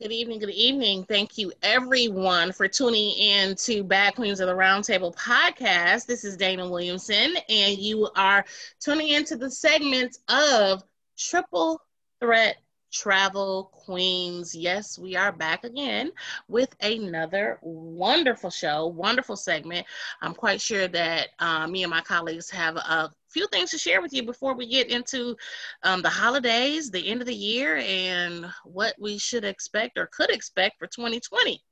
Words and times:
Good 0.00 0.12
evening. 0.12 0.38
Good 0.38 0.50
evening. 0.50 1.02
Thank 1.06 1.38
you, 1.38 1.52
everyone, 1.60 2.52
for 2.52 2.68
tuning 2.68 3.10
in 3.18 3.56
to 3.56 3.82
Bad 3.82 4.14
Queens 4.14 4.38
of 4.38 4.46
the 4.46 4.54
Roundtable 4.54 5.12
podcast. 5.16 6.06
This 6.06 6.22
is 6.22 6.36
Dana 6.36 6.70
Williamson, 6.70 7.34
and 7.48 7.76
you 7.76 8.08
are 8.14 8.44
tuning 8.78 9.08
into 9.08 9.34
the 9.34 9.50
segment 9.50 10.18
of 10.28 10.84
Triple 11.18 11.82
Threat 12.20 12.58
Travel 12.92 13.70
Queens. 13.72 14.54
Yes, 14.54 14.98
we 14.98 15.16
are 15.16 15.32
back 15.32 15.64
again 15.64 16.10
with 16.48 16.74
another 16.80 17.58
wonderful 17.62 18.50
show, 18.50 18.86
wonderful 18.86 19.36
segment. 19.36 19.86
I'm 20.22 20.34
quite 20.34 20.60
sure 20.60 20.88
that 20.88 21.28
uh, 21.38 21.66
me 21.66 21.82
and 21.82 21.90
my 21.90 22.00
colleagues 22.00 22.50
have 22.50 22.76
a 22.76 23.10
few 23.28 23.46
things 23.48 23.70
to 23.70 23.78
share 23.78 24.00
with 24.00 24.12
you 24.12 24.22
before 24.22 24.54
we 24.54 24.66
get 24.66 24.90
into 24.90 25.36
um, 25.82 26.02
the 26.02 26.08
holidays, 26.08 26.90
the 26.90 27.08
end 27.08 27.20
of 27.20 27.26
the 27.26 27.34
year, 27.34 27.76
and 27.76 28.46
what 28.64 28.94
we 28.98 29.18
should 29.18 29.44
expect 29.44 29.98
or 29.98 30.06
could 30.06 30.30
expect 30.30 30.78
for 30.78 30.86
2020. 30.86 31.62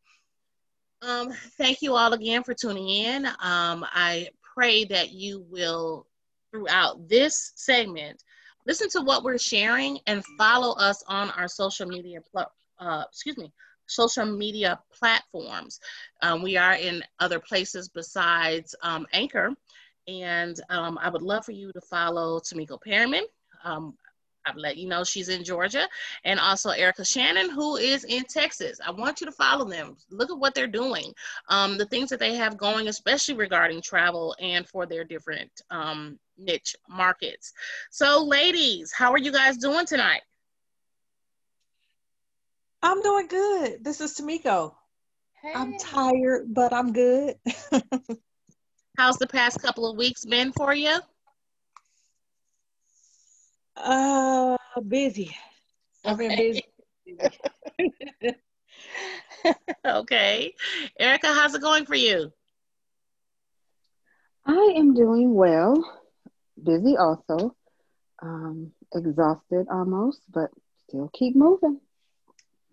Um, 1.03 1.33
thank 1.59 1.83
you 1.83 1.95
all 1.95 2.13
again 2.13 2.43
for 2.43 2.55
tuning 2.55 2.89
in. 2.89 3.27
Um, 3.27 3.85
I 3.93 4.29
pray 4.55 4.85
that 4.87 5.13
you 5.13 5.45
will, 5.51 6.07
throughout 6.51 7.09
this 7.09 7.53
segment, 7.55 8.23
listen 8.67 8.89
to 8.91 9.01
what 9.01 9.23
we're 9.23 9.39
sharing 9.39 9.99
and 10.07 10.25
follow 10.39 10.75
us 10.77 11.03
on 11.09 11.31
our 11.31 11.49
social 11.49 11.87
media 11.87 12.21
pl- 12.33 12.51
uh, 12.79 13.05
excuse 13.09 13.39
me 13.39 13.53
social 13.87 14.27
media 14.27 14.79
platforms. 14.93 15.81
Um, 16.23 16.43
we 16.43 16.57
are 16.57 16.75
in 16.75 17.03
other 17.21 17.39
places 17.39 17.89
besides 17.89 18.75
um, 18.83 19.07
anchor. 19.13 19.51
And 20.09 20.61
um, 20.71 20.99
i 20.99 21.09
would 21.09 21.23
love 21.23 21.45
for 21.45 21.51
you 21.53 21.73
to 21.73 21.81
follow 21.81 22.39
tamiko 22.39 22.79
perriman 22.87 23.23
um, 23.65 23.95
I've 24.47 24.57
let 24.57 24.77
you 24.77 24.89
know 24.89 25.05
she's 25.05 25.29
in 25.29 25.45
Georgia, 25.45 25.89
and 26.25 26.39
also 26.39 26.71
Erica 26.71 27.05
Shannon, 27.05 27.51
who 27.51 27.77
is 27.77 28.05
in 28.05 28.25
Texas. 28.25 28.79
I 28.85 28.91
want 28.91 29.21
you 29.21 29.27
to 29.27 29.33
follow 29.33 29.69
them. 29.69 29.97
Look 30.11 30.31
at 30.31 30.39
what 30.39 30.55
they're 30.55 30.67
doing, 30.67 31.13
um, 31.49 31.77
the 31.77 31.87
things 31.87 32.11
that 32.11 32.21
they 32.21 32.35
have 32.35 32.57
going, 32.57 32.89
especially 32.89 33.35
regarding 33.35 33.83
travel 33.83 34.37
and 34.41 34.67
for 34.67 34.87
their 34.87 35.05
different 35.05 35.51
um, 35.71 36.19
niche 36.39 36.77
markets. 36.89 37.53
So, 37.91 38.25
ladies, 38.25 38.93
how 38.93 39.13
are 39.13 39.19
you 39.19 39.33
guys 39.33 39.57
doing 39.57 39.87
tonight? 39.87 40.23
I'm 42.83 43.03
doing 43.03 43.27
good. 43.27 43.83
This 43.83 44.01
is 44.01 44.15
Tamiko. 44.15 44.75
Hey. 45.43 45.53
I'm 45.55 45.77
tired, 45.79 46.47
but 46.55 46.73
I'm 46.73 46.93
good. 46.93 47.37
How's 48.97 49.17
the 49.17 49.27
past 49.27 49.61
couple 49.61 49.91
of 49.91 49.97
weeks 49.97 50.25
been 50.25 50.53
for 50.53 50.75
you? 50.75 50.99
Uh, 53.77 54.57
busy. 54.87 55.37
I've 56.05 56.19
been 56.19 56.37
busy. 56.37 56.65
okay. 59.87 60.55
Erica, 60.99 61.27
how's 61.29 61.55
it 61.55 61.61
going 61.61 61.87
for 61.87 61.95
you? 61.95 62.33
I 64.47 64.75
am 64.77 64.95
doing 64.95 65.35
well. 65.35 65.75
Busy 66.63 66.97
also. 66.97 67.55
Um, 68.23 68.73
exhausted 68.95 69.67
almost, 69.71 70.21
but 70.33 70.51
still 70.89 71.11
keep 71.13 71.37
moving. 71.37 71.81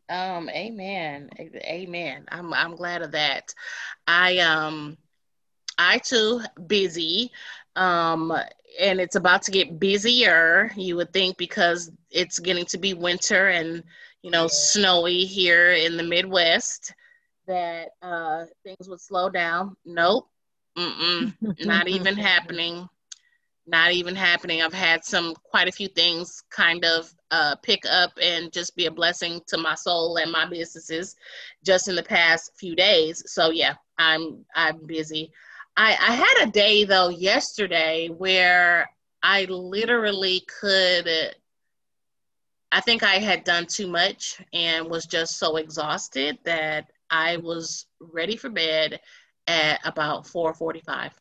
Um, 0.09 0.49
amen. 0.49 1.29
Amen. 1.39 2.25
I'm 2.29 2.53
I'm 2.53 2.75
glad 2.75 3.01
of 3.01 3.11
that. 3.11 3.53
I 4.07 4.39
um 4.39 4.97
I 5.77 5.97
too 5.97 6.41
busy. 6.67 7.31
Um 7.75 8.33
and 8.79 8.99
it's 8.99 9.15
about 9.15 9.43
to 9.43 9.51
get 9.51 9.79
busier, 9.79 10.71
you 10.75 10.95
would 10.95 11.13
think, 11.13 11.37
because 11.37 11.91
it's 12.11 12.39
getting 12.39 12.65
to 12.67 12.77
be 12.77 12.93
winter 12.93 13.47
and 13.49 13.83
you 14.21 14.31
know 14.31 14.47
snowy 14.47 15.25
here 15.25 15.71
in 15.73 15.97
the 15.97 16.03
Midwest, 16.03 16.93
that 17.47 17.89
uh, 18.01 18.45
things 18.63 18.87
would 18.89 19.01
slow 19.01 19.29
down. 19.29 19.75
Nope, 19.85 20.27
Mm-mm, 20.77 21.33
not 21.59 21.87
even 21.87 22.15
happening. 22.17 22.87
Not 23.67 23.91
even 23.91 24.15
happening. 24.15 24.61
I've 24.61 24.73
had 24.73 25.03
some 25.05 25.33
quite 25.35 25.67
a 25.67 25.71
few 25.71 25.87
things 25.87 26.43
kind 26.49 26.83
of 26.83 27.13
uh, 27.31 27.55
pick 27.63 27.83
up 27.89 28.11
and 28.21 28.51
just 28.51 28.75
be 28.75 28.85
a 28.87 28.91
blessing 28.91 29.41
to 29.47 29.57
my 29.57 29.75
soul 29.75 30.17
and 30.17 30.31
my 30.31 30.45
businesses 30.45 31.15
just 31.63 31.87
in 31.87 31.95
the 31.95 32.03
past 32.03 32.51
few 32.57 32.75
days. 32.75 33.23
So 33.27 33.51
yeah, 33.51 33.75
I'm 33.97 34.45
I'm 34.55 34.85
busy. 34.85 35.31
I, 35.75 35.91
I 35.91 36.13
had 36.13 36.47
a 36.47 36.51
day 36.51 36.83
though 36.83 37.09
yesterday 37.09 38.09
where 38.09 38.89
I 39.21 39.45
literally 39.45 40.43
could. 40.59 41.07
I 42.71 42.81
think 42.81 43.03
I 43.03 43.15
had 43.15 43.43
done 43.43 43.67
too 43.67 43.87
much 43.87 44.41
and 44.51 44.89
was 44.89 45.05
just 45.05 45.37
so 45.37 45.57
exhausted 45.57 46.39
that 46.43 46.87
I 47.09 47.37
was 47.37 47.85
ready 47.99 48.35
for 48.35 48.49
bed 48.49 48.99
at 49.47 49.79
about 49.85 50.25
4:45. 50.25 51.11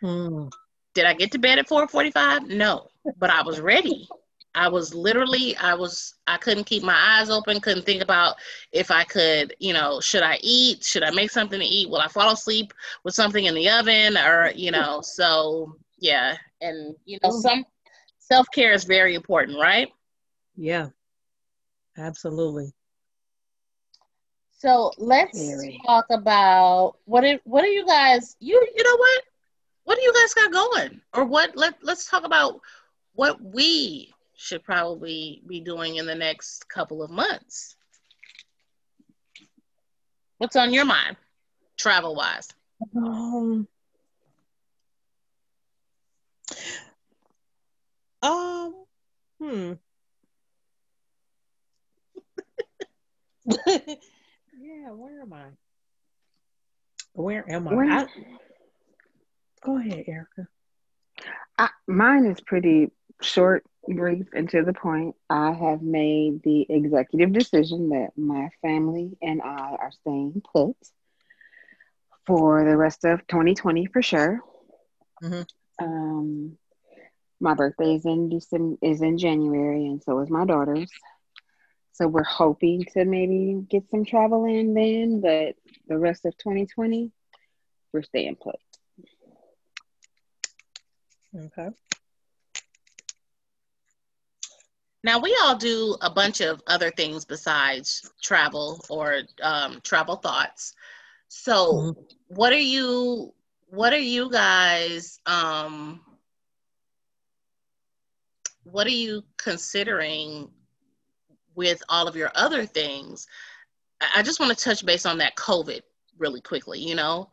Hmm. 0.00 0.48
Did 0.94 1.06
I 1.06 1.14
get 1.14 1.32
to 1.32 1.38
bed 1.38 1.58
at 1.58 1.68
4:45? 1.68 2.48
No, 2.48 2.88
but 3.16 3.30
I 3.30 3.42
was 3.42 3.60
ready. 3.60 4.08
I 4.54 4.68
was 4.68 4.94
literally, 4.94 5.56
I 5.56 5.74
was, 5.74 6.14
I 6.26 6.36
couldn't 6.36 6.64
keep 6.64 6.82
my 6.82 6.94
eyes 6.94 7.28
open, 7.28 7.60
couldn't 7.60 7.84
think 7.84 8.02
about 8.02 8.36
if 8.72 8.90
I 8.90 9.04
could, 9.04 9.54
you 9.58 9.72
know, 9.72 10.00
should 10.00 10.22
I 10.22 10.38
eat? 10.42 10.84
Should 10.84 11.02
I 11.02 11.10
make 11.10 11.30
something 11.30 11.58
to 11.58 11.66
eat? 11.66 11.90
Will 11.90 11.98
I 11.98 12.08
fall 12.08 12.32
asleep 12.32 12.72
with 13.02 13.14
something 13.14 13.44
in 13.46 13.54
the 13.54 13.68
oven? 13.68 14.16
Or, 14.16 14.52
you 14.54 14.70
know, 14.70 15.00
so 15.02 15.76
yeah. 15.98 16.36
And, 16.60 16.94
you 17.04 17.18
know, 17.22 17.30
some 17.30 17.64
self 18.18 18.46
care 18.54 18.72
is 18.72 18.84
very 18.84 19.14
important, 19.14 19.58
right? 19.58 19.88
Yeah, 20.56 20.88
absolutely. 21.98 22.72
So 24.56 24.92
let's 24.98 25.38
very. 25.38 25.80
talk 25.84 26.06
about 26.10 26.96
what, 27.06 27.24
it, 27.24 27.40
what 27.44 27.64
are 27.64 27.68
you 27.68 27.84
guys, 27.84 28.36
you, 28.38 28.54
you 28.74 28.84
know 28.84 28.96
what? 28.96 29.22
What 29.82 29.96
do 29.96 30.02
you 30.02 30.14
guys 30.14 30.32
got 30.32 30.52
going? 30.52 31.00
Or 31.12 31.24
what, 31.24 31.56
let, 31.56 31.74
let's 31.82 32.08
talk 32.08 32.24
about 32.24 32.60
what 33.14 33.42
we 33.42 34.13
should 34.36 34.64
probably 34.64 35.42
be 35.46 35.60
doing 35.60 35.96
in 35.96 36.06
the 36.06 36.14
next 36.14 36.68
couple 36.68 37.02
of 37.02 37.10
months. 37.10 37.76
What's 40.38 40.56
on 40.56 40.72
your 40.72 40.84
mind, 40.84 41.16
travel 41.76 42.14
wise? 42.14 42.48
Um, 42.96 43.68
um, 48.22 48.74
hmm. 49.40 49.72
yeah, 53.66 54.90
where 54.90 55.22
am 55.22 55.32
I? 55.32 55.44
Where 57.12 57.50
am 57.50 57.68
I? 57.68 57.74
Where? 57.74 57.90
I 57.90 58.06
go 59.62 59.78
ahead, 59.78 60.04
Erica. 60.08 60.48
I, 61.58 61.68
mine 61.86 62.26
is 62.26 62.40
pretty 62.40 62.90
short 63.22 63.64
brief 63.88 64.26
and 64.32 64.48
to 64.50 64.62
the 64.62 64.72
point, 64.72 65.16
I 65.28 65.52
have 65.52 65.82
made 65.82 66.42
the 66.42 66.66
executive 66.68 67.32
decision 67.32 67.90
that 67.90 68.10
my 68.16 68.50
family 68.62 69.16
and 69.22 69.42
I 69.42 69.76
are 69.78 69.92
staying 70.00 70.42
put 70.52 70.76
for 72.26 72.64
the 72.64 72.76
rest 72.76 73.04
of 73.04 73.26
2020 73.26 73.86
for 73.86 74.02
sure. 74.02 74.40
Mm-hmm. 75.22 75.84
Um, 75.84 76.58
my 77.40 77.54
birthday 77.54 77.94
is 77.96 78.06
in 78.06 78.28
December, 78.28 78.76
is 78.82 79.02
in 79.02 79.18
January, 79.18 79.86
and 79.86 80.02
so 80.02 80.20
is 80.20 80.30
my 80.30 80.44
daughter's. 80.44 80.90
So 81.92 82.08
we're 82.08 82.24
hoping 82.24 82.84
to 82.94 83.04
maybe 83.04 83.64
get 83.68 83.88
some 83.90 84.04
travel 84.04 84.46
in 84.46 84.74
then, 84.74 85.20
but 85.20 85.54
the 85.86 85.98
rest 85.98 86.24
of 86.24 86.36
2020, 86.38 87.12
we're 87.92 88.02
staying 88.02 88.36
put. 88.36 88.56
Okay. 91.36 91.68
Now 95.04 95.18
we 95.18 95.38
all 95.42 95.54
do 95.54 95.96
a 96.00 96.08
bunch 96.08 96.40
of 96.40 96.62
other 96.66 96.90
things 96.90 97.26
besides 97.26 98.10
travel 98.22 98.82
or 98.88 99.20
um, 99.42 99.80
travel 99.84 100.16
thoughts. 100.16 100.74
So, 101.28 101.72
mm-hmm. 101.72 102.00
what 102.28 102.54
are 102.54 102.58
you? 102.58 103.34
What 103.68 103.92
are 103.92 103.98
you 103.98 104.30
guys? 104.30 105.20
Um, 105.26 106.00
what 108.62 108.86
are 108.86 108.90
you 108.90 109.22
considering 109.36 110.50
with 111.54 111.82
all 111.90 112.08
of 112.08 112.16
your 112.16 112.32
other 112.34 112.64
things? 112.64 113.26
I 114.14 114.22
just 114.22 114.40
want 114.40 114.56
to 114.56 114.64
touch 114.64 114.86
base 114.86 115.04
on 115.04 115.18
that 115.18 115.36
COVID 115.36 115.82
really 116.16 116.40
quickly. 116.40 116.80
You 116.80 116.94
know, 116.94 117.30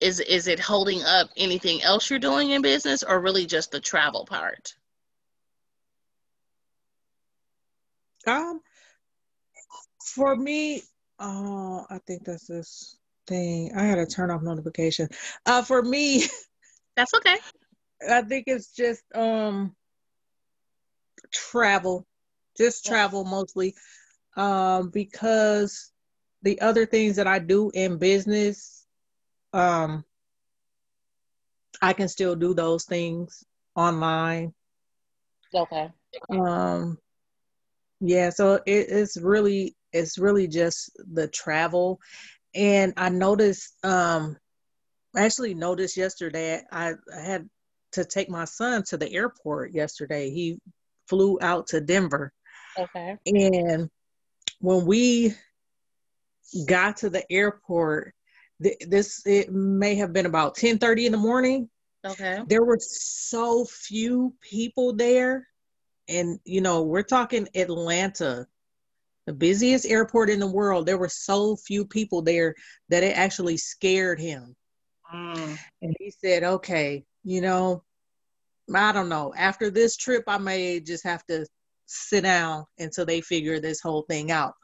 is 0.00 0.20
is 0.20 0.46
it 0.46 0.60
holding 0.60 1.02
up 1.02 1.28
anything 1.36 1.82
else 1.82 2.08
you're 2.08 2.20
doing 2.20 2.50
in 2.50 2.62
business, 2.62 3.02
or 3.02 3.20
really 3.20 3.46
just 3.46 3.72
the 3.72 3.80
travel 3.80 4.24
part? 4.24 4.76
Um, 8.28 8.60
for 10.04 10.36
me, 10.36 10.82
uh, 11.18 11.82
I 11.90 11.98
think 12.06 12.24
that's 12.24 12.46
this 12.46 12.98
thing. 13.26 13.72
I 13.76 13.84
had 13.84 13.96
to 13.96 14.06
turn 14.06 14.30
off 14.30 14.42
notification. 14.42 15.08
Uh, 15.46 15.62
for 15.62 15.82
me, 15.82 16.24
that's 16.96 17.14
okay. 17.14 17.36
I 18.08 18.22
think 18.22 18.44
it's 18.48 18.74
just 18.74 19.02
um 19.14 19.74
travel, 21.32 22.06
just 22.56 22.84
travel 22.86 23.24
mostly. 23.24 23.74
um, 24.36 24.90
because 24.90 25.92
the 26.42 26.60
other 26.60 26.86
things 26.86 27.16
that 27.16 27.26
I 27.26 27.38
do 27.40 27.70
in 27.74 27.98
business, 27.98 28.86
um, 29.52 30.04
I 31.82 31.92
can 31.92 32.08
still 32.08 32.36
do 32.36 32.54
those 32.54 32.84
things 32.84 33.44
online. 33.74 34.54
Okay. 35.54 35.90
Um, 36.30 36.98
yeah, 38.00 38.30
so 38.30 38.54
it, 38.66 38.86
it's 38.88 39.16
really 39.16 39.76
it's 39.92 40.18
really 40.18 40.48
just 40.48 40.90
the 41.12 41.28
travel, 41.28 42.00
and 42.54 42.92
I 42.96 43.08
noticed 43.08 43.74
um, 43.84 44.36
I 45.16 45.24
actually 45.24 45.54
noticed 45.54 45.96
yesterday 45.96 46.62
I, 46.70 46.94
I 47.14 47.20
had 47.20 47.48
to 47.92 48.04
take 48.04 48.28
my 48.28 48.44
son 48.44 48.82
to 48.84 48.96
the 48.96 49.12
airport 49.12 49.72
yesterday. 49.72 50.30
He 50.30 50.58
flew 51.08 51.38
out 51.40 51.68
to 51.68 51.80
Denver. 51.80 52.32
Okay. 52.78 53.16
And 53.26 53.90
when 54.60 54.86
we 54.86 55.34
got 56.66 56.98
to 56.98 57.10
the 57.10 57.30
airport, 57.32 58.14
this 58.60 59.22
it 59.26 59.52
may 59.52 59.94
have 59.96 60.12
been 60.12 60.26
about 60.26 60.56
10 60.56 60.78
30 60.78 61.06
in 61.06 61.12
the 61.12 61.18
morning. 61.18 61.68
Okay. 62.04 62.40
There 62.46 62.64
were 62.64 62.78
so 62.80 63.64
few 63.64 64.34
people 64.40 64.92
there. 64.92 65.46
And 66.08 66.38
you 66.44 66.60
know, 66.60 66.82
we're 66.82 67.02
talking 67.02 67.48
Atlanta, 67.54 68.46
the 69.26 69.32
busiest 69.32 69.86
airport 69.86 70.30
in 70.30 70.40
the 70.40 70.50
world. 70.50 70.86
There 70.86 70.98
were 70.98 71.08
so 71.08 71.56
few 71.56 71.84
people 71.84 72.22
there 72.22 72.54
that 72.88 73.02
it 73.02 73.16
actually 73.16 73.56
scared 73.56 74.18
him. 74.18 74.56
Mm. 75.12 75.58
And 75.82 75.94
he 75.98 76.10
said, 76.10 76.44
okay, 76.44 77.04
you 77.24 77.40
know, 77.40 77.82
I 78.74 78.92
don't 78.92 79.08
know. 79.08 79.32
After 79.36 79.70
this 79.70 79.96
trip, 79.96 80.24
I 80.26 80.38
may 80.38 80.80
just 80.80 81.04
have 81.04 81.24
to 81.26 81.46
sit 81.86 82.22
down 82.22 82.64
until 82.78 83.06
they 83.06 83.20
figure 83.20 83.60
this 83.60 83.80
whole 83.80 84.02
thing 84.02 84.30
out. 84.30 84.54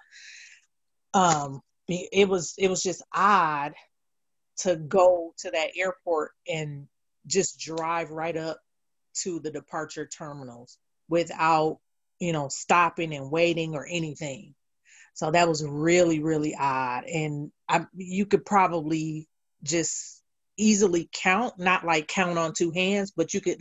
Um, 1.15 1.61
it 1.89 2.29
was 2.29 2.55
it 2.59 2.69
was 2.69 2.83
just 2.83 3.03
odd 3.15 3.75
to 4.59 4.77
go 4.77 5.35
to 5.39 5.51
that 5.51 5.71
airport 5.77 6.33
and 6.49 6.87
just 7.27 7.59
drive 7.59 8.11
right 8.11 8.37
up 8.37 8.59
to 9.23 9.41
the 9.41 9.51
departure 9.51 10.07
terminals 10.07 10.79
without 11.09 11.79
you 12.19 12.33
know 12.33 12.49
stopping 12.49 13.15
and 13.15 13.31
waiting 13.31 13.75
or 13.75 13.87
anything. 13.87 14.55
So 15.15 15.31
that 15.31 15.49
was 15.49 15.65
really 15.65 16.21
really 16.21 16.55
odd. 16.59 17.05
And 17.05 17.51
I, 17.69 17.87
you 17.95 18.27
could 18.27 18.45
probably 18.45 19.29
just 19.63 20.23
easily 20.57 21.09
count 21.13 21.59
not 21.59 21.85
like 21.85 22.07
count 22.07 22.39
on 22.39 22.53
two 22.53 22.71
hands 22.71 23.11
but 23.17 23.35
you 23.35 23.41
could 23.41 23.61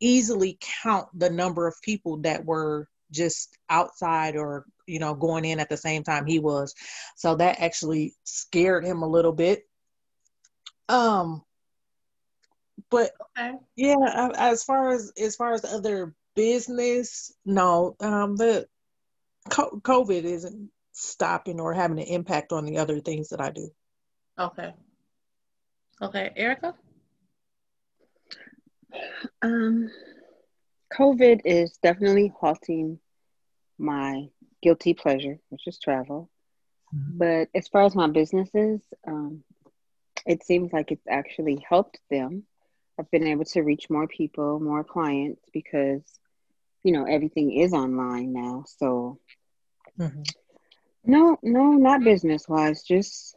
easily 0.00 0.58
count 0.82 1.06
the 1.14 1.28
number 1.28 1.66
of 1.66 1.74
people 1.82 2.16
that 2.16 2.44
were 2.44 2.88
just 3.10 3.56
outside 3.68 4.36
or 4.36 4.64
you 4.86 4.98
know 4.98 5.14
going 5.14 5.44
in 5.44 5.60
at 5.60 5.68
the 5.68 5.76
same 5.76 6.02
time 6.02 6.26
he 6.26 6.38
was. 6.38 6.74
So 7.16 7.36
that 7.36 7.60
actually 7.60 8.14
scared 8.24 8.84
him 8.84 9.02
a 9.02 9.08
little 9.08 9.32
bit. 9.32 9.66
Um 10.88 11.42
but 12.90 13.12
okay. 13.38 13.52
yeah 13.76 14.30
as 14.36 14.64
far 14.64 14.90
as 14.90 15.12
as 15.20 15.36
far 15.36 15.52
as 15.52 15.64
other 15.64 16.14
business? 16.40 17.32
No 17.44 17.96
um 18.00 18.36
the 18.36 18.66
covid 19.48 20.24
isn't 20.24 20.70
stopping 20.92 21.60
or 21.60 21.72
having 21.72 21.98
an 21.98 22.06
impact 22.06 22.52
on 22.52 22.64
the 22.64 22.78
other 22.78 23.00
things 23.00 23.28
that 23.30 23.40
i 23.40 23.50
do. 23.50 23.68
Okay. 24.38 24.72
Okay 26.00 26.26
erica? 26.36 26.74
Um 29.42 29.90
covid 30.98 31.40
is 31.44 31.78
definitely 31.82 32.32
halting 32.40 32.98
my 33.78 34.28
guilty 34.62 34.94
pleasure 34.94 35.38
which 35.50 35.66
is 35.66 35.78
travel. 35.78 36.30
Mm-hmm. 36.94 37.18
but 37.18 37.48
as 37.54 37.68
far 37.68 37.82
as 37.82 37.94
my 37.94 38.08
businesses 38.08 38.80
um 39.06 39.44
it 40.26 40.44
seems 40.44 40.72
like 40.72 40.90
it's 40.92 41.06
actually 41.08 41.64
helped 41.68 41.98
them. 42.10 42.44
I've 42.98 43.10
been 43.10 43.26
able 43.26 43.44
to 43.46 43.62
reach 43.62 43.88
more 43.88 44.06
people, 44.06 44.60
more 44.60 44.84
clients 44.84 45.42
because, 45.52 46.02
you 46.82 46.92
know, 46.92 47.04
everything 47.04 47.52
is 47.52 47.72
online 47.72 48.32
now. 48.32 48.64
So, 48.66 49.18
mm-hmm. 49.98 50.22
no, 51.04 51.38
no, 51.42 51.72
not 51.72 52.04
business 52.04 52.48
wise, 52.48 52.82
just 52.82 53.36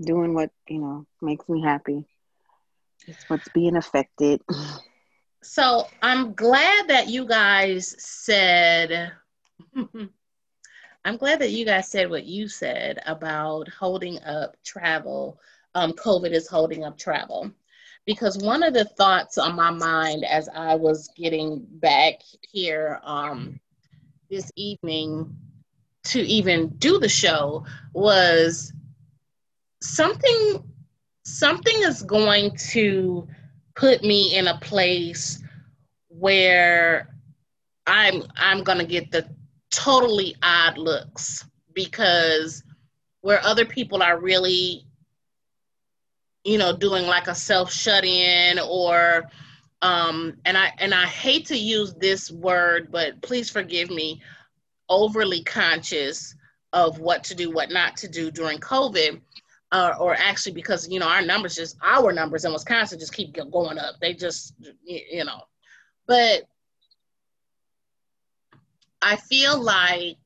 doing 0.00 0.34
what, 0.34 0.50
you 0.68 0.78
know, 0.78 1.06
makes 1.20 1.48
me 1.48 1.62
happy. 1.62 2.06
It's 3.06 3.28
what's 3.28 3.48
being 3.48 3.76
affected. 3.76 4.40
So, 5.42 5.88
I'm 6.02 6.34
glad 6.34 6.88
that 6.88 7.08
you 7.08 7.26
guys 7.26 7.96
said, 7.98 9.12
I'm 11.04 11.16
glad 11.16 11.40
that 11.40 11.50
you 11.50 11.64
guys 11.64 11.88
said 11.88 12.10
what 12.10 12.24
you 12.24 12.48
said 12.48 13.00
about 13.06 13.68
holding 13.68 14.22
up 14.22 14.56
travel 14.64 15.40
um, 15.74 15.92
COVID 15.92 16.32
is 16.32 16.48
holding 16.48 16.84
up 16.84 16.98
travel. 16.98 17.50
Because 18.04 18.38
one 18.38 18.62
of 18.62 18.74
the 18.74 18.84
thoughts 18.84 19.38
on 19.38 19.54
my 19.54 19.70
mind 19.70 20.24
as 20.24 20.48
I 20.48 20.74
was 20.74 21.08
getting 21.16 21.64
back 21.70 22.14
here 22.50 23.00
um, 23.04 23.60
this 24.28 24.50
evening 24.56 25.36
to 26.04 26.20
even 26.20 26.68
do 26.78 26.98
the 26.98 27.08
show 27.08 27.64
was 27.92 28.72
something 29.80 30.64
something 31.24 31.76
is 31.82 32.02
going 32.02 32.56
to 32.56 33.26
put 33.76 34.02
me 34.02 34.36
in 34.36 34.48
a 34.48 34.58
place 34.58 35.42
where 36.08 37.08
I'm 37.86 38.24
I'm 38.36 38.62
gonna 38.62 38.84
get 38.84 39.10
the 39.10 39.28
totally 39.70 40.36
odd 40.42 40.78
looks 40.78 41.44
because 41.74 42.62
where 43.20 43.44
other 43.44 43.64
people 43.64 44.02
are 44.02 44.18
really 44.18 44.86
you 46.44 46.58
know, 46.58 46.76
doing 46.76 47.06
like 47.06 47.28
a 47.28 47.34
self 47.34 47.72
shut 47.72 48.04
in 48.04 48.58
or 48.58 49.24
um 49.80 50.34
and 50.44 50.56
I 50.56 50.72
and 50.78 50.94
I 50.94 51.06
hate 51.06 51.46
to 51.46 51.56
use 51.56 51.94
this 51.94 52.30
word, 52.30 52.90
but 52.90 53.20
please 53.22 53.50
forgive 53.50 53.90
me, 53.90 54.22
overly 54.88 55.42
conscious 55.42 56.34
of 56.72 56.98
what 56.98 57.24
to 57.24 57.34
do, 57.34 57.50
what 57.50 57.70
not 57.70 57.96
to 57.98 58.08
do 58.08 58.30
during 58.30 58.58
COVID. 58.58 59.20
Uh, 59.70 59.94
or 59.98 60.14
actually 60.14 60.52
because 60.52 60.86
you 60.90 61.00
know 61.00 61.08
our 61.08 61.22
numbers 61.22 61.54
just 61.54 61.78
our 61.82 62.12
numbers 62.12 62.44
in 62.44 62.52
Wisconsin 62.52 62.98
just 62.98 63.14
keep 63.14 63.34
going 63.50 63.78
up. 63.78 63.94
They 64.02 64.12
just 64.12 64.52
you 64.84 65.24
know, 65.24 65.44
but 66.06 66.42
I 69.00 69.16
feel 69.16 69.60
like 69.60 70.18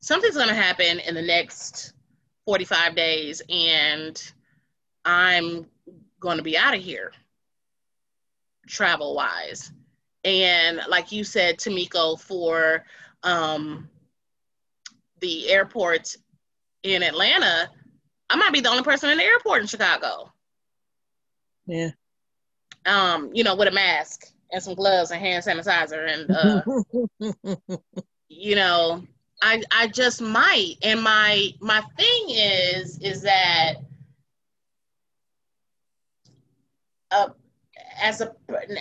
something's 0.00 0.36
going 0.36 0.48
to 0.48 0.54
happen 0.54 0.98
in 1.00 1.14
the 1.14 1.22
next 1.22 1.92
45 2.46 2.96
days 2.96 3.42
and 3.50 4.32
I'm 5.04 5.66
going 6.18 6.36
to 6.36 6.42
be 6.42 6.56
out 6.56 6.74
of 6.74 6.82
here 6.82 7.12
travel 8.70 9.14
wise. 9.14 9.72
And 10.24 10.80
like 10.88 11.12
you 11.12 11.24
said, 11.24 11.58
Tamiko, 11.58 12.20
for 12.20 12.84
um, 13.22 13.88
the 15.20 15.50
airport 15.50 16.16
in 16.82 17.02
Atlanta, 17.02 17.70
I 18.28 18.36
might 18.36 18.52
be 18.52 18.60
the 18.60 18.68
only 18.68 18.82
person 18.82 19.10
in 19.10 19.18
the 19.18 19.24
airport 19.24 19.62
in 19.62 19.66
Chicago. 19.66 20.32
Yeah. 21.66 21.90
Um, 22.86 23.30
you 23.34 23.44
know, 23.44 23.56
with 23.56 23.68
a 23.68 23.72
mask 23.72 24.26
and 24.52 24.62
some 24.62 24.74
gloves 24.74 25.10
and 25.10 25.20
hand 25.20 25.44
sanitizer 25.44 26.08
and 26.08 26.30
uh, 26.30 27.32
you 28.28 28.54
know, 28.54 29.04
I 29.42 29.62
I 29.70 29.88
just 29.88 30.22
might. 30.22 30.76
And 30.82 31.02
my 31.02 31.50
my 31.60 31.82
thing 31.96 32.24
is 32.30 32.98
is 33.00 33.22
that 33.22 33.74
uh, 37.10 37.30
as 38.02 38.20
a 38.20 38.34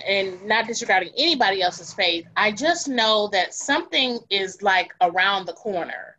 and 0.07 0.43
not 0.45 0.67
disregarding 0.67 1.11
anybody 1.17 1.61
else's 1.61 1.93
faith, 1.93 2.25
I 2.35 2.51
just 2.51 2.87
know 2.87 3.27
that 3.31 3.53
something 3.53 4.19
is 4.29 4.61
like 4.61 4.93
around 5.01 5.45
the 5.45 5.53
corner 5.53 6.17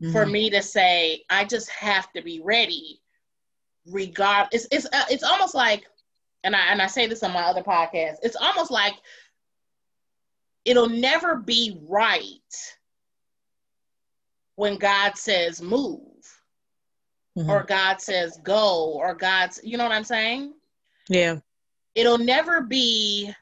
mm-hmm. 0.00 0.12
for 0.12 0.26
me 0.26 0.50
to 0.50 0.62
say 0.62 1.24
I 1.30 1.44
just 1.44 1.70
have 1.70 2.12
to 2.12 2.22
be 2.22 2.40
ready. 2.42 3.00
Regard, 3.86 4.48
it's 4.52 4.66
it's 4.70 4.86
uh, 4.86 5.04
it's 5.10 5.24
almost 5.24 5.54
like, 5.54 5.84
and 6.42 6.56
I 6.56 6.66
and 6.70 6.80
I 6.80 6.86
say 6.86 7.06
this 7.06 7.22
on 7.22 7.32
my 7.32 7.42
other 7.42 7.62
podcast. 7.62 8.16
It's 8.22 8.36
almost 8.36 8.70
like 8.70 8.94
it'll 10.64 10.88
never 10.88 11.36
be 11.36 11.78
right 11.86 12.38
when 14.56 14.78
God 14.78 15.16
says 15.16 15.60
move, 15.60 16.00
mm-hmm. 17.36 17.50
or 17.50 17.64
God 17.64 18.00
says 18.00 18.38
go, 18.42 18.92
or 18.94 19.14
God's, 19.14 19.60
you 19.62 19.76
know 19.76 19.84
what 19.84 19.92
I'm 19.92 20.04
saying? 20.04 20.54
Yeah. 21.08 21.38
It'll 21.94 22.18
never 22.18 22.62
be 22.62 23.34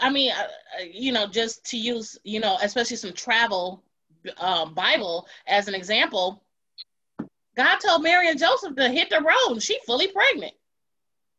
I 0.00 0.10
mean, 0.10 0.32
uh, 0.32 0.42
uh, 0.80 0.84
you 0.90 1.12
know, 1.12 1.26
just 1.26 1.64
to 1.66 1.76
use, 1.76 2.18
you 2.24 2.40
know, 2.40 2.58
especially 2.62 2.96
some 2.96 3.12
travel 3.12 3.82
um, 4.38 4.74
Bible 4.74 5.26
as 5.46 5.68
an 5.68 5.74
example, 5.74 6.42
God 7.56 7.78
told 7.78 8.02
Mary 8.02 8.28
and 8.28 8.38
Joseph 8.38 8.76
to 8.76 8.88
hit 8.88 9.10
the 9.10 9.20
road, 9.20 9.52
and 9.52 9.62
she 9.62 9.78
fully 9.86 10.08
pregnant. 10.08 10.54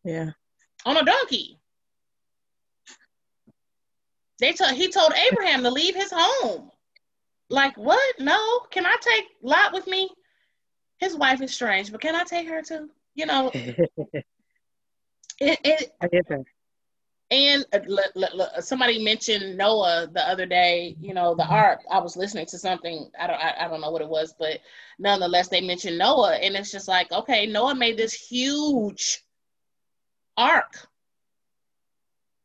Yeah. 0.04 0.32
On 0.86 0.98
a 0.98 1.04
donkey. 1.04 1.60
They 4.40 4.54
told 4.54 4.72
he 4.72 4.90
told 4.90 5.14
Abraham 5.32 5.64
to 5.64 5.72
leave 5.72 5.96
his 5.96 6.14
home. 6.16 6.72
Like 7.50 7.76
what? 7.78 8.20
No. 8.20 8.60
Can 8.72 8.86
I 8.86 8.96
take 9.02 9.26
Lot 9.42 9.74
with 9.74 9.88
me? 9.88 10.10
His 11.00 11.16
wife 11.16 11.42
is 11.42 11.54
strange, 11.54 11.92
but 11.92 12.02
can 12.02 12.16
I 12.16 12.24
take 12.24 12.48
her 12.48 12.62
too? 12.62 12.90
You 13.16 13.26
know. 13.26 13.52
it, 15.40 15.60
it, 15.64 15.92
I 16.02 16.08
get 16.08 16.28
that. 16.30 16.46
And 17.30 17.66
uh, 17.74 18.62
somebody 18.62 19.04
mentioned 19.04 19.58
Noah 19.58 20.08
the 20.12 20.22
other 20.28 20.46
day. 20.46 20.96
You 21.02 21.14
know, 21.14 21.36
the 21.36 21.46
ark. 21.46 21.82
I 21.92 22.00
was 22.00 22.16
listening 22.16 22.46
to 22.48 22.58
something. 22.58 23.10
I 23.20 23.28
don't. 23.28 23.40
I, 23.40 23.66
I 23.66 23.68
don't 23.68 23.82
know 23.82 23.92
what 23.92 24.02
it 24.02 24.08
was, 24.08 24.34
but 24.38 24.60
nonetheless, 25.00 25.50
they 25.50 25.62
mentioned 25.62 25.98
Noah, 25.98 26.36
and 26.36 26.56
it's 26.56 26.72
just 26.72 26.88
like, 26.88 27.12
okay, 27.12 27.46
Noah 27.46 27.76
made 27.76 27.98
this 27.98 28.14
huge 28.14 29.24
ark, 30.38 30.88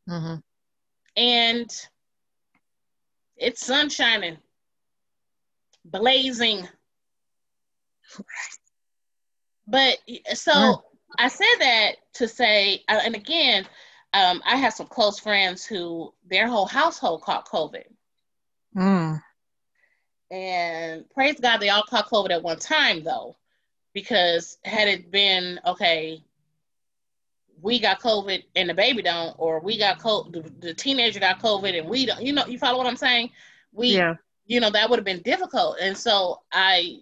Mm-hmm. 0.09 0.35
and 1.15 1.69
it's 3.37 3.65
sun 3.65 3.89
shining, 3.89 4.37
blazing. 5.85 6.67
But 9.67 9.97
so 10.33 10.51
Mm. 10.51 10.83
I 11.17 11.27
said 11.27 11.55
that 11.59 11.91
to 12.15 12.27
say, 12.27 12.83
uh, 12.87 12.99
and 13.03 13.15
again, 13.15 13.65
um, 14.13 14.41
I 14.45 14.57
have 14.57 14.73
some 14.73 14.87
close 14.87 15.19
friends 15.19 15.65
who 15.65 16.13
their 16.27 16.47
whole 16.47 16.65
household 16.65 17.21
caught 17.21 17.47
COVID. 17.47 17.85
Mm. 18.75 19.21
And 20.31 21.09
praise 21.11 21.39
God, 21.39 21.57
they 21.57 21.69
all 21.69 21.83
caught 21.83 22.09
COVID 22.09 22.31
at 22.31 22.43
one 22.43 22.59
time, 22.59 23.03
though, 23.03 23.35
because 23.93 24.57
had 24.63 24.87
it 24.87 25.11
been 25.11 25.59
okay, 25.65 26.23
we 27.61 27.79
got 27.79 28.01
COVID 28.01 28.43
and 28.55 28.69
the 28.69 28.73
baby 28.73 29.01
don't, 29.01 29.35
or 29.37 29.59
we 29.59 29.77
got 29.77 29.99
COVID, 29.99 30.33
the, 30.33 30.67
the 30.67 30.73
teenager 30.73 31.19
got 31.19 31.39
COVID 31.39 31.77
and 31.79 31.87
we 31.87 32.05
don't, 32.05 32.21
you 32.21 32.33
know, 32.33 32.45
you 32.45 32.57
follow 32.57 32.77
what 32.77 32.87
I'm 32.87 32.97
saying? 32.97 33.29
We, 33.71 33.95
Yeah. 33.95 34.15
you 34.45 34.59
know, 34.59 34.69
that 34.71 34.89
would 34.89 34.99
have 34.99 35.05
been 35.05 35.21
difficult. 35.21 35.77
And 35.79 35.97
so 35.97 36.41
I, 36.51 36.97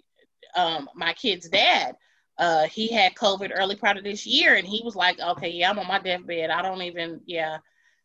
um, 0.56 0.90
my 0.94 1.14
kid's 1.14 1.50
dad, 1.50 1.96
uh, 2.42 2.66
he 2.66 2.88
had 2.88 3.14
COVID 3.14 3.52
early 3.56 3.76
part 3.76 3.98
of 3.98 4.04
this 4.04 4.26
year, 4.26 4.56
and 4.56 4.68
he 4.68 4.82
was 4.84 4.96
like, 4.96 5.20
"Okay, 5.20 5.50
yeah, 5.50 5.70
I'm 5.70 5.78
on 5.80 5.88
my 5.88 6.00
deathbed. 6.00 6.50
I 6.50 6.64
don't 6.64 6.82
even, 6.82 7.22
yeah." 7.28 7.60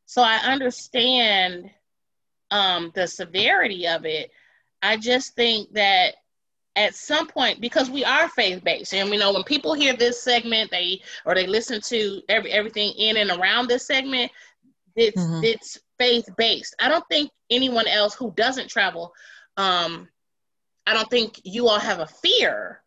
So 0.05 0.23
I 0.23 0.37
understand 0.37 1.71
um, 2.51 2.93
the 2.95 3.09
severity 3.09 3.89
of 3.89 4.05
it. 4.05 4.31
I 4.83 4.99
just 4.99 5.35
think 5.35 5.73
that 5.73 6.17
at 6.77 6.95
some 6.95 7.27
point, 7.27 7.63
because 7.63 7.89
we 7.89 8.05
are 8.05 8.29
faith 8.29 8.63
based, 8.63 8.93
and 8.93 9.09
we 9.09 9.17
know 9.17 9.33
when 9.33 9.43
people 9.43 9.73
hear 9.73 9.97
this 9.97 10.23
segment, 10.23 10.71
they 10.71 11.01
or 11.25 11.35
they 11.35 11.47
listen 11.47 11.81
to 11.81 12.21
every 12.29 12.53
everything 12.53 12.93
in 12.93 13.17
and 13.17 13.31
around 13.31 13.69
this 13.69 13.87
segment, 13.87 14.31
it's 14.95 15.23
Mhm. 15.23 15.45
it's 15.45 15.79
faith 15.99 16.29
based. 16.37 16.75
I 16.79 16.89
don't 16.89 17.09
think 17.09 17.31
anyone 17.49 17.87
else 17.87 18.15
who 18.15 18.33
doesn't 18.33 18.69
travel, 18.69 19.15
um, 19.57 20.11
I 20.87 20.93
don't 20.93 21.09
think 21.09 21.41
you 21.43 21.69
all 21.69 21.81
have 21.81 22.01
a 22.01 22.07
fear. 22.07 22.83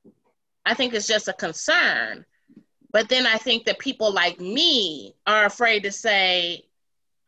I 0.69 0.75
think 0.75 0.93
it's 0.93 1.07
just 1.07 1.27
a 1.27 1.33
concern. 1.33 2.25
But 2.91 3.09
then 3.09 3.25
I 3.27 3.37
think 3.37 3.65
that 3.65 3.79
people 3.79 4.13
like 4.13 4.39
me 4.39 5.15
are 5.27 5.45
afraid 5.45 5.83
to 5.83 5.91
say, 5.91 6.65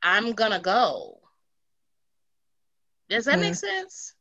I'm 0.03 0.33
gonna 0.33 0.60
go. 0.62 1.19
Does 3.10 3.25
that 3.25 3.39
make 3.39 3.55
Mm. 3.55 3.55
sense? 3.55 4.15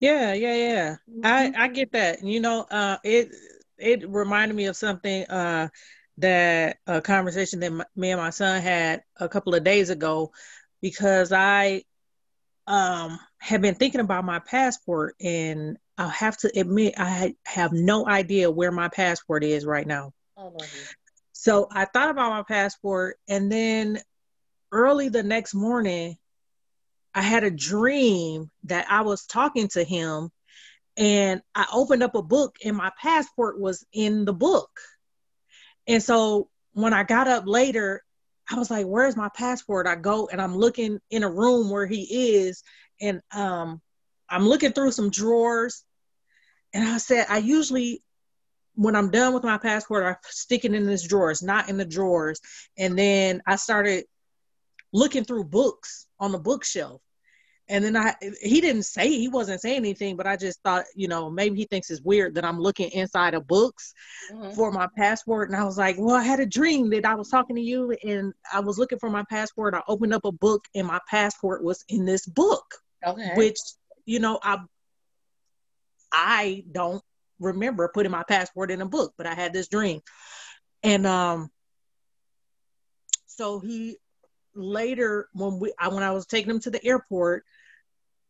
Yeah, 0.00 0.34
yeah, 0.34 0.54
yeah. 0.54 0.96
I 1.22 1.50
I 1.56 1.68
get 1.68 1.92
that. 1.92 2.22
You 2.22 2.40
know, 2.40 2.62
uh, 2.70 2.98
it 3.04 3.30
it 3.78 4.08
reminded 4.08 4.54
me 4.54 4.66
of 4.66 4.76
something 4.76 5.24
uh 5.26 5.68
that 6.18 6.78
a 6.86 7.00
conversation 7.00 7.60
that 7.60 7.72
my, 7.72 7.84
me 7.96 8.10
and 8.10 8.20
my 8.20 8.30
son 8.30 8.60
had 8.62 9.02
a 9.18 9.28
couple 9.28 9.54
of 9.54 9.64
days 9.64 9.90
ago 9.90 10.32
because 10.82 11.32
I 11.32 11.82
um 12.66 13.18
have 13.40 13.62
been 13.62 13.74
thinking 13.74 14.00
about 14.00 14.24
my 14.24 14.40
passport 14.40 15.14
and 15.20 15.78
I 15.98 16.08
have 16.08 16.36
to 16.38 16.58
admit 16.58 16.94
I 16.98 17.34
have 17.46 17.72
no 17.72 18.06
idea 18.06 18.50
where 18.50 18.72
my 18.72 18.88
passport 18.88 19.44
is 19.44 19.64
right 19.64 19.86
now. 19.86 20.12
Oh. 20.36 20.56
So 21.32 21.68
I 21.70 21.86
thought 21.86 22.10
about 22.10 22.30
my 22.30 22.42
passport, 22.42 23.18
and 23.28 23.50
then 23.50 24.00
early 24.72 25.08
the 25.08 25.22
next 25.22 25.54
morning, 25.54 26.16
I 27.14 27.22
had 27.22 27.44
a 27.44 27.50
dream 27.50 28.50
that 28.64 28.86
I 28.90 29.02
was 29.02 29.26
talking 29.26 29.68
to 29.68 29.84
him, 29.84 30.30
and 30.96 31.40
I 31.54 31.66
opened 31.72 32.02
up 32.02 32.14
a 32.14 32.22
book, 32.22 32.56
and 32.64 32.76
my 32.76 32.90
passport 33.00 33.58
was 33.58 33.86
in 33.92 34.24
the 34.24 34.34
book. 34.34 34.70
And 35.86 36.02
so 36.02 36.50
when 36.72 36.92
I 36.92 37.04
got 37.04 37.28
up 37.28 37.44
later, 37.46 38.02
I 38.50 38.58
was 38.58 38.70
like, 38.70 38.86
"Where's 38.86 39.16
my 39.16 39.30
passport?" 39.30 39.86
I 39.86 39.96
go 39.96 40.28
and 40.28 40.42
I'm 40.42 40.56
looking 40.56 41.00
in 41.10 41.22
a 41.22 41.30
room 41.30 41.70
where 41.70 41.86
he 41.86 42.34
is, 42.36 42.62
and 43.00 43.22
um, 43.32 43.80
I'm 44.28 44.46
looking 44.46 44.72
through 44.72 44.92
some 44.92 45.10
drawers, 45.10 45.84
and 46.72 46.88
I 46.88 46.98
said, 46.98 47.26
"I 47.28 47.38
usually." 47.38 48.02
when 48.78 48.94
I'm 48.94 49.10
done 49.10 49.32
with 49.32 49.42
my 49.42 49.56
passport, 49.56 50.04
I 50.04 50.16
stick 50.28 50.66
it 50.66 50.74
in 50.74 50.84
this 50.84 51.08
drawer. 51.08 51.30
It's 51.30 51.42
not 51.42 51.70
in 51.70 51.78
the 51.78 51.84
drawers. 51.86 52.38
And 52.76 52.98
then 52.98 53.40
I 53.46 53.56
started 53.56 54.04
looking 54.92 55.24
through 55.24 55.44
books 55.44 56.06
on 56.20 56.30
the 56.30 56.38
bookshelf. 56.38 57.00
And 57.68 57.82
then 57.82 57.96
I 57.96 58.14
he 58.42 58.60
didn't 58.60 58.82
say 58.82 59.08
he 59.08 59.28
wasn't 59.28 59.62
saying 59.62 59.78
anything, 59.78 60.14
but 60.16 60.26
I 60.26 60.36
just 60.36 60.62
thought, 60.62 60.84
you 60.94 61.08
know, 61.08 61.30
maybe 61.30 61.56
he 61.56 61.64
thinks 61.64 61.90
it's 61.90 62.02
weird 62.02 62.34
that 62.34 62.44
I'm 62.44 62.60
looking 62.60 62.90
inside 62.90 63.32
of 63.32 63.46
books 63.46 63.94
Mhm. 64.30 64.54
for 64.54 64.70
my 64.70 64.88
passport. 64.94 65.48
And 65.48 65.58
I 65.58 65.64
was 65.64 65.78
like, 65.78 65.96
Well, 65.98 66.14
I 66.14 66.22
had 66.22 66.40
a 66.40 66.46
dream 66.46 66.90
that 66.90 67.06
I 67.06 67.14
was 67.14 67.30
talking 67.30 67.56
to 67.56 67.62
you 67.62 67.96
and 68.04 68.34
I 68.52 68.60
was 68.60 68.78
looking 68.78 68.98
for 68.98 69.08
my 69.08 69.24
passport. 69.30 69.72
I 69.74 69.82
opened 69.88 70.12
up 70.12 70.26
a 70.26 70.32
book 70.32 70.66
and 70.74 70.86
my 70.86 71.00
passport 71.08 71.64
was 71.64 71.82
in 71.88 72.04
this 72.04 72.26
book 72.26 72.74
Okay. 73.06 73.32
which 73.36 73.58
you 74.04 74.18
know 74.20 74.38
i 74.42 74.58
i 76.16 76.64
don't 76.72 77.02
remember 77.38 77.90
putting 77.92 78.12
my 78.12 78.22
passport 78.22 78.70
in 78.70 78.80
a 78.80 78.86
book 78.86 79.12
but 79.18 79.26
i 79.26 79.34
had 79.34 79.52
this 79.52 79.68
dream. 79.68 80.00
And 80.82 81.06
um 81.06 81.50
so 83.26 83.60
he 83.60 83.98
later 84.54 85.28
when 85.34 85.58
we 85.58 85.72
I, 85.78 85.88
when 85.88 86.02
i 86.02 86.12
was 86.12 86.26
taking 86.26 86.50
him 86.50 86.60
to 86.60 86.70
the 86.70 86.84
airport 86.84 87.44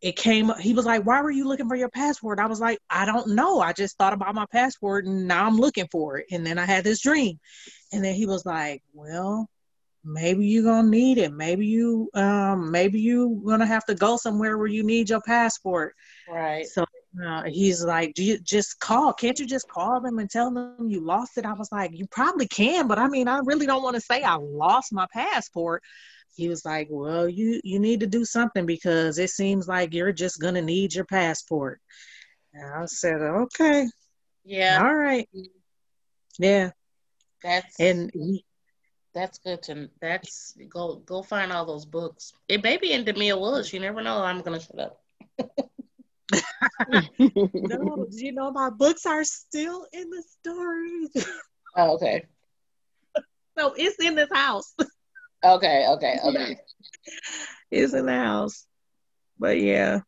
it 0.02 0.16
came 0.16 0.52
he 0.60 0.74
was 0.74 0.84
like 0.84 1.06
why 1.06 1.22
were 1.22 1.30
you 1.30 1.46
looking 1.46 1.68
for 1.68 1.76
your 1.76 1.88
passport? 1.88 2.38
I 2.38 2.46
was 2.46 2.60
like 2.60 2.78
i 2.90 3.04
don't 3.04 3.34
know. 3.34 3.60
I 3.60 3.72
just 3.72 3.96
thought 3.96 4.12
about 4.12 4.34
my 4.34 4.46
passport 4.46 5.06
and 5.06 5.26
now 5.28 5.46
i'm 5.46 5.56
looking 5.56 5.88
for 5.90 6.18
it. 6.18 6.26
And 6.30 6.44
then 6.44 6.58
i 6.58 6.64
had 6.64 6.84
this 6.84 7.00
dream. 7.00 7.38
And 7.92 8.04
then 8.04 8.14
he 8.14 8.26
was 8.26 8.44
like 8.44 8.82
well 8.92 9.48
maybe 10.04 10.46
you're 10.46 10.64
gonna 10.64 10.88
need 10.88 11.18
it. 11.18 11.32
Maybe 11.32 11.66
you 11.66 12.10
um 12.14 12.70
maybe 12.70 13.00
you're 13.00 13.28
gonna 13.44 13.66
have 13.66 13.84
to 13.86 13.94
go 13.94 14.16
somewhere 14.16 14.58
where 14.58 14.66
you 14.66 14.84
need 14.84 15.10
your 15.10 15.22
passport. 15.22 15.94
Right. 16.28 16.66
so 16.66 16.84
uh, 17.24 17.42
he's 17.44 17.84
like 17.84 18.14
do 18.14 18.22
you 18.24 18.38
just 18.38 18.78
call 18.80 19.12
can't 19.12 19.38
you 19.38 19.46
just 19.46 19.68
call 19.68 20.00
them 20.00 20.18
and 20.18 20.30
tell 20.30 20.50
them 20.50 20.88
you 20.88 21.00
lost 21.00 21.38
it 21.38 21.46
i 21.46 21.52
was 21.52 21.70
like 21.72 21.90
you 21.92 22.06
probably 22.10 22.46
can 22.48 22.86
but 22.86 22.98
i 22.98 23.08
mean 23.08 23.28
i 23.28 23.38
really 23.44 23.66
don't 23.66 23.82
want 23.82 23.94
to 23.94 24.00
say 24.00 24.22
i 24.22 24.34
lost 24.34 24.92
my 24.92 25.06
passport 25.12 25.82
he 26.34 26.48
was 26.48 26.64
like 26.64 26.88
well 26.90 27.28
you 27.28 27.60
you 27.64 27.78
need 27.78 28.00
to 28.00 28.06
do 28.06 28.24
something 28.24 28.66
because 28.66 29.18
it 29.18 29.30
seems 29.30 29.66
like 29.66 29.94
you're 29.94 30.12
just 30.12 30.40
gonna 30.40 30.60
need 30.62 30.94
your 30.94 31.04
passport 31.06 31.80
and 32.52 32.74
i 32.74 32.84
said 32.86 33.20
okay 33.20 33.86
Yeah. 34.44 34.82
all 34.82 34.94
right 34.94 35.28
yeah 36.38 36.70
That's 37.42 37.78
and 37.80 38.10
he, 38.12 38.44
that's 39.14 39.38
good 39.38 39.62
to 39.62 39.88
that's 40.00 40.54
go 40.68 40.96
go 41.06 41.22
find 41.22 41.50
all 41.50 41.64
those 41.64 41.86
books. 41.86 42.34
It 42.48 42.62
may 42.62 42.76
be 42.76 42.92
in 42.92 43.04
Demille 43.04 43.40
Woods. 43.40 43.72
You 43.72 43.80
never 43.80 44.02
know. 44.02 44.18
I'm 44.22 44.42
gonna 44.42 44.60
shut 44.60 44.78
up. 44.78 45.00
no 47.54 48.06
you 48.10 48.32
know 48.32 48.50
my 48.50 48.68
books 48.70 49.06
are 49.06 49.24
still 49.24 49.86
in 49.92 50.10
the 50.10 50.22
storage 50.40 51.26
Oh, 51.78 51.94
okay. 51.96 52.24
so 53.58 53.74
it's 53.76 54.02
in 54.02 54.14
this 54.14 54.30
house 54.32 54.74
Okay, 55.44 55.86
okay, 55.88 56.18
okay. 56.24 56.56
it's 57.70 57.94
in 57.94 58.06
the 58.06 58.12
house. 58.12 58.66
But 59.38 59.60
yeah, 59.60 60.00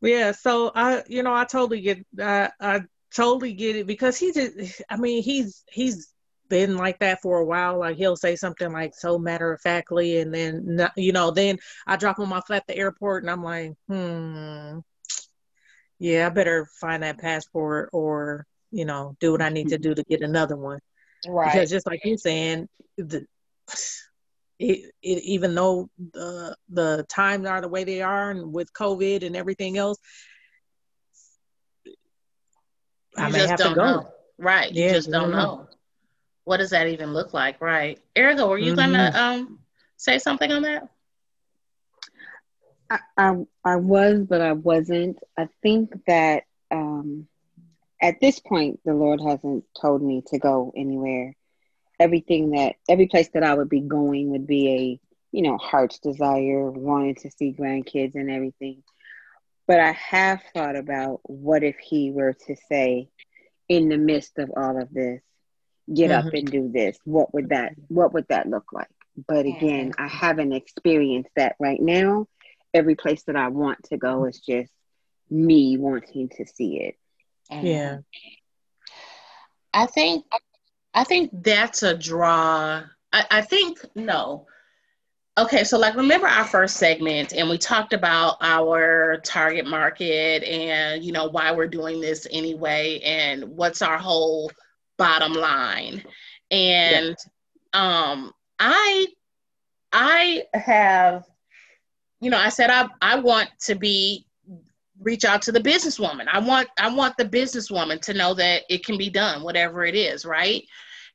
yeah. 0.00 0.32
So 0.32 0.70
I, 0.74 1.02
you 1.08 1.22
know, 1.22 1.34
I 1.34 1.44
totally 1.44 1.80
get, 1.80 1.98
I, 2.18 2.50
I 2.60 2.80
totally 3.14 3.52
get 3.52 3.76
it 3.76 3.86
because 3.86 4.16
he 4.16 4.32
just, 4.32 4.82
I 4.88 4.96
mean, 4.96 5.22
he's 5.22 5.64
he's 5.70 6.12
been 6.48 6.76
like 6.78 7.00
that 7.00 7.20
for 7.20 7.38
a 7.38 7.44
while. 7.44 7.78
Like 7.80 7.96
he'll 7.96 8.16
say 8.16 8.36
something 8.36 8.72
like 8.72 8.94
so 8.94 9.18
matter 9.18 9.52
of 9.52 9.60
factly, 9.60 10.20
and 10.20 10.32
then 10.32 10.88
you 10.96 11.12
know, 11.12 11.32
then 11.32 11.58
I 11.86 11.96
drop 11.96 12.18
him 12.18 12.32
off 12.32 12.50
at 12.50 12.66
the 12.66 12.76
airport, 12.76 13.24
and 13.24 13.30
I'm 13.30 13.42
like, 13.42 13.72
hmm, 13.88 14.78
yeah, 15.98 16.26
I 16.26 16.30
better 16.30 16.66
find 16.80 17.02
that 17.02 17.18
passport 17.18 17.90
or 17.92 18.44
you 18.70 18.84
know, 18.84 19.16
do 19.20 19.32
what 19.32 19.40
I 19.42 19.48
need 19.48 19.68
to 19.70 19.78
do 19.78 19.94
to 19.94 20.04
get 20.04 20.20
another 20.20 20.56
one 20.56 20.78
Right. 21.26 21.52
because 21.52 21.70
just 21.70 21.86
like 21.86 22.00
you're 22.04 22.18
saying, 22.18 22.68
the 22.96 23.24
it, 24.58 24.92
it, 25.02 25.22
even 25.24 25.54
though 25.54 25.88
the 26.12 26.56
the 26.68 27.04
times 27.08 27.46
are 27.46 27.60
the 27.60 27.68
way 27.68 27.84
they 27.84 28.02
are, 28.02 28.30
and 28.30 28.52
with 28.52 28.72
COVID 28.72 29.24
and 29.24 29.36
everything 29.36 29.78
else, 29.78 29.98
I 33.16 33.28
may 33.28 33.38
just 33.38 33.50
have 33.50 33.58
don't 33.58 33.70
to 33.70 33.74
go. 33.76 33.84
know. 33.84 34.08
Right. 34.38 34.70
You 34.72 34.82
Yeah, 34.84 34.92
just 34.94 35.10
don't 35.10 35.22
don't 35.22 35.32
know. 35.32 35.38
know. 35.38 35.68
What 36.44 36.58
does 36.58 36.70
that 36.70 36.88
even 36.88 37.12
look 37.12 37.32
like? 37.34 37.60
Right. 37.60 37.98
Erica, 38.16 38.46
were 38.46 38.58
you 38.58 38.72
Mm-hmm. 38.72 38.92
gonna 38.92 39.10
um 39.14 39.58
say 39.96 40.18
something 40.18 40.50
on 40.50 40.62
that? 40.62 40.88
I, 42.90 42.98
I, 43.16 43.34
I 43.64 43.76
was, 43.76 44.24
but 44.28 44.40
I 44.40 44.52
wasn't. 44.52 45.18
I 45.36 45.48
think 45.62 45.92
that 46.06 46.44
um, 46.70 47.26
at 48.00 48.20
this 48.20 48.38
point, 48.38 48.80
the 48.84 48.94
Lord 48.94 49.20
hasn't 49.20 49.64
told 49.80 50.02
me 50.02 50.22
to 50.28 50.38
go 50.38 50.72
anywhere. 50.76 51.34
Everything 52.00 52.50
that 52.50 52.76
every 52.88 53.08
place 53.08 53.28
that 53.34 53.42
I 53.42 53.54
would 53.54 53.68
be 53.68 53.80
going 53.80 54.30
would 54.30 54.46
be 54.46 54.68
a 54.68 55.00
you 55.32 55.42
know 55.42 55.58
heart's 55.58 55.98
desire, 55.98 56.70
wanting 56.70 57.16
to 57.16 57.30
see 57.30 57.52
grandkids 57.52 58.14
and 58.14 58.30
everything. 58.30 58.82
But 59.66 59.80
I 59.80 59.92
have 59.92 60.40
thought 60.54 60.76
about 60.76 61.20
what 61.24 61.62
if 61.62 61.76
He 61.78 62.10
were 62.10 62.34
to 62.46 62.56
say, 62.68 63.08
in 63.68 63.88
the 63.88 63.98
midst 63.98 64.38
of 64.38 64.50
all 64.56 64.80
of 64.80 64.90
this, 64.92 65.20
get 65.92 66.10
mm-hmm. 66.10 66.28
up 66.28 66.32
and 66.32 66.50
do 66.50 66.70
this. 66.72 66.96
What 67.04 67.34
would 67.34 67.50
that 67.50 67.72
What 67.88 68.14
would 68.14 68.28
that 68.28 68.48
look 68.48 68.72
like? 68.72 68.88
But 69.26 69.46
again, 69.46 69.92
I 69.98 70.06
haven't 70.06 70.52
experienced 70.52 71.30
that 71.34 71.56
right 71.58 71.80
now. 71.80 72.28
Every 72.74 72.94
place 72.94 73.22
that 73.24 73.36
I 73.36 73.48
want 73.48 73.82
to 73.84 73.96
go 73.96 74.24
is 74.24 74.40
just 74.40 74.70
me 75.30 75.76
wanting 75.76 76.28
to 76.36 76.46
see 76.46 76.80
it. 76.80 76.96
Yeah. 77.50 77.98
I 79.72 79.86
think 79.86 80.24
I 80.94 81.04
think 81.04 81.30
that's 81.32 81.82
a 81.82 81.96
draw. 81.96 82.82
I, 83.12 83.24
I 83.30 83.40
think 83.42 83.78
no. 83.94 84.46
Okay, 85.38 85.62
so 85.62 85.78
like 85.78 85.94
remember 85.94 86.26
our 86.26 86.44
first 86.44 86.78
segment 86.78 87.32
and 87.32 87.48
we 87.48 87.58
talked 87.58 87.92
about 87.92 88.38
our 88.40 89.18
target 89.24 89.66
market 89.66 90.42
and 90.42 91.04
you 91.04 91.12
know 91.12 91.28
why 91.28 91.52
we're 91.52 91.68
doing 91.68 92.00
this 92.00 92.26
anyway 92.32 93.00
and 93.04 93.44
what's 93.44 93.82
our 93.82 93.98
whole 93.98 94.50
bottom 94.96 95.32
line. 95.32 96.02
And 96.50 97.16
yeah. 97.74 98.10
um 98.10 98.32
I 98.58 99.06
I 99.92 100.42
have 100.54 101.24
you 102.20 102.30
know, 102.30 102.38
I 102.38 102.48
said 102.48 102.70
I 102.70 102.88
I 103.00 103.18
want 103.18 103.50
to 103.66 103.74
be 103.74 104.26
reach 105.00 105.24
out 105.24 105.42
to 105.42 105.52
the 105.52 105.60
businesswoman. 105.60 106.26
I 106.30 106.38
want 106.38 106.68
I 106.78 106.92
want 106.92 107.16
the 107.16 107.24
businesswoman 107.24 108.00
to 108.02 108.14
know 108.14 108.34
that 108.34 108.62
it 108.68 108.84
can 108.84 108.98
be 108.98 109.10
done, 109.10 109.42
whatever 109.42 109.84
it 109.84 109.94
is, 109.94 110.24
right? 110.24 110.64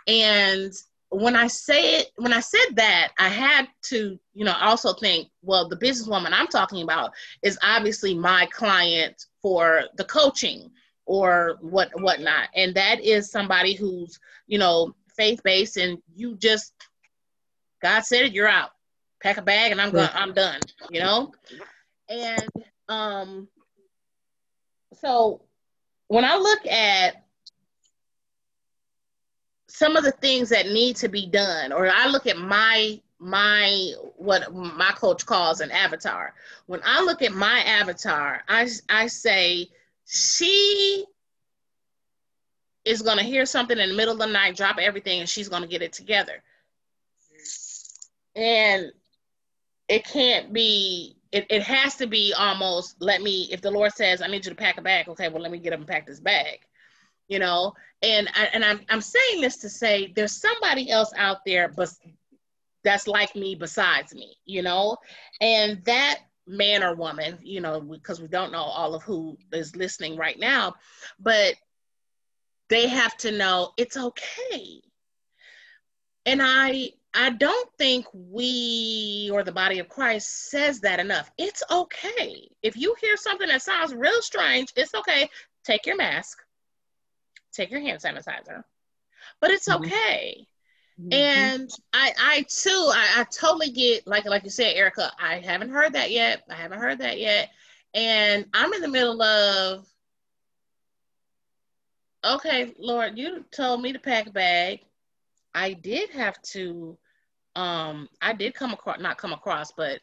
And 0.07 0.73
when 1.09 1.35
I 1.35 1.47
say 1.47 1.99
it, 1.99 2.11
when 2.15 2.33
I 2.33 2.39
said 2.39 2.75
that, 2.75 3.09
I 3.19 3.29
had 3.29 3.67
to, 3.83 4.19
you 4.33 4.45
know, 4.45 4.55
also 4.59 4.93
think, 4.93 5.29
well, 5.43 5.69
the 5.69 5.77
businesswoman 5.77 6.31
I'm 6.31 6.47
talking 6.47 6.81
about 6.81 7.11
is 7.43 7.57
obviously 7.61 8.15
my 8.15 8.47
client 8.51 9.27
for 9.41 9.83
the 9.95 10.05
coaching 10.05 10.71
or 11.05 11.57
what 11.61 11.89
whatnot, 12.01 12.49
and 12.55 12.73
that 12.75 13.01
is 13.01 13.29
somebody 13.29 13.73
who's, 13.73 14.19
you 14.47 14.57
know, 14.57 14.95
faith 15.15 15.41
based, 15.43 15.77
and 15.77 16.01
you 16.15 16.35
just 16.37 16.73
God 17.81 18.01
said 18.05 18.25
it, 18.25 18.33
you're 18.33 18.47
out. 18.47 18.71
Pack 19.23 19.37
a 19.37 19.41
bag, 19.41 19.71
and 19.71 19.81
I'm 19.81 19.91
going. 19.91 20.09
I'm 20.13 20.33
done. 20.33 20.59
You 20.91 20.99
know, 20.99 21.31
and 22.09 22.47
um, 22.89 23.47
so 24.99 25.41
when 26.07 26.25
I 26.25 26.35
look 26.35 26.67
at 26.67 27.23
some 29.67 29.95
of 29.95 30.03
the 30.03 30.11
things 30.11 30.49
that 30.49 30.67
need 30.67 30.97
to 30.97 31.07
be 31.07 31.25
done, 31.25 31.71
or 31.71 31.89
I 31.89 32.07
look 32.07 32.27
at 32.27 32.37
my 32.37 33.01
my 33.17 33.93
what 34.17 34.53
my 34.53 34.91
coach 34.91 35.25
calls 35.25 35.61
an 35.61 35.71
avatar. 35.71 36.33
When 36.65 36.81
I 36.85 37.01
look 37.01 37.21
at 37.21 37.31
my 37.31 37.59
avatar, 37.61 38.43
I 38.47 38.67
I 38.89 39.07
say 39.07 39.69
she 40.05 41.05
is 42.83 43.01
going 43.01 43.17
to 43.17 43.23
hear 43.23 43.45
something 43.45 43.77
in 43.79 43.89
the 43.89 43.95
middle 43.95 44.13
of 44.13 44.19
the 44.19 44.27
night, 44.27 44.57
drop 44.57 44.77
everything, 44.77 45.21
and 45.21 45.29
she's 45.29 45.47
going 45.47 45.61
to 45.61 45.67
get 45.67 45.81
it 45.81 45.93
together. 45.93 46.43
And 48.35 48.91
it 49.93 50.05
can't 50.05 50.51
be 50.51 51.15
it, 51.31 51.45
it 51.49 51.63
has 51.63 51.95
to 51.95 52.07
be 52.07 52.33
almost 52.37 52.95
let 52.99 53.21
me 53.21 53.47
if 53.51 53.61
the 53.61 53.71
lord 53.71 53.93
says 53.93 54.21
i 54.21 54.27
need 54.27 54.45
you 54.45 54.51
to 54.51 54.55
pack 54.55 54.77
a 54.77 54.81
bag 54.81 55.07
okay 55.07 55.29
well 55.29 55.41
let 55.41 55.51
me 55.51 55.59
get 55.59 55.73
up 55.73 55.79
and 55.79 55.87
pack 55.87 56.05
this 56.07 56.19
bag 56.19 56.59
you 57.27 57.39
know? 57.39 57.73
And 58.01 58.29
I, 58.35 58.49
and 58.53 58.63
I'm, 58.65 58.81
I'm 58.89 59.01
saying 59.01 59.41
this 59.41 59.57
to 59.57 59.69
say 59.69 60.11
there's 60.15 60.39
somebody 60.39 60.89
else 60.89 61.11
out 61.17 61.37
there 61.45 61.69
but 61.69 61.89
that's 62.83 63.07
like 63.07 63.35
me 63.35 63.55
besides 63.55 64.13
me 64.13 64.35
you 64.45 64.61
know? 64.61 64.97
And 65.41 65.83
that 65.85 66.19
man 66.45 66.83
or 66.83 66.95
woman 66.95 67.39
you 67.41 67.61
know 67.61 67.79
because 67.79 68.19
we 68.19 68.27
don't 68.27 68.51
know 68.51 68.63
all 68.63 68.93
of 68.93 69.03
who 69.03 69.37
is 69.53 69.77
listening 69.77 70.17
right 70.17 70.37
now 70.37 70.75
but 71.17 71.55
they 72.67 72.87
have 72.87 73.15
to 73.17 73.31
know 73.31 73.71
it's 73.77 73.95
okay. 73.95 74.81
And 76.25 76.41
i 76.43 76.91
I 77.13 77.29
don't 77.29 77.69
think 77.77 78.07
we 78.13 79.29
or 79.31 79.43
the 79.43 79.51
body 79.51 79.79
of 79.79 79.87
Christ 79.87 80.49
says 80.49 80.79
that 80.81 80.99
enough. 80.99 81.29
It's 81.37 81.61
okay. 81.69 82.49
If 82.63 82.75
you 82.75 82.95
hear 82.99 83.15
something 83.17 83.47
that 83.47 83.61
sounds 83.61 83.93
real 83.93 84.21
strange, 84.21 84.73
it's 84.75 84.95
okay. 84.95 85.29
Take 85.63 85.85
your 85.85 85.95
mask, 85.95 86.39
take 87.53 87.69
your 87.69 87.81
hand 87.81 88.01
sanitizer, 88.01 88.63
but 89.39 89.51
it's 89.51 89.69
mm-hmm. 89.69 89.83
okay. 89.83 90.47
Mm-hmm. 90.99 91.13
And 91.13 91.69
I, 91.91 92.13
I 92.19 92.45
too, 92.49 92.91
I, 92.93 93.21
I 93.21 93.25
totally 93.25 93.69
get 93.69 94.07
like, 94.07 94.25
like 94.25 94.43
you 94.43 94.49
said, 94.49 94.73
Erica. 94.73 95.11
I 95.19 95.39
haven't 95.39 95.69
heard 95.69 95.93
that 95.93 96.11
yet. 96.11 96.43
I 96.49 96.55
haven't 96.55 96.79
heard 96.79 96.99
that 96.99 97.19
yet, 97.19 97.49
and 97.93 98.45
I'm 98.53 98.73
in 98.73 98.81
the 98.81 98.87
middle 98.87 99.21
of. 99.21 99.87
Okay, 102.25 102.73
Lord, 102.79 103.17
you 103.17 103.43
told 103.51 103.81
me 103.81 103.91
to 103.91 103.99
pack 103.99 104.27
a 104.27 104.31
bag. 104.31 104.79
I 105.53 105.73
did 105.73 106.09
have 106.11 106.41
to 106.53 106.97
um, 107.55 108.09
I 108.21 108.33
did 108.33 108.53
come 108.53 108.73
across, 108.73 108.99
not 108.99 109.17
come 109.17 109.33
across, 109.33 109.71
but 109.71 109.99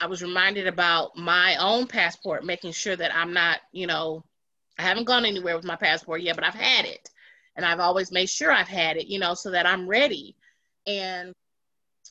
I 0.00 0.06
was 0.06 0.22
reminded 0.22 0.66
about 0.66 1.16
my 1.16 1.56
own 1.56 1.86
passport, 1.86 2.44
making 2.44 2.72
sure 2.72 2.96
that 2.96 3.14
I'm 3.14 3.32
not, 3.32 3.58
you 3.72 3.86
know, 3.86 4.24
I 4.78 4.82
haven't 4.82 5.04
gone 5.04 5.26
anywhere 5.26 5.56
with 5.56 5.66
my 5.66 5.76
passport 5.76 6.22
yet, 6.22 6.36
but 6.36 6.44
I've 6.44 6.54
had 6.54 6.86
it. 6.86 7.10
And 7.56 7.66
I've 7.66 7.80
always 7.80 8.10
made 8.10 8.30
sure 8.30 8.50
I've 8.50 8.68
had 8.68 8.96
it, 8.96 9.08
you 9.08 9.18
know, 9.18 9.34
so 9.34 9.50
that 9.50 9.66
I'm 9.66 9.86
ready. 9.86 10.36
And, 10.86 11.34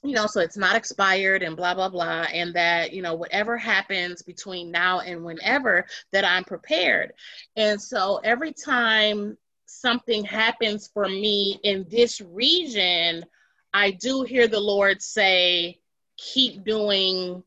you 0.04 0.14
know, 0.14 0.28
so 0.28 0.40
it's 0.40 0.58
not 0.58 0.76
expired 0.76 1.42
and 1.42 1.58
blah, 1.58 1.74
blah, 1.74 1.90
blah. 1.90 2.28
And 2.32 2.54
that, 2.54 2.94
you 2.94 3.02
know, 3.02 3.16
whatever 3.16 3.58
happens 3.58 4.22
between 4.22 4.70
now 4.70 5.00
and 5.00 5.24
whenever, 5.24 5.88
that 6.12 6.26
I'm 6.26 6.44
prepared. 6.44 7.14
And 7.56 7.82
so 7.82 8.20
every 8.24 8.54
time 8.54 9.36
something 9.66 10.24
happens 10.24 10.90
for 10.94 11.08
me 11.08 11.60
in 11.64 11.88
this 11.90 12.22
region, 12.22 13.26
I 13.74 13.92
do 13.92 14.24
hear 14.24 14.48
the 14.48 14.60
Lord 14.60 15.02
say, 15.02 15.80
keep 16.18 16.64
doing 16.64 17.44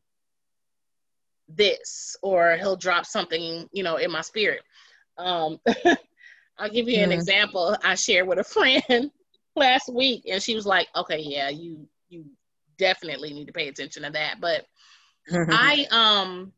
this, 1.49 2.15
or 2.21 2.57
he'll 2.57 2.75
drop 2.75 3.05
something, 3.05 3.67
you 3.71 3.83
know, 3.83 3.97
in 3.97 4.11
my 4.11 4.21
spirit. 4.21 4.61
Um, 5.17 5.59
I'll 6.57 6.69
give 6.69 6.87
you 6.87 6.99
an 6.99 7.09
mm. 7.09 7.13
example. 7.13 7.75
I 7.83 7.95
shared 7.95 8.27
with 8.27 8.39
a 8.39 8.43
friend 8.83 9.11
last 9.55 9.93
week, 9.93 10.23
and 10.29 10.41
she 10.41 10.55
was 10.55 10.65
like, 10.65 10.87
okay, 10.95 11.19
yeah, 11.19 11.49
you, 11.49 11.87
you 12.09 12.25
definitely 12.77 13.33
need 13.33 13.47
to 13.47 13.53
pay 13.53 13.67
attention 13.67 14.03
to 14.03 14.11
that. 14.11 14.39
But 14.39 14.65
I, 15.31 15.87
um, 15.91 16.51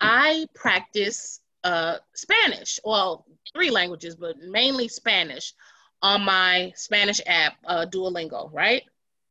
I 0.00 0.46
practice 0.54 1.40
uh, 1.64 1.96
Spanish. 2.14 2.80
Well, 2.84 3.26
three 3.54 3.70
languages, 3.70 4.16
but 4.16 4.38
mainly 4.38 4.88
Spanish 4.88 5.54
on 6.02 6.24
my 6.24 6.72
Spanish 6.76 7.20
app, 7.26 7.54
uh, 7.66 7.86
Duolingo, 7.86 8.50
right? 8.52 8.82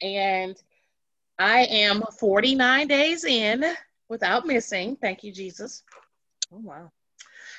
And 0.01 0.55
I 1.38 1.62
am 1.65 2.03
49 2.19 2.88
days 2.88 3.23
in 3.23 3.65
without 4.08 4.45
missing. 4.45 4.97
Thank 5.01 5.23
you, 5.23 5.32
Jesus. 5.32 5.84
Oh, 6.53 6.60
wow. 6.60 6.91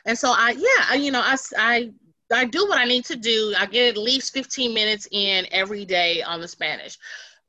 And 0.06 0.18
so 0.18 0.32
I, 0.34 0.56
yeah, 0.56 0.94
you 0.94 1.10
know, 1.10 1.20
I, 1.20 1.36
I, 1.58 1.90
I 2.32 2.44
do 2.44 2.66
what 2.68 2.78
I 2.78 2.84
need 2.84 3.04
to 3.06 3.16
do. 3.16 3.54
I 3.58 3.66
get 3.66 3.88
at 3.88 3.96
least 3.96 4.32
15 4.32 4.72
minutes 4.72 5.08
in 5.10 5.46
every 5.50 5.84
day 5.84 6.22
on 6.22 6.40
the 6.40 6.48
Spanish. 6.48 6.96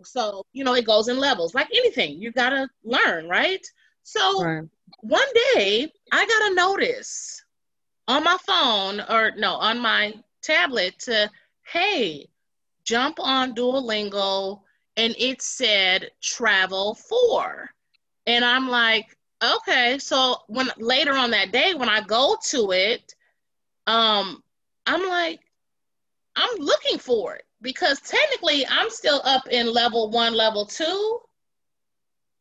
So, 0.03 0.43
you 0.53 0.63
know, 0.63 0.73
it 0.73 0.85
goes 0.85 1.07
in 1.07 1.17
levels 1.17 1.53
like 1.53 1.67
anything. 1.73 2.21
You 2.21 2.31
got 2.31 2.49
to 2.49 2.67
learn, 2.83 3.27
right? 3.27 3.65
So 4.03 4.43
right. 4.43 4.63
one 5.01 5.27
day 5.55 5.91
I 6.11 6.25
got 6.25 6.51
a 6.51 6.55
notice 6.55 7.43
on 8.07 8.23
my 8.23 8.37
phone 8.45 9.01
or 9.09 9.31
no, 9.37 9.53
on 9.53 9.79
my 9.79 10.13
tablet 10.41 10.97
to, 10.99 11.29
hey, 11.63 12.27
jump 12.83 13.17
on 13.19 13.55
Duolingo 13.55 14.61
and 14.97 15.15
it 15.17 15.41
said 15.41 16.09
travel 16.21 16.95
four. 16.95 17.69
And 18.27 18.43
I'm 18.43 18.67
like, 18.67 19.17
okay. 19.43 19.97
So 19.99 20.37
when 20.47 20.69
later 20.77 21.13
on 21.13 21.31
that 21.31 21.51
day, 21.51 21.73
when 21.73 21.89
I 21.89 22.01
go 22.01 22.37
to 22.49 22.71
it, 22.71 23.15
um, 23.87 24.43
I'm 24.85 25.07
like, 25.07 25.39
I'm 26.35 26.57
looking 26.59 26.97
for 26.97 27.35
it 27.35 27.43
because 27.61 27.99
technically 28.01 28.65
I'm 28.67 28.89
still 28.89 29.21
up 29.23 29.47
in 29.49 29.71
level 29.71 30.09
one, 30.09 30.33
level 30.33 30.65
two, 30.65 31.19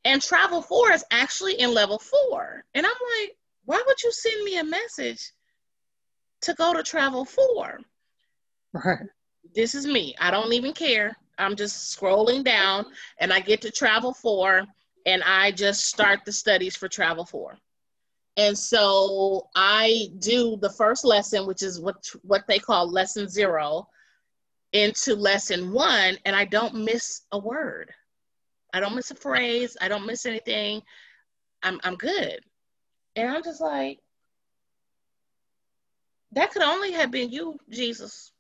and 0.05 0.23
travel 0.23 0.63
four 0.63 0.93
is 0.93 1.05
actually 1.11 1.61
in 1.61 1.75
level 1.75 1.99
four. 1.99 2.65
And 2.75 2.87
I'm 2.87 2.93
like, 3.21 3.37
why 3.65 3.83
would 3.87 4.03
you 4.03 4.13
send 4.13 4.45
me 4.45 4.59
a 4.59 4.65
message 4.65 5.33
to 6.43 6.55
go 6.55 6.73
to 6.73 6.83
travel 6.83 7.25
four? 7.25 7.81
Right. 8.73 9.07
This 9.55 9.75
is 9.75 9.87
me. 9.87 10.15
I 10.21 10.31
don't 10.31 10.53
even 10.53 10.73
care. 10.73 11.17
I'm 11.39 11.57
just 11.57 11.97
scrolling 11.97 12.45
down 12.45 12.87
and 13.19 13.33
I 13.33 13.41
get 13.41 13.61
to 13.63 13.71
travel 13.71 14.13
four 14.13 14.67
and 15.07 15.23
I 15.23 15.51
just 15.53 15.87
start 15.87 16.21
the 16.25 16.33
studies 16.33 16.77
for 16.77 16.89
Travel 16.89 17.25
4. 17.25 17.57
And 18.37 18.57
so 18.57 19.49
I 19.55 20.09
do 20.19 20.57
the 20.61 20.71
first 20.71 21.05
lesson, 21.05 21.47
which 21.47 21.63
is 21.63 21.81
what 21.81 22.09
what 22.23 22.47
they 22.47 22.59
call 22.59 22.91
lesson 22.91 23.29
zero, 23.29 23.89
into 24.73 25.15
lesson 25.15 25.73
one, 25.73 26.17
and 26.25 26.37
I 26.37 26.45
don't 26.45 26.75
miss 26.75 27.23
a 27.33 27.39
word. 27.39 27.93
I 28.73 28.81
don't 28.81 28.95
miss 28.95 29.11
a 29.11 29.17
phrase. 29.17 29.77
I 29.81 29.89
don't 29.89 30.07
miss 30.07 30.27
anything. 30.27 30.81
I'm 31.63 31.81
I'm 31.83 31.97
good. 31.97 32.41
And 33.17 33.29
I'm 33.29 33.43
just 33.43 33.61
like, 33.61 33.99
that 36.33 36.53
could 36.53 36.63
only 36.63 36.93
have 36.93 37.11
been 37.11 37.31
you, 37.31 37.59
Jesus. 37.69 38.33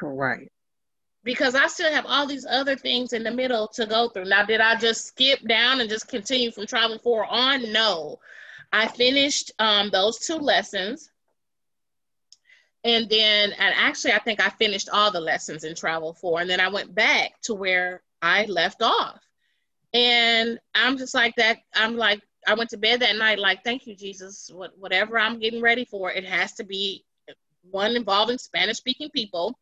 Right. 0.00 0.50
Because 1.24 1.54
I 1.54 1.68
still 1.68 1.92
have 1.92 2.06
all 2.06 2.26
these 2.26 2.46
other 2.48 2.76
things 2.76 3.12
in 3.12 3.22
the 3.22 3.30
middle 3.30 3.68
to 3.74 3.86
go 3.86 4.08
through. 4.08 4.24
Now, 4.24 4.44
did 4.44 4.60
I 4.60 4.76
just 4.76 5.06
skip 5.06 5.46
down 5.46 5.80
and 5.80 5.88
just 5.88 6.08
continue 6.08 6.50
from 6.50 6.66
travel 6.66 6.98
four 6.98 7.24
on? 7.26 7.72
No. 7.72 8.18
I 8.72 8.88
finished 8.88 9.52
um, 9.58 9.90
those 9.90 10.18
two 10.18 10.36
lessons. 10.36 11.10
And 12.84 13.08
then, 13.08 13.52
and 13.52 13.74
actually, 13.76 14.14
I 14.14 14.18
think 14.18 14.40
I 14.40 14.48
finished 14.48 14.88
all 14.92 15.12
the 15.12 15.20
lessons 15.20 15.62
in 15.62 15.76
travel 15.76 16.14
four. 16.14 16.40
And 16.40 16.50
then 16.50 16.58
I 16.58 16.68
went 16.68 16.92
back 16.92 17.40
to 17.42 17.54
where 17.54 18.02
I 18.20 18.46
left 18.46 18.82
off. 18.82 19.20
And 19.94 20.58
I'm 20.74 20.96
just 20.96 21.14
like 21.14 21.36
that. 21.36 21.58
I'm 21.74 21.96
like, 21.96 22.20
I 22.46 22.54
went 22.54 22.70
to 22.70 22.76
bed 22.78 23.00
that 23.00 23.16
night, 23.16 23.38
like, 23.38 23.62
thank 23.62 23.86
you, 23.86 23.94
Jesus. 23.94 24.50
What, 24.52 24.72
whatever 24.76 25.18
I'm 25.18 25.38
getting 25.38 25.60
ready 25.60 25.84
for, 25.84 26.10
it 26.10 26.24
has 26.24 26.54
to 26.54 26.64
be 26.64 27.04
one 27.70 27.94
involving 27.94 28.38
Spanish 28.38 28.78
speaking 28.78 29.10
people. 29.10 29.56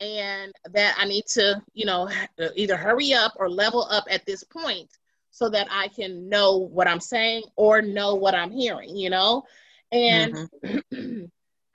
And 0.00 0.52
that 0.72 0.96
I 0.98 1.06
need 1.06 1.26
to, 1.28 1.62
you 1.72 1.86
know, 1.86 2.08
either 2.56 2.76
hurry 2.76 3.12
up 3.12 3.32
or 3.36 3.48
level 3.48 3.86
up 3.90 4.04
at 4.10 4.26
this 4.26 4.42
point 4.44 4.90
so 5.30 5.48
that 5.48 5.66
I 5.70 5.88
can 5.88 6.28
know 6.28 6.56
what 6.58 6.88
I'm 6.88 7.00
saying 7.00 7.44
or 7.56 7.80
know 7.80 8.14
what 8.14 8.34
I'm 8.34 8.50
hearing, 8.50 8.96
you 8.96 9.10
know? 9.10 9.44
And 9.92 10.34
mm-hmm. 10.64 11.24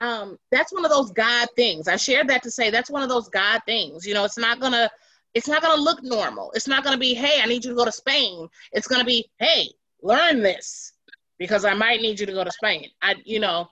um, 0.00 0.38
that's 0.50 0.72
one 0.72 0.84
of 0.84 0.90
those 0.90 1.10
God 1.12 1.48
things. 1.56 1.88
I 1.88 1.96
shared 1.96 2.28
that 2.28 2.42
to 2.44 2.50
say 2.50 2.70
that's 2.70 2.90
one 2.90 3.02
of 3.02 3.08
those 3.08 3.28
God 3.28 3.60
things. 3.66 4.06
You 4.06 4.14
know, 4.14 4.24
it's 4.24 4.38
not 4.38 4.60
going 4.60 4.72
to 4.72 4.90
it's 5.34 5.48
not 5.48 5.62
going 5.62 5.76
to 5.76 5.82
look 5.82 6.02
normal. 6.02 6.50
It's 6.54 6.66
not 6.66 6.82
going 6.82 6.94
to 6.94 6.98
be, 6.98 7.14
hey, 7.14 7.40
I 7.42 7.46
need 7.46 7.64
you 7.64 7.70
to 7.70 7.76
go 7.76 7.84
to 7.84 7.92
Spain. 7.92 8.48
It's 8.72 8.88
going 8.88 9.00
to 9.00 9.06
be, 9.06 9.30
hey, 9.38 9.68
learn 10.02 10.42
this 10.42 10.92
because 11.38 11.64
I 11.64 11.74
might 11.74 12.00
need 12.00 12.18
you 12.18 12.26
to 12.26 12.32
go 12.32 12.44
to 12.44 12.50
Spain. 12.50 12.88
I, 13.00 13.14
you 13.24 13.38
know, 13.38 13.68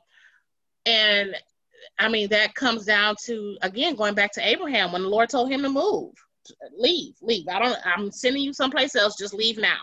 and 0.86 1.34
I 1.98 2.08
mean, 2.08 2.28
that 2.28 2.54
comes 2.54 2.84
down 2.84 3.16
to, 3.24 3.56
again, 3.62 3.96
going 3.96 4.14
back 4.14 4.32
to 4.32 4.46
Abraham 4.46 4.92
when 4.92 5.02
the 5.02 5.08
Lord 5.08 5.28
told 5.28 5.50
him 5.50 5.62
to 5.62 5.68
move, 5.68 6.12
leave, 6.76 7.14
leave. 7.20 7.48
I 7.48 7.58
don't, 7.58 7.78
I'm 7.84 8.10
sending 8.12 8.42
you 8.42 8.52
someplace 8.52 8.94
else. 8.94 9.16
Just 9.18 9.34
leave 9.34 9.58
now. 9.58 9.80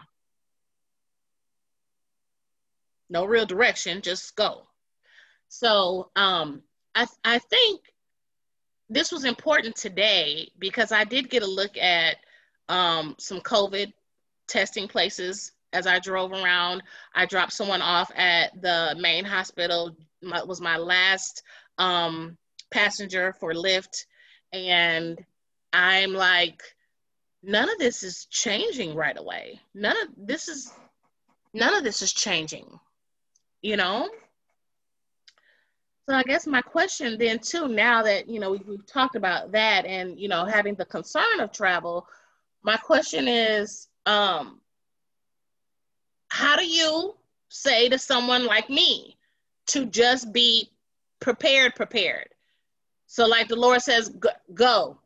No 3.10 3.26
real 3.26 3.46
direction, 3.46 4.02
just 4.02 4.36
go. 4.36 4.68
So, 5.50 6.10
um, 6.16 6.64
I, 6.96 7.06
I 7.24 7.40
think 7.40 7.82
this 8.90 9.12
was 9.12 9.26
important 9.26 9.76
today 9.76 10.50
because 10.58 10.92
I 10.92 11.04
did 11.04 11.30
get 11.30 11.44
a 11.44 11.48
look 11.48 11.78
at 11.78 12.18
um, 12.70 13.16
some 13.20 13.42
COVID 13.42 13.92
testing 14.48 14.88
places 14.88 15.52
as 15.74 15.88
I 15.88 16.00
drove 16.00 16.32
around. 16.32 16.82
I 17.14 17.26
dropped 17.26 17.54
someone 17.54 17.82
off 17.82 18.12
at 18.16 18.62
the 18.62 18.96
main 19.00 19.26
hospital. 19.26 19.96
It 20.22 20.48
was 20.48 20.62
my 20.62 20.78
last 20.78 21.44
um, 21.78 22.38
passenger 22.72 23.34
for 23.40 23.54
Lyft. 23.54 24.06
And 24.54 25.24
I'm 25.74 26.14
like, 26.14 26.62
none 27.44 27.70
of 27.70 27.78
this 27.78 28.04
is 28.04 28.26
changing 28.26 28.96
right 28.96 29.18
away. 29.18 29.60
None 29.74 29.96
of 30.04 30.10
this 30.18 30.48
is, 30.48 30.72
none 31.54 31.74
of 31.74 31.84
this 31.84 32.02
is 32.02 32.14
changing, 32.14 32.80
you 33.62 33.78
know? 33.78 34.10
So 36.08 36.14
I 36.14 36.22
guess 36.22 36.46
my 36.46 36.62
question 36.62 37.18
then 37.18 37.40
too, 37.40 37.68
now 37.68 38.04
that 38.04 38.30
you 38.30 38.40
know 38.40 38.52
we, 38.52 38.60
have 38.60 38.86
talked 38.86 39.16
about 39.16 39.52
that 39.54 39.88
and 39.88 40.20
you 40.20 40.28
know 40.28 40.46
having 40.46 40.76
the 40.76 40.86
concern 40.86 41.40
of 41.40 41.52
travel, 41.52 42.08
my 42.62 42.78
question 42.78 43.28
is, 43.28 43.88
um, 44.06 44.62
how 46.28 46.58
do 46.58 46.66
you 46.66 47.16
say 47.50 47.90
to 47.90 47.98
someone 47.98 48.46
like 48.46 48.70
me 48.70 49.18
to 49.68 49.86
just 49.86 50.32
be 50.32 50.70
prepared, 51.26 51.76
prepared? 51.76 52.30
So 53.08 53.26
like 53.26 53.48
the 53.48 53.56
Lord 53.56 53.82
says, 53.82 54.14
go, 54.54 55.00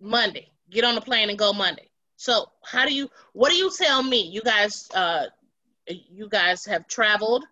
Monday, 0.00 0.50
get 0.70 0.84
on 0.84 0.94
the 0.94 1.00
plane 1.00 1.30
and 1.30 1.38
go 1.38 1.52
Monday. 1.52 1.90
So 2.16 2.46
how 2.64 2.86
do 2.86 2.94
you? 2.94 3.10
What 3.32 3.50
do 3.50 3.56
you 3.56 3.70
tell 3.76 4.02
me? 4.02 4.22
You 4.22 4.40
guys, 4.40 4.88
uh, 4.94 5.26
you 5.86 6.28
guys 6.28 6.64
have 6.64 6.86
traveled 6.86 7.44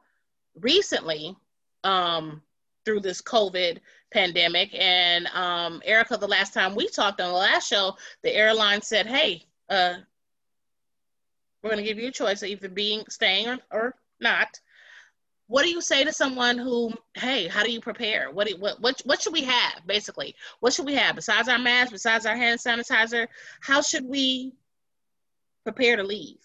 recently. 0.55 1.37
Um, 1.85 2.43
through 2.85 3.01
this 3.01 3.23
COVID 3.23 3.79
pandemic. 4.13 4.75
And 4.75 5.27
um, 5.29 5.83
Erica, 5.85 6.17
the 6.17 6.29
last 6.29 6.55
time 6.55 6.75
we 6.75 6.89
talked 6.89 7.21
on 7.21 7.29
the 7.29 7.39
last 7.39 7.69
show, 7.69 7.97
the 8.23 8.35
airline 8.35 8.83
said, 8.83 9.07
"Hey, 9.07 9.45
uh, 9.69 9.95
we're 11.63 11.71
going 11.71 11.83
to 11.83 11.89
give 11.89 11.99
you 11.99 12.09
a 12.09 12.13
choice 12.13 12.43
of 12.43 12.49
either 12.49 12.69
being 12.69 13.05
staying 13.09 13.49
or, 13.49 13.59
or 13.71 13.95
not." 14.21 14.61
What 15.49 15.65
do 15.65 15.71
you 15.71 15.81
say 15.83 16.05
to 16.05 16.13
someone 16.13 16.57
who, 16.59 16.93
hey, 17.15 17.47
how 17.49 17.63
do 17.63 17.71
you 17.71 17.81
prepare? 17.81 18.31
What, 18.31 18.49
do, 18.49 18.57
what 18.59 18.81
what 18.81 19.01
what 19.05 19.21
should 19.21 19.33
we 19.35 19.43
have 19.45 19.87
basically? 19.87 20.35
What 20.61 20.73
should 20.73 20.87
we 20.87 20.95
have 20.95 21.15
besides 21.17 21.49
our 21.49 21.59
mask, 21.59 21.93
besides 21.93 22.27
our 22.27 22.37
hand 22.37 22.59
sanitizer? 22.61 23.27
How 23.61 23.83
should 23.83 24.05
we 24.07 24.55
prepare 25.65 25.97
to 25.97 26.03
leave? 26.05 26.39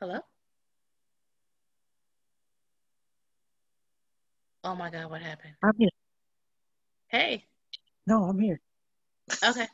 Hello? 0.00 0.27
Oh 4.68 4.74
my 4.74 4.90
God, 4.90 5.10
what 5.10 5.22
happened? 5.22 5.54
I'm 5.62 5.72
here. 5.78 5.88
Hey. 7.06 7.46
No, 8.06 8.24
I'm 8.24 8.38
here. 8.38 8.60
Okay. 9.42 9.66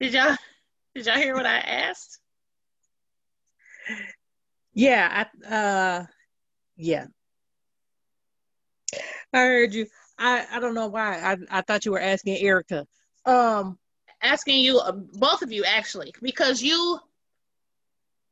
did 0.00 0.14
y'all 0.14 0.34
did 0.94 1.04
y'all 1.04 1.16
hear 1.16 1.34
what 1.34 1.44
I 1.44 1.58
asked? 1.58 2.20
Yeah, 4.72 5.26
I 5.44 5.54
uh 5.54 6.06
yeah. 6.78 7.04
I 9.34 9.38
heard 9.38 9.74
you. 9.74 9.86
I 10.18 10.46
I 10.50 10.58
don't 10.58 10.74
know 10.74 10.86
why. 10.86 11.18
I 11.20 11.36
I 11.50 11.60
thought 11.60 11.84
you 11.84 11.92
were 11.92 12.00
asking 12.00 12.38
Erica. 12.38 12.86
Um 13.26 13.78
asking 14.22 14.60
you 14.60 14.78
uh, 14.78 14.92
both 14.92 15.42
of 15.42 15.52
you 15.52 15.66
actually 15.66 16.14
because 16.22 16.62
you 16.62 16.98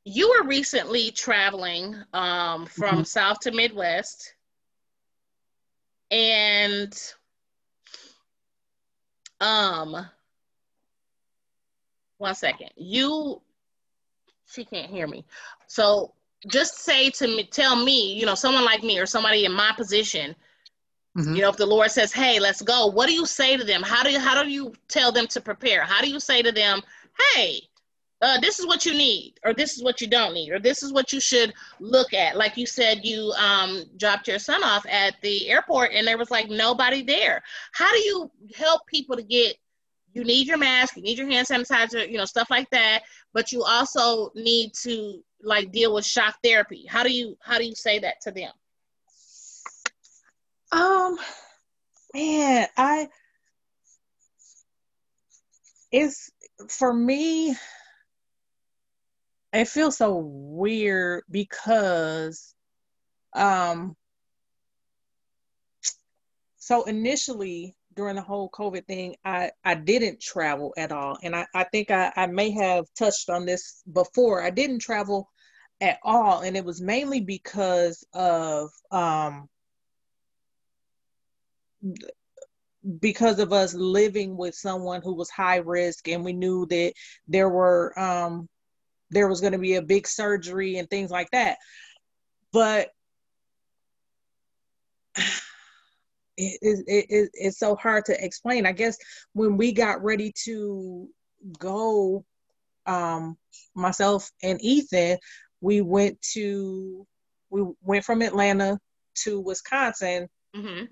you 0.05 0.29
were 0.31 0.49
recently 0.49 1.11
traveling 1.11 1.97
um, 2.13 2.67
from 2.67 2.97
mm-hmm. 2.97 3.03
South 3.05 3.41
to 3.41 3.53
Midwest, 3.53 4.35
and 6.11 6.93
um, 9.41 10.07
one 12.19 12.35
second, 12.35 12.71
you 12.77 13.41
she 14.47 14.65
can't 14.65 14.91
hear 14.91 15.07
me, 15.07 15.25
so 15.67 16.13
just 16.49 16.79
say 16.79 17.11
to 17.11 17.27
me, 17.27 17.45
tell 17.45 17.77
me, 17.77 18.15
you 18.15 18.27
know, 18.27 18.35
someone 18.35 18.65
like 18.65 18.83
me 18.83 18.99
or 18.99 19.07
somebody 19.07 19.45
in 19.45 19.53
my 19.53 19.73
position. 19.77 20.35
Mm-hmm. 21.17 21.37
You 21.37 21.43
know, 21.43 21.51
if 21.51 21.57
the 21.57 21.67
Lord 21.67 21.91
says, 21.91 22.13
"Hey, 22.13 22.41
let's 22.41 22.63
go," 22.63 22.87
what 22.87 23.07
do 23.07 23.13
you 23.13 23.27
say 23.27 23.57
to 23.57 23.65
them? 23.65 23.83
How 23.83 24.03
do 24.03 24.11
you 24.11 24.19
how 24.19 24.43
do 24.43 24.49
you 24.49 24.73
tell 24.89 25.13
them 25.13 25.27
to 25.29 25.41
prepare? 25.41 25.83
How 25.83 26.01
do 26.01 26.09
you 26.09 26.19
say 26.19 26.41
to 26.41 26.51
them, 26.51 26.81
"Hey, 27.35 27.69
uh, 28.23 28.39
this 28.39 28.61
is 28.61 28.67
what 28.67 28.87
you 28.87 28.95
need, 28.95 29.35
or 29.45 29.53
this 29.53 29.77
is 29.77 29.83
what 29.83 30.01
you 30.01 30.07
don't 30.07 30.33
need, 30.33 30.53
or 30.53 30.61
this 30.61 30.85
is 30.85 30.93
what 30.93 31.13
you 31.13 31.21
should 31.21 31.53
look 31.81 32.15
at. 32.15 32.37
Like 32.37 32.57
you 32.57 32.67
said, 32.67 33.05
you 33.05 33.33
um, 33.33 33.85
dropped 33.97 34.29
your 34.29 34.39
son 34.39 34.63
off 34.63 34.87
at 34.89 35.21
the 35.23 35.51
airport 35.51 35.91
and 35.93 36.07
there 36.07 36.17
was 36.17 36.31
like 36.31 36.49
nobody 36.49 37.03
there. 37.03 37.43
How 37.73 37.91
do 37.93 37.99
you 37.99 38.31
help 38.57 38.87
people 38.87 39.17
to 39.17 39.23
get? 39.23 39.57
You 40.13 40.25
need 40.25 40.47
your 40.47 40.59
mask, 40.59 40.97
you 40.97 41.03
need 41.03 41.19
your 41.19 41.27
hand 41.27 41.49
sanitizer, 41.49 42.09
you 42.09 42.17
know, 42.17 42.25
stuff 42.25 42.49
like 42.49 42.71
that. 42.71 43.03
But 43.33 43.51
you 43.51 43.65
also 43.65 44.31
need 44.37 44.73
to 44.83 45.23
like 45.43 45.73
deal 45.73 45.95
with 45.95 46.05
shock 46.05 46.37
therapy. 46.45 46.87
How 46.89 47.03
do 47.03 47.13
you 47.13 47.37
how 47.43 47.59
do 47.59 47.65
you 47.65 47.75
say 47.75 47.99
that 47.99 48.21
to 48.23 48.31
them? 48.31 48.53
Um, 50.71 51.19
man, 52.15 52.69
I 52.77 53.09
it's 55.91 56.31
for 56.69 56.93
me 56.93 57.57
it 59.53 59.69
feels 59.69 59.97
so 59.97 60.17
weird 60.17 61.23
because 61.31 62.55
um 63.35 63.97
so 66.57 66.85
initially 66.85 67.75
during 67.95 68.17
the 68.17 68.23
whole 68.23 68.51
covid 68.51 68.87
thing 68.87 69.15
i 69.25 69.51
i 69.65 69.75
didn't 69.75 70.21
travel 70.21 70.73
at 70.77 70.93
all 70.93 71.17
and 71.23 71.35
i 71.35 71.47
i 71.55 71.65
think 71.65 71.91
i 71.91 72.13
i 72.17 72.27
may 72.27 72.51
have 72.51 72.87
touched 72.99 73.29
on 73.31 73.45
this 73.45 73.83
before 73.93 74.43
i 74.43 74.51
didn't 74.51 74.79
travel 74.79 75.29
at 75.83 75.99
all. 76.05 76.41
And 76.41 76.57
it 76.57 76.65
was 76.65 76.81
mainly 76.81 77.21
because 77.21 78.07
of 78.15 78.71
um, 78.93 79.49
because 83.01 83.39
of 83.41 83.53
us 83.53 83.75
living 83.75 84.37
with 84.37 84.55
someone 84.55 85.03
who 85.03 85.15
was 85.15 85.29
high 85.29 85.57
risk 85.57 86.09
and 86.09 86.25
we 86.25 86.33
knew 86.33 86.67
that 86.67 86.93
there 87.27 87.49
were 87.49 87.99
um, 87.99 88.49
there 89.13 89.29
was 89.29 89.41
going 89.41 89.53
to 89.53 89.59
be 89.59 89.77
a 89.77 89.83
big 89.83 90.07
surgery 90.07 90.79
and 90.79 90.89
things 90.91 91.11
like 91.11 91.31
that. 91.31 91.59
But 92.53 92.91
it, 96.37 96.59
it, 96.63 97.07
it, 97.09 97.31
it's 97.35 97.59
so 97.59 97.77
hard 97.77 98.07
to 98.07 98.25
explain. 98.25 98.67
I 98.67 98.73
guess 98.73 98.97
when 99.33 99.57
we 99.57 99.73
got 99.73 100.03
ready 100.03 100.33
to 100.45 101.09
go 101.59 102.25
um, 102.87 103.37
myself 103.75 104.31
and 104.43 104.61
ethan 104.63 105.19
we 105.61 105.81
went 105.81 106.21
to 106.21 107.07
we 107.51 107.65
went 107.83 108.05
from 108.05 108.23
atlanta 108.23 108.79
to 109.15 109.41
wisconsin. 109.41 110.29
Mm-hmm. 110.55 110.85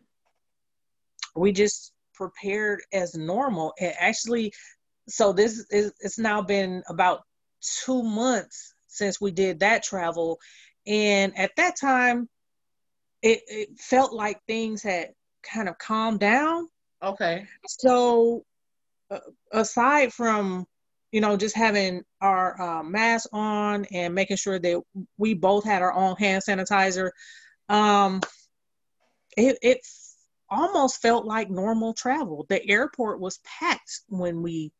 we 1.37 1.52
just 1.52 1.92
prepared 2.14 2.80
as 2.92 3.14
normal. 3.14 3.74
It 3.76 3.94
actually 3.98 4.52
so 5.09 5.33
this 5.33 5.66
is 5.70 5.92
it's 6.00 6.18
now 6.18 6.40
been 6.40 6.83
about 6.88 7.22
two 7.61 8.03
months 8.03 8.75
since 8.87 9.20
we 9.20 9.31
did 9.31 9.61
that 9.61 9.83
travel. 9.83 10.38
And 10.87 11.37
at 11.38 11.53
that 11.57 11.77
time 11.81 12.29
it, 13.23 13.40
it 13.46 13.68
felt 13.79 14.12
like 14.12 14.40
things 14.46 14.83
had 14.83 15.11
kind 15.42 15.68
of 15.68 15.79
calmed 15.79 16.20
down. 16.20 16.68
Okay. 17.03 17.46
So 17.66 18.44
uh, 19.11 19.18
aside 19.53 20.12
from 20.12 20.66
you 21.12 21.20
know 21.20 21.37
just 21.37 21.57
having 21.57 22.03
our 22.20 22.61
uh, 22.61 22.83
mask 22.83 23.29
on 23.33 23.85
and 23.92 24.14
making 24.14 24.37
sure 24.37 24.59
that 24.59 24.83
we 25.18 25.35
both 25.35 25.64
had 25.64 25.83
our 25.83 25.92
own 25.92 26.14
hand 26.16 26.42
sanitizer 26.46 27.11
um 27.68 28.20
it, 29.37 29.59
it 29.62 29.81
almost 30.49 31.01
felt 31.01 31.25
like 31.25 31.51
normal 31.51 31.94
travel. 31.94 32.46
The 32.49 32.66
airport 32.68 33.20
was 33.20 33.40
packed 33.44 34.01
when 34.09 34.42
we 34.42 34.73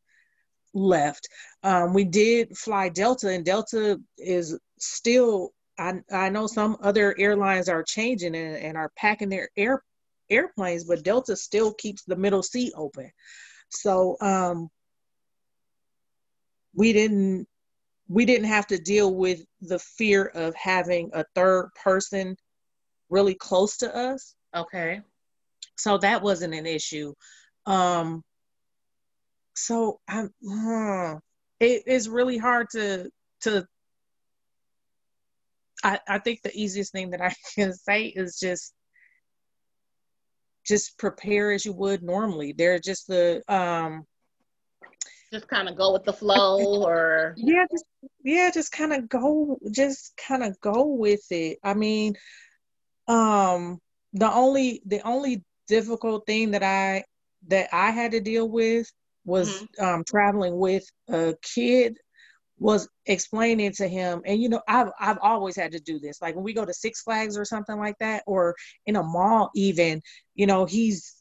left. 0.75 1.29
Um, 1.63 1.95
we 1.95 2.05
did 2.05 2.57
fly 2.57 2.89
Delta, 2.89 3.29
and 3.29 3.45
Delta 3.45 4.01
is 4.19 4.59
still. 4.79 5.51
I, 5.79 5.95
I 6.13 6.29
know 6.29 6.47
some 6.47 6.77
other 6.83 7.15
airlines 7.19 7.69
are 7.71 7.83
changing 7.83 8.35
and, 8.35 8.57
and 8.57 8.77
are 8.77 8.93
packing 8.97 9.31
their 9.31 9.49
air 9.57 9.83
airplanes, 10.29 10.85
but 10.85 11.03
Delta 11.03 11.37
still 11.37 11.73
keeps 11.75 12.05
the 12.05 12.17
middle 12.17 12.43
seat 12.43 12.73
open. 12.77 13.11
So 13.71 14.17
um, 14.21 14.69
we 16.75 16.93
didn't 16.93 17.47
we 18.09 18.25
didn't 18.25 18.49
have 18.49 18.67
to 18.67 18.79
deal 18.79 19.15
with 19.15 19.41
the 19.61 19.79
fear 19.79 20.27
of 20.35 20.55
having 20.57 21.11
a 21.13 21.25
third 21.35 21.71
person 21.81 22.37
really 23.09 23.35
close 23.35 23.77
to 23.79 23.97
us. 23.97 24.35
Okay. 24.55 25.01
So 25.77 25.97
that 25.99 26.21
wasn't 26.21 26.55
an 26.55 26.67
issue. 26.67 27.15
Um, 27.67 28.23
so 29.65 30.01
I'm 30.09 30.31
it 31.61 31.83
is 31.87 32.09
really 32.09 32.39
hard 32.39 32.69
to 32.73 33.11
to 33.43 33.67
I, 35.83 35.99
I 36.09 36.19
think 36.19 36.43
the 36.43 36.55
easiest 36.55 36.93
thing 36.93 37.11
that 37.11 37.23
I 37.23 37.35
can 37.55 37.73
say 37.73 38.05
is 38.05 38.39
just 38.39 38.75
just 40.67 40.99
prepare 40.99 41.53
as 41.53 41.65
you 41.65 41.73
would 41.73 42.03
normally. 42.03 42.53
They're 42.53 42.79
just 42.79 43.07
the 43.07 43.43
um 43.49 44.05
just 45.33 45.49
kind 45.49 45.69
of 45.69 45.77
go 45.77 45.93
with 45.93 46.05
the 46.05 46.13
flow 46.13 46.83
or 46.83 47.35
yeah 47.37 47.65
just 47.71 47.85
yeah 48.25 48.51
just 48.53 48.73
kind 48.73 48.93
of 48.93 49.09
go 49.09 49.57
just 49.71 50.13
kind 50.17 50.43
of 50.43 50.61
go 50.61 50.87
with 50.87 51.25
it 51.31 51.57
i 51.63 51.73
mean 51.73 52.15
um 53.07 53.79
the 54.13 54.29
only 54.29 54.83
the 54.87 55.01
only 55.07 55.45
difficult 55.69 56.27
thing 56.27 56.51
that 56.51 56.65
i 56.65 57.05
that 57.47 57.69
i 57.73 57.93
had 57.93 58.11
to 58.11 58.21
deal 58.21 58.49
with 58.49 58.91
was 59.31 59.63
mm-hmm. 59.63 59.85
um, 59.85 60.05
traveling 60.05 60.59
with 60.59 60.85
a 61.09 61.35
kid 61.43 61.97
was 62.59 62.87
explaining 63.07 63.73
to 63.73 63.89
him 63.89 64.21
and 64.27 64.41
you 64.41 64.49
know 64.49 64.61
I've 64.69 64.91
I've 65.01 65.19
always 65.23 65.57
had 65.57 65.73
to 65.73 65.81
do 65.81 65.99
this. 65.99 66.21
Like 66.21 66.35
when 66.35 66.45
we 66.45 66.53
go 66.53 66.67
to 66.67 66.75
Six 66.75 67.03
Flags 67.03 67.39
or 67.39 67.45
something 67.47 67.79
like 67.79 67.97
that 68.01 68.23
or 68.27 68.55
in 68.87 68.97
a 68.97 69.03
mall 69.03 69.51
even 69.55 70.03
you 70.35 70.47
know 70.47 70.67
he's 70.67 71.15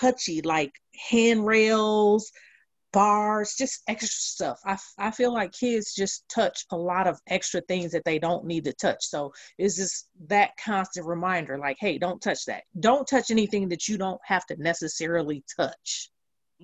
touchy 0.00 0.42
like 0.42 0.72
handrails 1.10 2.30
bars 2.92 3.54
just 3.58 3.82
extra 3.88 4.08
stuff. 4.08 4.60
I, 4.64 4.76
I 4.98 5.10
feel 5.10 5.32
like 5.32 5.52
kids 5.52 5.94
just 5.94 6.24
touch 6.28 6.64
a 6.70 6.76
lot 6.76 7.08
of 7.08 7.18
extra 7.26 7.60
things 7.62 7.90
that 7.90 8.04
they 8.04 8.20
don't 8.20 8.44
need 8.44 8.64
to 8.64 8.72
touch. 8.72 9.04
So 9.04 9.32
it's 9.58 9.76
just 9.76 10.08
that 10.28 10.50
constant 10.64 11.06
reminder 11.06 11.58
like 11.58 11.78
hey 11.80 11.96
don't 11.96 12.20
touch 12.20 12.44
that. 12.46 12.64
Don't 12.78 13.08
touch 13.08 13.30
anything 13.30 13.70
that 13.70 13.88
you 13.88 13.96
don't 13.96 14.20
have 14.24 14.44
to 14.46 14.56
necessarily 14.62 15.42
touch 15.56 16.10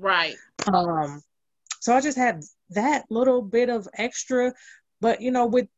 Right. 0.01 0.37
Um, 0.73 1.23
so 1.81 1.95
I 1.95 2.01
just 2.01 2.17
had 2.17 2.43
that 2.71 3.05
little 3.11 3.43
bit 3.43 3.69
of 3.69 3.87
extra, 3.95 4.53
but 5.01 5.21
you 5.21 5.31
know, 5.31 5.47
with 5.47 5.69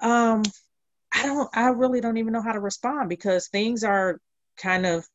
um, 0.00 0.42
I 1.14 1.26
don't, 1.26 1.48
I 1.54 1.68
really 1.68 2.00
don't 2.00 2.16
even 2.16 2.32
know 2.32 2.42
how 2.42 2.52
to 2.52 2.60
respond 2.60 3.08
because 3.08 3.48
things 3.48 3.84
are 3.84 4.18
kind 4.56 4.84
of 4.84 5.06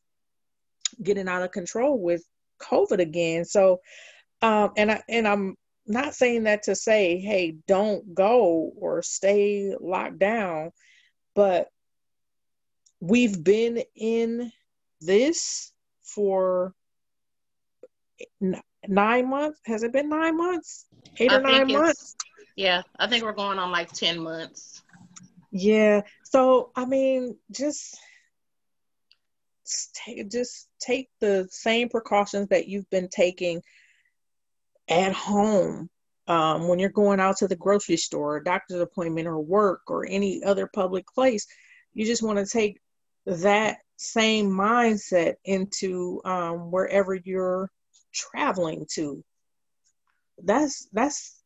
getting 1.04 1.28
out 1.28 1.44
of 1.44 1.52
control 1.52 2.00
with 2.00 2.24
COVID 2.62 3.00
again. 3.00 3.44
So, 3.44 3.82
um, 4.42 4.72
and 4.78 4.92
I 4.92 5.02
and 5.10 5.28
I'm 5.28 5.56
not 5.86 6.16
saying 6.16 6.44
that 6.44 6.64
to 6.64 6.76
say, 6.76 7.20
hey, 7.20 7.56
don't 7.68 8.14
go 8.14 8.72
or 8.78 9.02
stay 9.02 9.74
locked 9.80 10.20
down, 10.20 10.72
but 11.36 11.68
we've 13.02 13.44
been 13.44 13.84
in 13.96 14.52
this 15.02 15.72
for 16.02 16.74
nine 18.88 19.30
months. 19.30 19.60
Has 19.66 19.84
it 19.84 19.92
been 19.92 20.10
nine 20.10 20.38
months? 20.38 20.86
Eight 21.18 21.32
I 21.32 21.38
or 21.38 21.42
nine 21.42 21.72
months? 21.72 22.16
Yeah, 22.56 22.82
I 22.98 23.08
think 23.08 23.24
we're 23.24 23.34
going 23.34 23.60
on 23.60 23.72
like 23.72 23.92
10 23.92 24.20
months. 24.20 24.82
Yeah. 25.52 26.02
So, 26.24 26.72
I 26.76 26.86
mean, 26.86 27.38
just 27.52 27.98
take, 29.94 30.30
just 30.32 30.68
take 30.80 31.10
the 31.20 31.48
same 31.52 31.90
precautions 31.90 32.50
that 32.50 32.68
you've 32.68 32.90
been 32.90 33.10
taking 33.10 33.62
at 34.90 35.14
home 35.14 35.90
um, 36.28 36.68
when 36.68 36.80
you're 36.80 36.90
going 36.90 37.20
out 37.20 37.38
to 37.38 37.48
the 37.48 37.56
grocery 37.56 37.98
store, 37.98 38.40
doctor's 38.40 38.82
appointment, 38.82 39.28
or 39.28 39.40
work, 39.40 39.82
or 39.88 40.06
any 40.08 40.44
other 40.44 40.68
public 40.68 41.06
place. 41.08 41.48
You 41.94 42.06
just 42.06 42.24
want 42.24 42.40
to 42.40 42.46
take 42.46 42.80
that 43.26 43.78
same 43.98 44.50
mindset 44.50 45.36
into 45.46 46.22
um, 46.26 46.72
wherever 46.72 47.14
you're 47.16 47.70
traveling 48.18 48.86
to. 48.96 49.24
That's 50.44 50.88
that's 50.92 51.44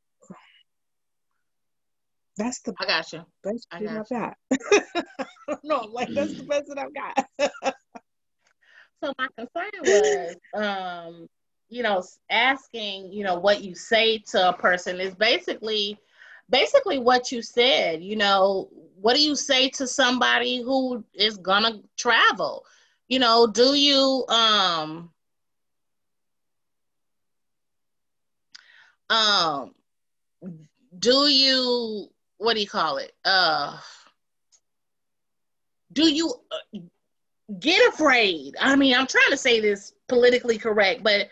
that's 2.37 2.61
the 2.61 2.73
I 2.79 2.85
got 2.85 3.13
you. 3.13 3.21
Best 3.43 3.67
I 3.71 3.83
got 3.83 3.97
I've 3.97 4.09
got. 4.09 4.35
no, 5.63 5.81
like 5.91 6.09
that's 6.13 6.33
the 6.33 6.43
best 6.43 6.65
that 6.67 6.79
I've 6.79 6.93
got. 6.93 7.53
so 9.03 9.13
my 9.17 9.27
concern 9.37 9.71
was 9.83 10.35
um, 10.55 11.27
you 11.71 11.83
know, 11.83 12.03
asking, 12.29 13.11
you 13.13 13.23
know, 13.23 13.39
what 13.39 13.63
you 13.63 13.73
say 13.73 14.17
to 14.17 14.49
a 14.49 14.53
person 14.53 14.99
is 14.99 15.15
basically 15.15 15.97
basically 16.49 16.99
what 16.99 17.31
you 17.31 17.41
said, 17.41 18.03
you 18.03 18.17
know, 18.17 18.69
what 18.99 19.15
do 19.15 19.21
you 19.21 19.35
say 19.35 19.69
to 19.69 19.87
somebody 19.87 20.61
who 20.61 21.03
is 21.13 21.37
gonna 21.37 21.79
travel? 21.97 22.65
You 23.07 23.19
know, 23.19 23.47
do 23.47 23.73
you 23.73 24.25
um 24.27 25.11
um 29.11 29.75
do 30.97 31.27
you 31.27 32.07
what 32.37 32.55
do 32.55 32.61
you 32.61 32.67
call 32.67 32.97
it? 32.97 33.11
Uh 33.23 33.77
do 35.93 36.09
you 36.09 36.33
uh, 36.51 36.79
get 37.59 37.93
afraid? 37.93 38.55
I 38.59 38.75
mean 38.75 38.95
i'm 38.95 39.07
trying 39.07 39.31
to 39.31 39.37
say 39.37 39.59
this 39.59 39.93
politically 40.07 40.57
correct 40.57 41.03
but 41.03 41.29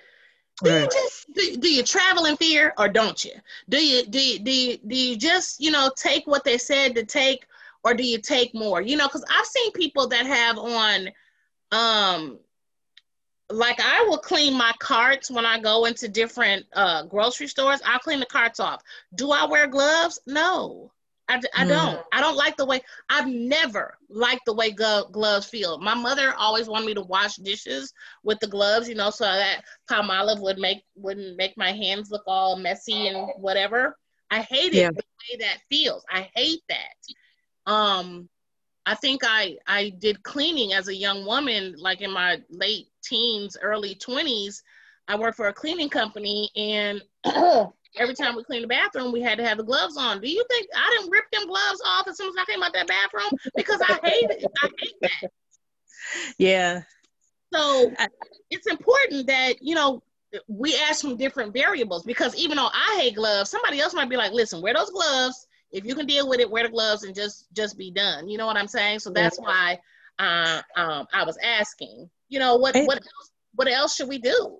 do 0.62 0.72
right. 0.72 0.82
you 0.82 0.90
just 0.90 1.34
do, 1.34 1.58
do, 1.58 1.70
you 1.70 1.84
travel 1.84 2.26
in 2.26 2.36
fear 2.36 2.74
or 2.78 2.90
don't 2.90 3.24
you? 3.24 3.32
Do 3.70 3.78
you 3.78 4.06
do 4.06 4.20
you, 4.20 4.40
do 4.40 4.52
you 4.52 4.78
do 4.86 4.96
you 4.96 5.16
just 5.16 5.62
you 5.62 5.72
know 5.72 5.90
take 5.96 6.28
what 6.28 6.44
they 6.44 6.58
said 6.58 6.96
to 6.96 7.06
take 7.06 7.46
or 7.86 7.94
do 7.94 8.04
you 8.04 8.18
take 8.18 8.54
more? 8.54 8.82
You 8.82 8.98
know 8.98 9.08
because 9.08 9.24
i've 9.30 9.46
seen 9.46 9.72
people 9.72 10.08
that 10.08 10.26
have 10.26 10.58
on 10.58 11.10
um 11.72 12.40
like 13.50 13.80
I 13.82 14.06
will 14.08 14.18
clean 14.18 14.56
my 14.56 14.72
carts 14.80 15.32
when 15.32 15.46
I 15.46 15.60
go 15.60 15.86
into 15.86 16.08
different 16.08 16.66
uh, 16.74 17.04
grocery 17.04 17.48
stores. 17.48 17.82
I'll 17.86 18.00
clean 18.00 18.20
the 18.20 18.26
carts 18.26 18.60
off. 18.60 18.82
Do 19.16 19.32
I 19.32 19.46
wear 19.46 19.68
gloves? 19.68 20.20
No, 20.28 20.92
I, 21.28 21.40
I 21.56 21.66
mm. 21.66 21.70
don't. 21.70 22.02
I 22.12 22.22
don't 22.22 22.36
like 22.36 22.58
the 22.58 22.66
way. 22.66 22.82
I've 23.10 23.28
never 23.28 23.98
liked 24.10 24.46
the 24.46 24.54
way 24.54 24.72
glo- 24.72 25.08
gloves 25.12 25.48
feel. 25.48 25.78
My 25.80 25.94
mother 25.94 26.34
always 26.38 26.68
wanted 26.68 26.88
me 26.88 26.94
to 26.96 27.02
wash 27.02 27.38
dishes 27.38 27.94
with 28.24 28.40
the 28.40 28.48
gloves, 28.48 28.90
you 28.90 28.96
know, 28.96 29.10
so 29.10 29.26
that 29.26 29.62
Palmolive 29.90 30.42
would 30.42 30.60
make 30.60 30.84
wouldn't 30.96 31.38
make 31.38 31.58
my 31.58 31.72
hands 31.72 32.12
look 32.12 32.24
all 32.28 32.56
messy 32.56 33.08
and 33.08 33.30
whatever. 33.38 33.96
I 34.32 34.42
hate 34.42 34.74
it 34.76 34.94
the 34.94 35.04
way 35.32 35.38
that 35.40 35.62
feels. 35.70 36.04
I 36.10 36.30
hate 36.36 36.62
that. 36.70 37.72
Um, 37.72 38.30
I 38.86 38.96
think 38.96 39.22
I 39.24 39.58
I 39.68 39.90
did 39.90 40.24
cleaning 40.24 40.74
as 40.74 40.88
a 40.88 40.96
young 40.96 41.26
woman, 41.26 41.76
like 41.78 42.02
in 42.02 42.12
my 42.12 42.42
late 42.50 42.89
teens, 43.02 43.58
early 43.62 43.96
twenties. 43.96 44.64
I 45.08 45.16
worked 45.16 45.38
for 45.38 45.48
a 45.48 45.54
cleaning 45.54 45.90
company, 45.90 46.50
and 46.56 47.02
every 47.98 48.14
time 48.14 48.36
we 48.36 48.44
cleaned 48.44 48.64
the 48.64 48.68
bathroom, 48.68 49.12
we 49.12 49.22
had 49.22 49.38
to 49.40 49.46
have 49.46 49.58
the 49.58 49.64
gloves 49.64 49.98
on. 49.98 50.22
Do 50.22 50.30
you 50.30 50.46
think 50.50 50.68
I 50.76 50.98
didn't 50.98 51.12
rip 51.12 51.30
them 51.32 51.48
gloves 51.48 51.82
off 51.86 52.08
as 52.08 52.18
soon 52.18 52.30
as 52.30 52.36
I 52.40 52.52
came 52.52 52.62
out 52.62 52.74
that 52.74 52.88
bathroom 52.88 53.32
because 53.56 53.82
I 53.82 54.00
hate 54.04 54.30
it? 54.30 54.46
I 54.62 54.70
hate 54.80 54.96
that. 55.02 55.32
Yeah. 56.38 56.82
So 57.54 57.92
it's 58.50 58.68
important 58.68 59.28
that 59.28 59.62
you 59.62 59.76
know 59.76 60.04
we 60.48 60.76
ask 60.76 61.02
from 61.02 61.18
different 61.18 61.54
variables 61.54 62.04
because 62.04 62.36
even 62.36 62.58
though 62.58 62.70
I 62.72 62.98
hate 63.02 63.16
gloves, 63.16 63.50
somebody 63.50 63.80
else 63.80 63.94
might 63.94 64.10
be 64.10 64.18
like, 64.18 64.32
"Listen, 64.32 64.62
wear 64.62 64.74
those 64.74 64.92
gloves. 64.92 65.48
If 65.72 65.86
you 65.86 65.96
can 65.96 66.06
deal 66.06 66.28
with 66.28 66.40
it, 66.40 66.50
wear 66.50 66.64
the 66.64 66.70
gloves 66.70 67.04
and 67.04 67.16
just 67.16 67.52
just 67.54 67.78
be 67.78 67.92
done." 67.92 68.28
You 68.28 68.38
know 68.38 68.46
what 68.46 68.58
I'm 68.58 68.68
saying? 68.68 69.00
So 69.00 69.10
that's 69.10 69.40
why 69.40 69.80
uh, 70.20 70.62
um, 70.76 71.08
I 71.14 71.24
was 71.24 71.38
asking. 71.44 72.10
You 72.30 72.40
know 72.40 72.56
what 72.56 72.76
what 72.76 72.98
else, 72.98 73.32
what 73.56 73.68
else 73.68 73.96
should 73.96 74.10
we 74.10 74.20
do? 74.20 74.60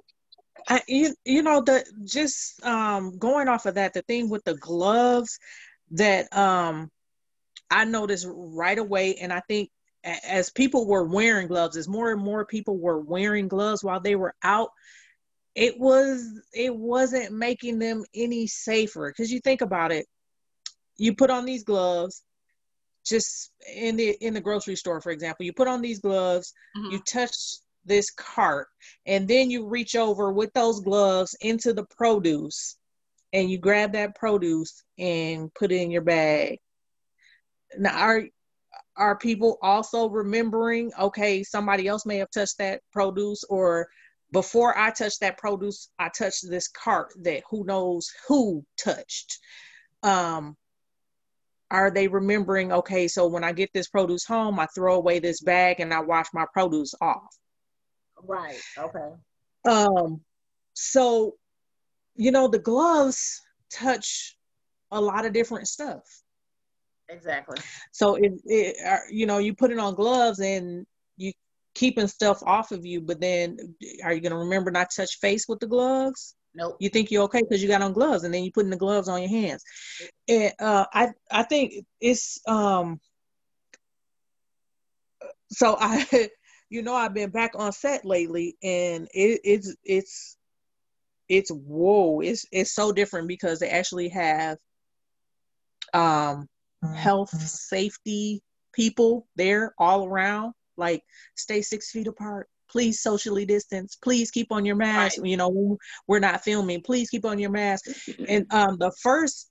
I, 0.68 0.82
you, 0.88 1.16
you 1.26 1.42
know 1.42 1.62
the 1.62 1.86
just 2.06 2.64
um, 2.66 3.18
going 3.18 3.48
off 3.48 3.66
of 3.66 3.76
that 3.76 3.94
the 3.94 4.02
thing 4.02 4.30
with 4.30 4.44
the 4.44 4.56
gloves 4.56 5.40
that 5.92 6.36
um, 6.36 6.90
I 7.70 7.86
noticed 7.86 8.28
right 8.30 8.78
away 8.78 9.16
and 9.16 9.32
I 9.32 9.42
think 9.48 9.70
as 10.04 10.50
people 10.50 10.88
were 10.88 11.04
wearing 11.04 11.48
gloves 11.48 11.76
as 11.76 11.88
more 11.88 12.12
and 12.12 12.22
more 12.22 12.46
people 12.46 12.78
were 12.78 13.00
wearing 13.00 13.48
gloves 13.48 13.84
while 13.84 14.00
they 14.00 14.16
were 14.16 14.34
out 14.44 14.70
it 15.56 15.78
was 15.78 16.42
it 16.54 16.74
wasn't 16.74 17.34
making 17.34 17.80
them 17.80 18.04
any 18.14 18.48
safer 18.48 19.12
because 19.12 19.32
you 19.32 19.42
think 19.42 19.62
about 19.62 19.92
it 19.92 20.06
you 20.98 21.14
put 21.14 21.30
on 21.30 21.46
these 21.46 21.64
gloves 21.64 22.24
just 23.06 23.52
in 23.74 23.96
the 23.96 24.12
in 24.22 24.34
the 24.34 24.42
grocery 24.42 24.76
store 24.76 25.02
for 25.02 25.12
example 25.12 25.46
you 25.46 25.54
put 25.54 25.68
on 25.68 25.82
these 25.82 26.00
gloves 26.00 26.54
mm-hmm. 26.78 26.92
you 26.92 27.00
touch 27.00 27.34
this 27.86 28.12
cart 28.12 28.68
and 29.06 29.28
then 29.28 29.50
you 29.50 29.68
reach 29.68 29.96
over 29.96 30.32
with 30.32 30.52
those 30.54 30.80
gloves 30.82 31.36
into 31.42 31.74
the 31.74 31.86
produce 31.98 32.78
and 33.34 33.50
you 33.50 33.58
grab 33.58 33.94
that 33.94 34.16
produce 34.16 34.84
and 34.98 35.54
put 35.54 35.72
it 35.72 35.82
in 35.82 35.92
your 35.92 36.02
bag 36.02 36.60
now 37.78 37.98
are 37.98 38.24
are 38.96 39.18
people 39.18 39.58
also 39.62 40.10
remembering 40.10 40.92
okay 41.00 41.44
somebody 41.44 41.88
else 41.88 42.06
may 42.06 42.18
have 42.18 42.32
touched 42.32 42.58
that 42.58 42.82
produce 42.92 43.44
or 43.50 43.88
before 44.32 44.78
i 44.78 44.92
touched 44.92 45.22
that 45.22 45.38
produce 45.38 45.90
i 46.00 46.10
touched 46.10 46.50
this 46.50 46.68
cart 46.68 47.14
that 47.22 47.42
who 47.50 47.64
knows 47.66 48.12
who 48.28 48.64
touched 48.78 49.40
um 50.04 50.56
are 51.72 51.92
they 51.92 52.08
remembering 52.08 52.72
okay 52.72 53.08
so 53.08 53.28
when 53.28 53.44
i 53.44 53.52
get 53.52 53.70
this 53.74 53.88
produce 53.88 54.26
home 54.26 54.60
i 54.60 54.66
throw 54.76 54.96
away 54.96 55.20
this 55.20 55.42
bag 55.42 55.80
and 55.80 55.94
i 55.94 56.00
wash 56.00 56.28
my 56.34 56.46
produce 56.54 56.94
off 57.02 57.40
Right. 58.24 58.60
Okay. 58.78 59.12
Um, 59.68 60.22
so, 60.74 61.36
you 62.16 62.32
know, 62.32 62.48
the 62.48 62.60
gloves 62.60 63.42
touch 63.72 64.38
a 64.92 65.00
lot 65.00 65.26
of 65.26 65.34
different 65.34 65.68
stuff. 65.68 66.04
Exactly. 67.10 67.58
So 67.92 68.16
if 68.16 68.34
it, 68.46 68.76
uh, 68.86 69.00
you 69.10 69.26
know, 69.26 69.40
you 69.40 69.56
put 69.56 69.72
it 69.72 69.80
on 69.80 69.96
gloves 69.96 70.40
and 70.40 70.86
you 71.18 71.32
keeping 71.76 72.08
stuff 72.08 72.42
off 72.44 72.72
of 72.72 72.86
you, 72.86 73.02
but 73.02 73.20
then 73.20 73.58
are 74.04 74.14
you 74.14 74.22
going 74.22 74.32
to 74.32 74.38
remember 74.38 74.72
not 74.72 74.90
to 74.92 75.02
touch 75.02 75.20
face 75.20 75.48
with 75.48 75.60
the 75.60 75.68
gloves? 75.68 76.36
Nope. 76.56 76.78
You 76.80 76.90
think 76.90 77.12
you're 77.12 77.24
okay 77.24 77.42
because 77.42 77.62
you 77.62 77.70
got 77.70 77.82
on 77.82 77.94
gloves, 77.94 78.24
and 78.24 78.34
then 78.34 78.44
you're 78.44 78.52
putting 78.52 78.72
the 78.72 78.78
gloves 78.78 79.08
on 79.08 79.22
your 79.22 79.30
hands. 79.30 79.64
And 80.28 80.54
uh, 80.60 80.86
I 80.94 81.10
I 81.32 81.44
think 81.44 81.74
it's 82.02 82.40
um. 82.48 83.00
So 85.52 85.78
I 85.80 86.30
you 86.70 86.82
know 86.82 86.96
I've 86.96 87.14
been 87.14 87.30
back 87.32 87.52
on 87.56 87.72
set 87.72 88.06
lately 88.06 88.58
and 88.64 89.08
it, 89.14 89.42
it's 89.44 89.76
it's 89.84 90.38
it's 91.28 91.52
whoa 91.52 92.22
it's 92.22 92.46
it's 92.52 92.74
so 92.74 92.92
different 92.92 93.28
because 93.28 93.60
they 93.60 93.70
actually 93.70 94.10
have 94.10 94.58
um 95.94 96.48
health 96.96 97.30
safety 97.32 98.42
people 98.74 99.28
there 99.36 99.74
all 99.78 100.06
around 100.06 100.54
like 100.78 101.02
stay 101.36 101.62
six 101.62 101.92
feet 101.92 102.08
apart 102.08 102.48
please 102.70 103.02
socially 103.02 103.46
distance. 103.46 103.96
Please 103.96 104.32
keep 104.32 104.52
on 104.52 104.66
your 104.66 104.76
mask. 104.76 105.18
Right. 105.18 105.30
you 105.30 105.38
know 105.38 105.78
we're 106.08 106.20
not 106.20 106.44
filming. 106.44 106.82
Please 106.82 107.10
keep 107.10 107.26
on 107.26 107.40
your 107.40 107.52
mask. 107.52 107.86
And 108.28 108.46
um 108.52 108.78
the 108.78 108.92
first 109.02 109.50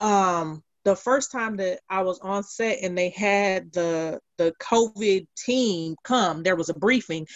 um 0.00 0.62
the 0.84 0.96
first 0.96 1.30
time 1.30 1.56
that 1.58 1.80
I 1.90 2.02
was 2.02 2.18
on 2.20 2.42
set 2.42 2.78
and 2.82 2.96
they 2.96 3.10
had 3.10 3.72
the 3.72 4.18
the 4.38 4.54
COVID 4.60 5.26
team 5.36 5.94
come, 6.04 6.42
there 6.42 6.56
was 6.56 6.70
a 6.70 6.74
briefing, 6.74 7.26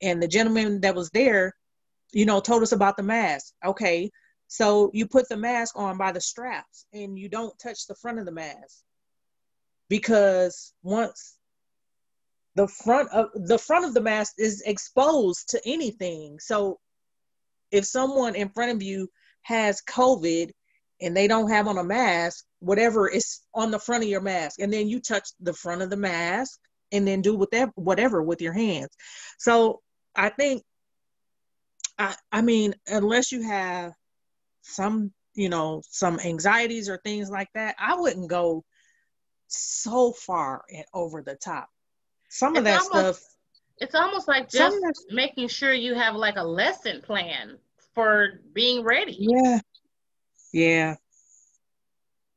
and 0.00 0.22
the 0.22 0.28
gentleman 0.28 0.80
that 0.80 0.94
was 0.94 1.10
there, 1.10 1.52
you 2.12 2.24
know, 2.24 2.40
told 2.40 2.62
us 2.62 2.72
about 2.72 2.96
the 2.96 3.02
mask. 3.02 3.52
Okay, 3.64 4.10
so 4.48 4.90
you 4.94 5.06
put 5.06 5.28
the 5.28 5.36
mask 5.36 5.78
on 5.78 5.98
by 5.98 6.12
the 6.12 6.20
straps 6.20 6.86
and 6.92 7.18
you 7.18 7.28
don't 7.28 7.58
touch 7.58 7.86
the 7.86 7.94
front 7.94 8.18
of 8.18 8.24
the 8.24 8.32
mask 8.32 8.82
because 9.88 10.72
once 10.82 11.36
the 12.54 12.68
front 12.68 13.10
of 13.10 13.30
the 13.34 13.58
front 13.58 13.84
of 13.84 13.94
the 13.94 14.00
mask 14.00 14.34
is 14.38 14.62
exposed 14.62 15.50
to 15.50 15.60
anything. 15.66 16.38
So 16.40 16.78
if 17.70 17.84
someone 17.84 18.34
in 18.34 18.48
front 18.50 18.72
of 18.72 18.82
you 18.82 19.08
has 19.42 19.82
COVID 19.82 20.50
and 21.00 21.16
they 21.16 21.26
don't 21.26 21.50
have 21.50 21.66
on 21.66 21.78
a 21.78 21.84
mask, 21.84 22.44
whatever 22.60 23.08
is 23.08 23.40
on 23.54 23.70
the 23.70 23.78
front 23.78 24.04
of 24.04 24.08
your 24.08 24.20
mask, 24.20 24.60
and 24.60 24.72
then 24.72 24.88
you 24.88 25.00
touch 25.00 25.28
the 25.40 25.52
front 25.52 25.82
of 25.82 25.90
the 25.90 25.96
mask 25.96 26.58
and 26.92 27.06
then 27.06 27.22
do 27.22 27.34
whatever 27.34 27.72
whatever 27.74 28.22
with 28.22 28.40
your 28.40 28.52
hands. 28.52 28.90
So 29.38 29.80
I 30.14 30.28
think 30.28 30.62
I 31.98 32.14
I 32.30 32.42
mean, 32.42 32.74
unless 32.86 33.32
you 33.32 33.42
have 33.42 33.92
some, 34.62 35.12
you 35.34 35.48
know, 35.48 35.82
some 35.88 36.20
anxieties 36.20 36.88
or 36.88 36.98
things 36.98 37.30
like 37.30 37.48
that, 37.54 37.74
I 37.78 37.96
wouldn't 37.96 38.30
go 38.30 38.64
so 39.48 40.12
far 40.12 40.64
and 40.72 40.84
over 40.94 41.22
the 41.22 41.34
top. 41.34 41.68
Some 42.34 42.56
of 42.56 42.66
it's 42.66 42.88
that 42.88 42.94
almost, 42.94 43.20
stuff 43.20 43.34
it's 43.78 43.94
almost 43.94 44.26
like 44.26 44.50
just 44.50 44.76
making 45.10 45.46
sure 45.46 45.72
you 45.72 45.94
have 45.94 46.16
like 46.16 46.36
a 46.36 46.42
lesson 46.42 47.00
plan 47.00 47.58
for 47.94 48.40
being 48.52 48.84
ready. 48.84 49.16
Yeah. 49.20 49.60
Yeah. 50.52 50.96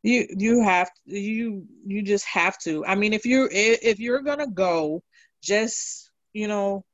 You 0.04 0.28
you 0.38 0.62
have 0.62 0.92
you 1.06 1.66
you 1.84 2.04
just 2.04 2.26
have 2.26 2.60
to. 2.60 2.86
I 2.86 2.94
mean, 2.94 3.14
if 3.14 3.26
you 3.26 3.50
if 3.52 4.00
you're 4.00 4.22
gonna 4.22 4.48
go, 4.48 5.02
just 5.42 6.12
you 6.32 6.48
know, 6.48 6.86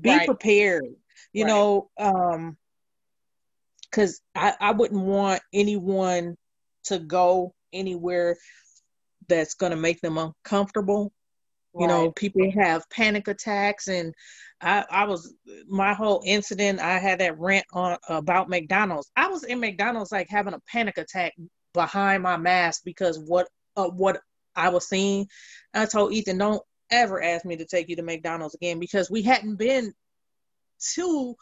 be 0.00 0.10
right. 0.10 0.26
prepared. 0.26 0.84
You 1.32 1.44
right. 1.44 1.50
know, 1.50 1.90
um, 1.98 2.58
because 3.82 4.20
I 4.34 4.54
I 4.60 4.72
wouldn't 4.72 5.00
want 5.00 5.40
anyone 5.52 6.36
to 6.84 6.98
go 6.98 7.54
anywhere 7.72 8.36
that's 9.28 9.54
gonna 9.54 9.76
make 9.76 10.02
them 10.02 10.18
uncomfortable. 10.18 11.10
Right. 11.74 11.82
You 11.82 11.88
know, 11.88 12.10
people 12.12 12.50
have 12.52 12.88
panic 12.90 13.28
attacks, 13.28 13.88
and 13.88 14.14
I, 14.60 14.84
I 14.90 15.04
was 15.04 15.34
my 15.68 15.92
whole 15.92 16.22
incident. 16.24 16.80
I 16.80 16.98
had 16.98 17.20
that 17.20 17.38
rant 17.38 17.66
on 17.72 17.98
about 18.08 18.48
McDonald's. 18.48 19.10
I 19.16 19.28
was 19.28 19.44
in 19.44 19.60
McDonald's 19.60 20.12
like 20.12 20.28
having 20.30 20.54
a 20.54 20.60
panic 20.70 20.98
attack 20.98 21.34
behind 21.72 22.22
my 22.22 22.36
mask 22.36 22.82
because 22.84 23.18
what 23.18 23.48
uh, 23.76 23.88
what 23.88 24.20
I 24.54 24.68
was 24.68 24.88
seeing. 24.88 25.26
I 25.74 25.86
told 25.86 26.12
Ethan, 26.12 26.38
don't 26.38 26.62
ever 26.90 27.22
ask 27.22 27.44
me 27.44 27.56
to 27.56 27.64
take 27.64 27.88
you 27.88 27.96
to 27.96 28.02
McDonald's 28.02 28.54
again 28.54 28.78
because 28.78 29.10
we 29.10 29.22
hadn't 29.22 29.56
been 29.56 29.92
to 30.94 31.34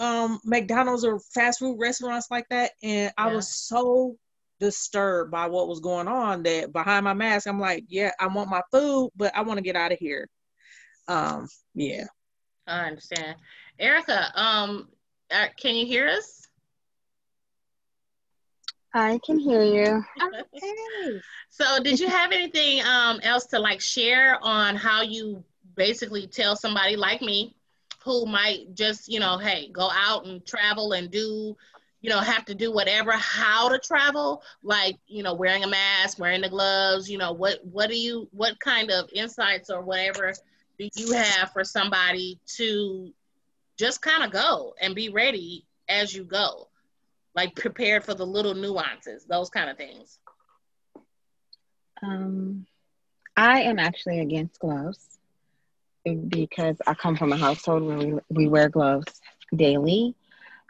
um 0.00 0.40
McDonald's 0.44 1.04
or 1.04 1.20
fast 1.32 1.60
food 1.60 1.78
restaurants 1.78 2.26
like 2.30 2.48
that, 2.50 2.72
and 2.82 3.04
yeah. 3.04 3.10
I 3.16 3.32
was 3.32 3.48
so 3.48 4.16
disturbed 4.60 5.30
by 5.30 5.46
what 5.46 5.68
was 5.68 5.80
going 5.80 6.08
on 6.08 6.42
that 6.44 6.72
behind 6.72 7.04
my 7.04 7.14
mask, 7.14 7.46
I'm 7.46 7.60
like, 7.60 7.84
yeah, 7.88 8.12
I 8.20 8.26
want 8.26 8.50
my 8.50 8.62
food, 8.70 9.10
but 9.16 9.34
I 9.36 9.42
want 9.42 9.58
to 9.58 9.62
get 9.62 9.76
out 9.76 9.92
of 9.92 9.98
here. 9.98 10.28
Um, 11.08 11.48
yeah. 11.74 12.04
I 12.66 12.86
understand. 12.86 13.36
Erica, 13.78 14.30
um, 14.34 14.88
uh, 15.30 15.46
can 15.60 15.74
you 15.74 15.86
hear 15.86 16.08
us? 16.08 16.46
I 18.94 19.18
can 19.24 19.38
hear 19.38 19.62
you. 19.62 20.04
Okay. 20.56 21.20
So, 21.50 21.82
did 21.82 21.98
you 21.98 22.08
have 22.08 22.32
anything 22.32 22.84
um, 22.84 23.20
else 23.22 23.46
to 23.46 23.58
like 23.58 23.80
share 23.80 24.38
on 24.42 24.76
how 24.76 25.02
you 25.02 25.44
basically 25.76 26.26
tell 26.26 26.56
somebody 26.56 26.96
like 26.96 27.20
me 27.20 27.56
who 28.04 28.26
might 28.26 28.74
just, 28.74 29.08
you 29.08 29.18
know, 29.18 29.38
hey, 29.38 29.70
go 29.72 29.90
out 29.92 30.26
and 30.26 30.44
travel 30.46 30.92
and 30.92 31.10
do, 31.10 31.56
you 32.04 32.10
know, 32.10 32.20
have 32.20 32.44
to 32.44 32.54
do 32.54 32.70
whatever, 32.70 33.12
how 33.12 33.68
to 33.70 33.78
travel, 33.78 34.42
like, 34.62 34.96
you 35.06 35.22
know, 35.22 35.34
wearing 35.34 35.64
a 35.64 35.68
mask, 35.68 36.18
wearing 36.18 36.42
the 36.42 36.48
gloves, 36.48 37.10
you 37.10 37.16
know, 37.16 37.32
what 37.32 37.58
what 37.64 37.88
do 37.88 37.96
you 37.96 38.28
what 38.32 38.60
kind 38.60 38.90
of 38.90 39.08
insights 39.12 39.70
or 39.70 39.80
whatever 39.80 40.32
do 40.78 40.88
you 40.96 41.12
have 41.12 41.50
for 41.52 41.64
somebody 41.64 42.38
to 42.56 43.10
just 43.78 44.02
kind 44.02 44.22
of 44.22 44.30
go 44.30 44.74
and 44.80 44.94
be 44.94 45.08
ready 45.08 45.64
as 45.88 46.14
you 46.14 46.24
go? 46.24 46.68
like 47.34 47.54
prepared 47.56 48.04
for 48.04 48.14
the 48.14 48.26
little 48.26 48.54
nuances, 48.54 49.24
those 49.24 49.50
kind 49.50 49.70
of 49.70 49.76
things? 49.76 50.18
Um, 52.02 52.66
I 53.36 53.62
am 53.62 53.78
actually 53.78 54.20
against 54.20 54.60
gloves 54.60 55.18
because 56.04 56.76
I 56.86 56.94
come 56.94 57.16
from 57.16 57.32
a 57.32 57.36
household 57.36 57.82
where 57.82 57.98
we, 57.98 58.14
we 58.28 58.48
wear 58.48 58.68
gloves 58.68 59.20
daily 59.54 60.14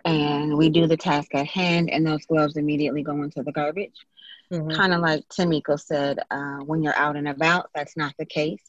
and 0.05 0.57
we 0.57 0.69
do 0.69 0.87
the 0.87 0.97
task 0.97 1.35
at 1.35 1.47
hand, 1.47 1.91
and 1.91 2.07
those 2.07 2.27
gloves 2.27 2.57
immediately 2.57 3.03
go 3.03 3.23
into 3.23 3.43
the 3.43 3.53
garbage. 3.53 4.07
Mm-hmm. 4.53 4.77
Kind 4.77 4.93
of 4.93 5.01
like 5.01 5.27
Tamiko 5.29 5.81
said, 5.81 6.19
uh, 6.31 6.59
when 6.59 6.83
you're 6.83 6.97
out 6.97 7.17
and 7.17 7.29
about, 7.29 7.71
that's 7.75 7.97
not 7.97 8.15
the 8.19 8.27
case. 8.27 8.63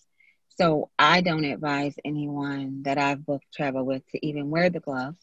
So 0.57 0.89
I 0.97 1.19
don't 1.19 1.43
advise 1.43 1.95
anyone 2.05 2.83
that 2.83 2.97
I've 2.97 3.25
booked 3.25 3.51
travel 3.53 3.85
with 3.85 4.07
to 4.11 4.25
even 4.25 4.49
wear 4.49 4.69
the 4.69 4.79
gloves. 4.79 5.19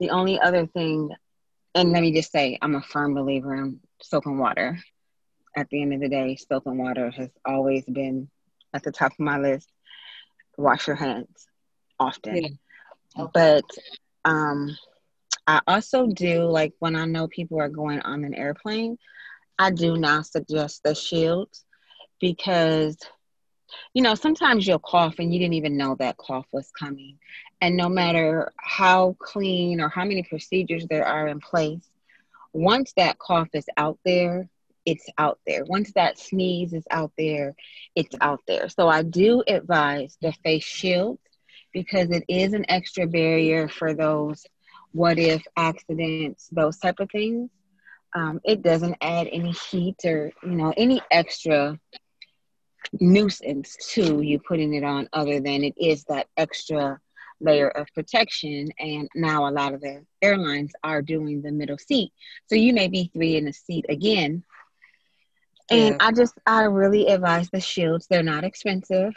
The 0.00 0.10
only 0.10 0.38
other 0.38 0.66
thing, 0.66 1.10
and 1.74 1.92
let 1.92 2.02
me 2.02 2.12
just 2.12 2.30
say, 2.30 2.58
I'm 2.60 2.74
a 2.74 2.82
firm 2.82 3.14
believer 3.14 3.54
in 3.54 3.80
soap 4.02 4.26
and 4.26 4.38
water. 4.38 4.78
At 5.56 5.70
the 5.70 5.80
end 5.80 5.94
of 5.94 6.00
the 6.00 6.10
day, 6.10 6.36
soap 6.36 6.66
and 6.66 6.78
water 6.78 7.10
has 7.10 7.30
always 7.46 7.84
been 7.84 8.28
at 8.74 8.82
the 8.82 8.92
top 8.92 9.12
of 9.12 9.18
my 9.18 9.38
list. 9.38 9.70
Wash 10.58 10.86
your 10.86 10.96
hands 10.96 11.46
often. 11.98 12.58
Yeah. 13.16 13.26
But 13.32 13.64
um, 14.26 14.76
I 15.46 15.60
also 15.66 16.06
do 16.06 16.44
like 16.44 16.74
when 16.78 16.96
I 16.96 17.04
know 17.06 17.28
people 17.28 17.60
are 17.60 17.68
going 17.68 18.00
on 18.00 18.24
an 18.24 18.34
airplane, 18.34 18.98
I 19.58 19.70
do 19.70 19.96
now 19.96 20.22
suggest 20.22 20.82
the 20.82 20.94
shields 20.94 21.64
because 22.20 22.96
you 23.94 24.02
know 24.02 24.14
sometimes 24.14 24.66
you'll 24.66 24.78
cough 24.78 25.16
and 25.18 25.32
you 25.32 25.38
didn't 25.38 25.54
even 25.54 25.76
know 25.76 25.94
that 25.96 26.16
cough 26.16 26.46
was 26.52 26.70
coming. 26.78 27.18
And 27.60 27.76
no 27.76 27.88
matter 27.88 28.52
how 28.56 29.16
clean 29.20 29.80
or 29.80 29.88
how 29.88 30.04
many 30.04 30.22
procedures 30.22 30.86
there 30.88 31.06
are 31.06 31.28
in 31.28 31.40
place, 31.40 31.88
once 32.52 32.92
that 32.96 33.18
cough 33.18 33.48
is 33.54 33.66
out 33.76 33.98
there, 34.04 34.48
it's 34.84 35.06
out 35.18 35.38
there. 35.46 35.64
Once 35.64 35.92
that 35.94 36.18
sneeze 36.18 36.72
is 36.72 36.84
out 36.90 37.12
there, 37.18 37.54
it's 37.94 38.14
out 38.20 38.40
there. 38.46 38.68
So 38.68 38.88
I 38.88 39.02
do 39.02 39.42
advise 39.46 40.16
the 40.20 40.32
face 40.44 40.64
shield 40.64 41.18
because 41.72 42.10
it 42.10 42.24
is 42.28 42.52
an 42.52 42.64
extra 42.68 43.06
barrier 43.06 43.68
for 43.68 43.94
those 43.94 44.44
what 44.96 45.18
if 45.18 45.44
accidents, 45.56 46.48
those 46.50 46.78
type 46.78 47.00
of 47.00 47.10
things. 47.10 47.50
Um, 48.14 48.40
it 48.44 48.62
doesn't 48.62 48.96
add 49.02 49.28
any 49.30 49.52
heat 49.52 49.96
or 50.04 50.32
you 50.42 50.52
know 50.52 50.72
any 50.76 51.02
extra 51.10 51.78
nuisance 52.98 53.76
to 53.90 54.22
you 54.22 54.38
putting 54.38 54.72
it 54.72 54.84
on 54.84 55.08
other 55.12 55.40
than 55.40 55.64
it 55.64 55.74
is 55.76 56.04
that 56.04 56.28
extra 56.36 56.98
layer 57.40 57.68
of 57.68 57.86
protection 57.94 58.68
and 58.78 59.08
now 59.14 59.46
a 59.46 59.50
lot 59.50 59.74
of 59.74 59.82
the 59.82 60.02
airlines 60.22 60.72
are 60.82 61.02
doing 61.02 61.42
the 61.42 61.52
middle 61.52 61.76
seat 61.76 62.12
so 62.46 62.54
you 62.54 62.72
may 62.72 62.88
be 62.88 63.10
three 63.12 63.36
in 63.36 63.44
the 63.44 63.52
seat 63.52 63.84
again 63.90 64.42
and 65.68 65.96
yeah. 65.96 65.96
i 66.00 66.12
just 66.12 66.32
i 66.46 66.62
really 66.62 67.08
advise 67.08 67.50
the 67.50 67.60
shields 67.60 68.06
they're 68.06 68.22
not 68.22 68.44
expensive 68.44 69.12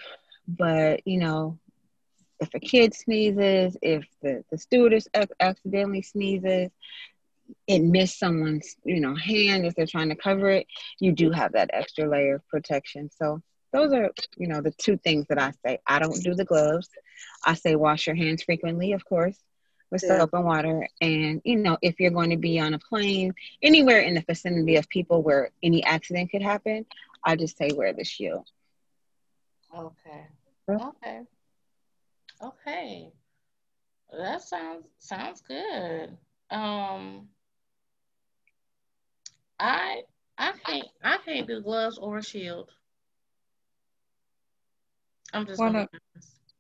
but 0.48 1.08
you 1.08 1.18
know 1.18 1.58
if 2.40 2.50
a 2.54 2.60
kid 2.60 2.94
sneezes, 2.94 3.78
if 3.82 4.06
the, 4.22 4.44
the 4.52 4.58
stewardess 4.58 5.08
accidentally 5.40 6.02
sneezes, 6.02 6.72
it 7.68 7.80
missed 7.80 8.20
someone's, 8.20 8.76
you 8.84 9.00
know, 9.00 9.16
hand 9.16 9.66
as 9.66 9.74
they're 9.76 9.86
trying 9.86 10.10
to 10.10 10.16
cover 10.16 10.50
it, 10.50 10.68
you 11.00 11.12
do 11.12 11.32
have 11.32 11.54
that 11.54 11.70
extra 11.74 12.08
layer 12.08 12.36
of 12.36 12.48
protection. 12.48 13.10
So 13.18 13.42
those 13.74 13.92
are, 13.92 14.12
you 14.38 14.48
know, 14.48 14.62
the 14.62 14.72
two 14.72 14.98
things 14.98 15.26
that 15.30 15.40
I 15.40 15.52
say. 15.66 15.80
I 15.86 16.00
don't 16.00 16.24
do 16.24 16.34
the 16.34 16.46
gloves. 16.46 16.90
I 17.44 17.56
say 17.56 17.76
wash 17.76 18.08
your 18.08 18.16
hands 18.16 18.44
frequently, 18.44 18.94
of 18.94 19.04
course, 19.06 19.38
with 19.92 20.04
yeah. 20.04 20.20
soap 20.20 20.32
and 20.34 20.46
water. 20.46 20.88
And, 21.02 21.42
you 21.44 21.58
know, 21.58 21.78
if 21.82 22.00
you're 22.00 22.12
going 22.12 22.30
to 22.30 22.38
be 22.38 22.60
on 22.60 22.74
a 22.74 22.80
plane, 22.80 23.34
anywhere 23.62 24.02
in 24.02 24.14
the 24.14 24.22
vicinity 24.22 24.78
of 24.78 24.88
people 24.90 25.22
where 25.22 25.50
any 25.62 25.84
accident 25.84 26.32
could 26.32 26.42
happen, 26.42 26.86
I 27.24 27.36
just 27.36 27.58
say 27.58 27.72
wear 27.76 27.94
the 27.94 28.04
shield. 28.04 28.48
Okay. 29.76 30.28
Okay. 30.70 31.22
Okay. 32.44 33.12
That 34.18 34.42
sounds 34.42 34.86
sounds 35.00 35.42
good. 35.42 36.18
Um 36.50 37.28
I 39.60 40.02
I 40.38 40.54
can't 40.66 40.88
I 41.04 41.18
can't 41.18 41.48
do 41.48 41.62
gloves 41.62 41.98
or 41.98 42.18
a 42.18 42.24
shield. 42.24 42.70
I'm 45.34 45.46
just 45.46 45.60
Why 45.60 45.70
not? 45.70 45.90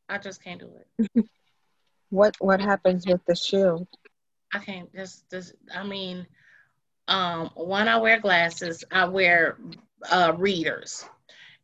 I 0.10 0.18
just 0.18 0.44
can't 0.44 0.60
do 0.60 0.70
it. 1.16 1.26
what 2.10 2.36
what 2.40 2.62
happens 2.62 3.08
with 3.08 3.22
the 3.26 3.36
shield? 3.36 3.88
I 4.54 4.60
can't 4.60 4.94
just 4.94 5.30
just 5.32 5.54
I 5.74 5.84
mean 5.84 6.28
um 7.08 7.50
when 7.56 7.88
I 7.88 7.98
wear 7.98 8.20
glasses, 8.20 8.84
I 8.92 9.06
wear 9.06 9.58
uh 10.12 10.34
readers. 10.38 11.06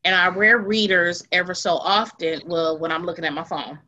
And 0.03 0.13
I 0.16 0.30
wear 0.30 0.59
readers 0.59 1.24
ever 1.32 1.55
so 1.55 1.72
often, 1.78 2.41
well, 2.45 2.78
when 2.78 2.91
I'm 2.91 3.05
looking 3.05 3.26
at 3.26 3.34
my 3.34 3.43
phone. 3.43 3.80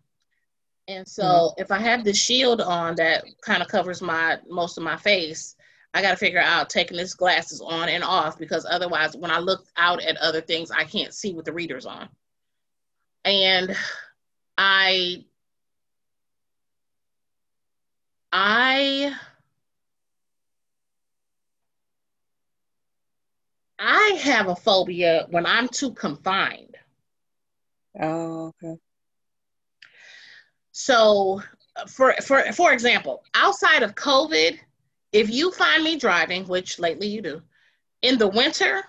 And 0.88 1.08
so 1.08 1.24
mm-hmm. 1.24 1.62
if 1.62 1.72
I 1.72 1.80
have 1.80 2.04
the 2.04 2.14
shield 2.14 2.62
on 2.62 2.96
that 2.96 3.26
kind 3.42 3.62
of 3.62 3.68
covers 3.68 4.02
my 4.02 4.38
most 4.50 4.78
of 4.78 4.84
my 4.84 4.98
face, 4.98 5.56
I 5.94 6.02
got 6.02 6.12
to 6.12 6.18
figure 6.18 6.40
out 6.40 6.70
taking 6.70 6.98
this 6.98 7.14
glasses 7.14 7.62
on 7.62 7.90
and 7.90 8.04
off 8.04 8.38
because 8.38 8.66
otherwise 8.70 9.16
when 9.16 9.32
I 9.32 9.40
look 9.40 9.66
out 9.78 10.02
at 10.02 10.18
other 10.18 10.42
things, 10.42 10.72
I 10.72 10.84
can't 10.84 11.14
see 11.14 11.34
with 11.34 11.46
the 11.46 11.54
readers 11.54 11.86
on. 11.86 12.08
And 13.26 13.76
I 14.58 15.26
I 18.32 19.14
I 23.80 24.20
have 24.22 24.48
a 24.48 24.56
phobia 24.56 25.28
when 25.30 25.46
I'm 25.46 25.68
too 25.68 25.94
confined. 25.94 26.76
Oh, 28.00 28.54
okay. 28.64 28.80
So, 30.80 31.42
for 31.88 32.14
for 32.22 32.52
for 32.52 32.72
example, 32.72 33.24
outside 33.34 33.82
of 33.82 33.96
COVID, 33.96 34.60
if 35.12 35.28
you 35.28 35.52
find 35.52 35.84
me 35.84 35.98
driving, 35.98 36.46
which 36.46 36.78
lately 36.78 37.08
you 37.08 37.20
do, 37.20 37.42
in 38.04 38.20
the 38.20 38.28
winter, 38.28 38.84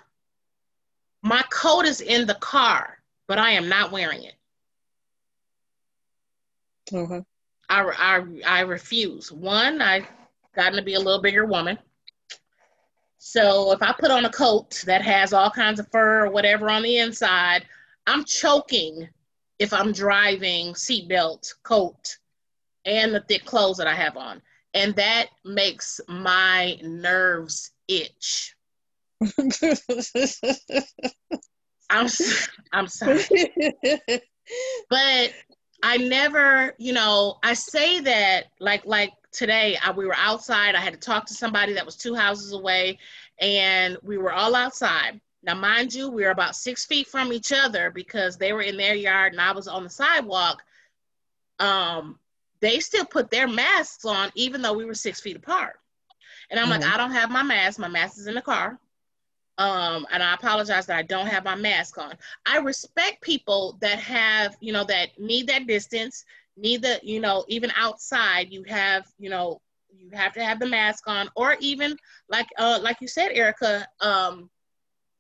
my 1.23 1.43
coat 1.51 1.87
is 1.87 2.03
in 2.03 2.27
the 2.27 2.35
car, 2.35 2.99
but 3.27 3.39
I 3.39 3.53
am 3.53 3.71
not 3.71 3.91
wearing 3.91 4.25
it. 4.25 4.35
Mm-hmm. 6.91 7.21
I, 7.71 7.83
I, 7.97 8.59
I 8.59 8.61
refuse. 8.61 9.33
One, 9.33 9.81
I've 9.81 10.07
gotten 10.55 10.77
to 10.77 10.83
be 10.83 10.93
a 10.93 11.01
little 11.01 11.23
bigger 11.23 11.47
woman. 11.47 11.79
So 13.17 13.73
if 13.73 13.81
I 13.81 13.95
put 13.99 14.11
on 14.11 14.27
a 14.27 14.31
coat 14.31 14.85
that 14.85 15.01
has 15.01 15.33
all 15.33 15.51
kinds 15.51 15.81
of 15.81 15.91
fur 15.91 16.27
or 16.27 16.31
whatever 16.31 16.69
on 16.69 16.83
the 16.83 16.99
inside, 16.99 17.65
I'm 18.07 18.27
choking 18.27 19.09
if 19.59 19.73
I'm 19.73 19.93
driving, 19.93 20.75
seatbelt, 20.75 21.55
coat, 21.63 22.19
and 22.85 23.15
the 23.15 23.21
thick 23.21 23.45
clothes 23.45 23.79
that 23.79 23.87
I 23.87 23.95
have 23.95 24.17
on. 24.17 24.41
And 24.75 24.95
that 24.97 25.29
makes 25.45 26.01
my 26.09 26.79
nerves 26.83 27.73
itch. 27.89 28.55
I'm 31.91 32.07
I'm 32.73 32.87
sorry. 32.87 33.25
but 34.91 35.33
I 35.83 35.97
never, 35.97 36.75
you 36.79 36.93
know, 36.93 37.39
I 37.43 37.55
say 37.55 38.01
that 38.01 38.45
like 38.61 38.85
like 38.85 39.13
today 39.33 39.77
I, 39.83 39.91
we 39.93 40.07
were 40.07 40.17
outside. 40.17 40.75
I 40.75 40.81
had 40.81 40.93
to 40.93 41.01
talk 41.01 41.27
to 41.27 41.35
somebody 41.35 41.73
that 41.73 41.87
was 41.87 41.97
two 41.97 42.15
houses 42.15 42.53
away 42.53 42.99
and 43.41 43.97
we 44.03 44.19
were 44.19 44.33
all 44.33 44.55
outside 44.55 45.21
now, 45.43 45.55
mind 45.55 45.95
you, 45.95 46.11
we 46.11 46.25
were 46.25 46.31
about 46.31 46.57
six 46.57 46.85
feet 46.85 47.07
from 47.07 47.33
each 47.33 47.53
other 47.53 47.91
because 47.91 48.37
they 48.37 48.53
were 48.53 48.63
in 48.63 48.77
their 48.77 48.95
yard 48.95 49.33
and 49.33 49.41
I 49.41 49.53
was 49.53 49.69
on 49.69 49.85
the 49.85 49.91
sidewalk. 49.91 50.63
Um, 51.59 52.19
they 52.61 52.81
still 52.81 53.05
put 53.05 53.31
their 53.31 53.47
masks 53.47 54.05
on 54.05 54.31
even 54.35 54.63
though 54.63 54.73
we 54.73 54.85
were 54.85 54.95
six 54.95 55.21
feet 55.21 55.37
apart. 55.37 55.77
And 56.51 56.59
I'm 56.59 56.69
mm-hmm. 56.69 56.83
like, 56.83 56.93
I 56.93 56.97
don't 56.97 57.13
have 57.13 57.31
my 57.31 57.43
mask. 57.43 57.79
My 57.79 57.89
mask 57.89 58.19
is 58.19 58.27
in 58.27 58.35
the 58.35 58.43
car. 58.43 58.79
Um, 59.59 60.07
and 60.13 60.23
I 60.23 60.35
apologize 60.35 60.87
that 60.87 60.97
I 60.97 61.03
don't 61.03 61.27
have 61.27 61.45
my 61.45 61.57
mask 61.57 61.99
on. 61.99 62.15
I 62.47 62.59
respect 62.59 63.23
people 63.23 63.77
that 63.81 63.99
have, 63.99 64.57
you 64.61 64.73
know, 64.73 64.85
that 64.85 65.19
need 65.19 65.49
that 65.49 65.67
distance, 65.67 66.25
need 66.57 66.83
the, 66.83 67.01
you 67.03 67.21
know, 67.21 67.45
even 67.49 67.73
outside, 67.77 68.53
you 68.53 68.63
have, 68.65 69.07
you 69.19 69.31
know, 69.31 69.61
you 69.91 70.11
have 70.13 70.33
to 70.35 70.45
have 70.45 70.61
the 70.61 70.67
mask 70.67 71.09
on, 71.09 71.29
or 71.35 71.57
even 71.59 71.97
like, 72.29 72.47
uh, 72.57 72.79
like 72.83 73.01
you 73.01 73.09
said, 73.09 73.31
Erica, 73.33 73.87
um, 74.01 74.49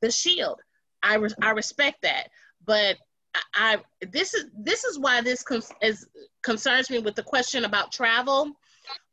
the 0.00 0.10
shield. 0.10 0.60
I 1.02 1.16
re- 1.16 1.34
I 1.42 1.50
respect 1.50 2.02
that, 2.02 2.28
but 2.64 2.96
I, 3.34 3.40
I, 3.54 4.06
this 4.10 4.34
is 4.34 4.46
this 4.56 4.84
is 4.84 4.98
why 4.98 5.20
this 5.20 5.42
con- 5.42 5.62
is 5.82 6.06
concerns 6.42 6.90
me 6.90 6.98
with 6.98 7.14
the 7.14 7.22
question 7.22 7.64
about 7.64 7.92
travel. 7.92 8.52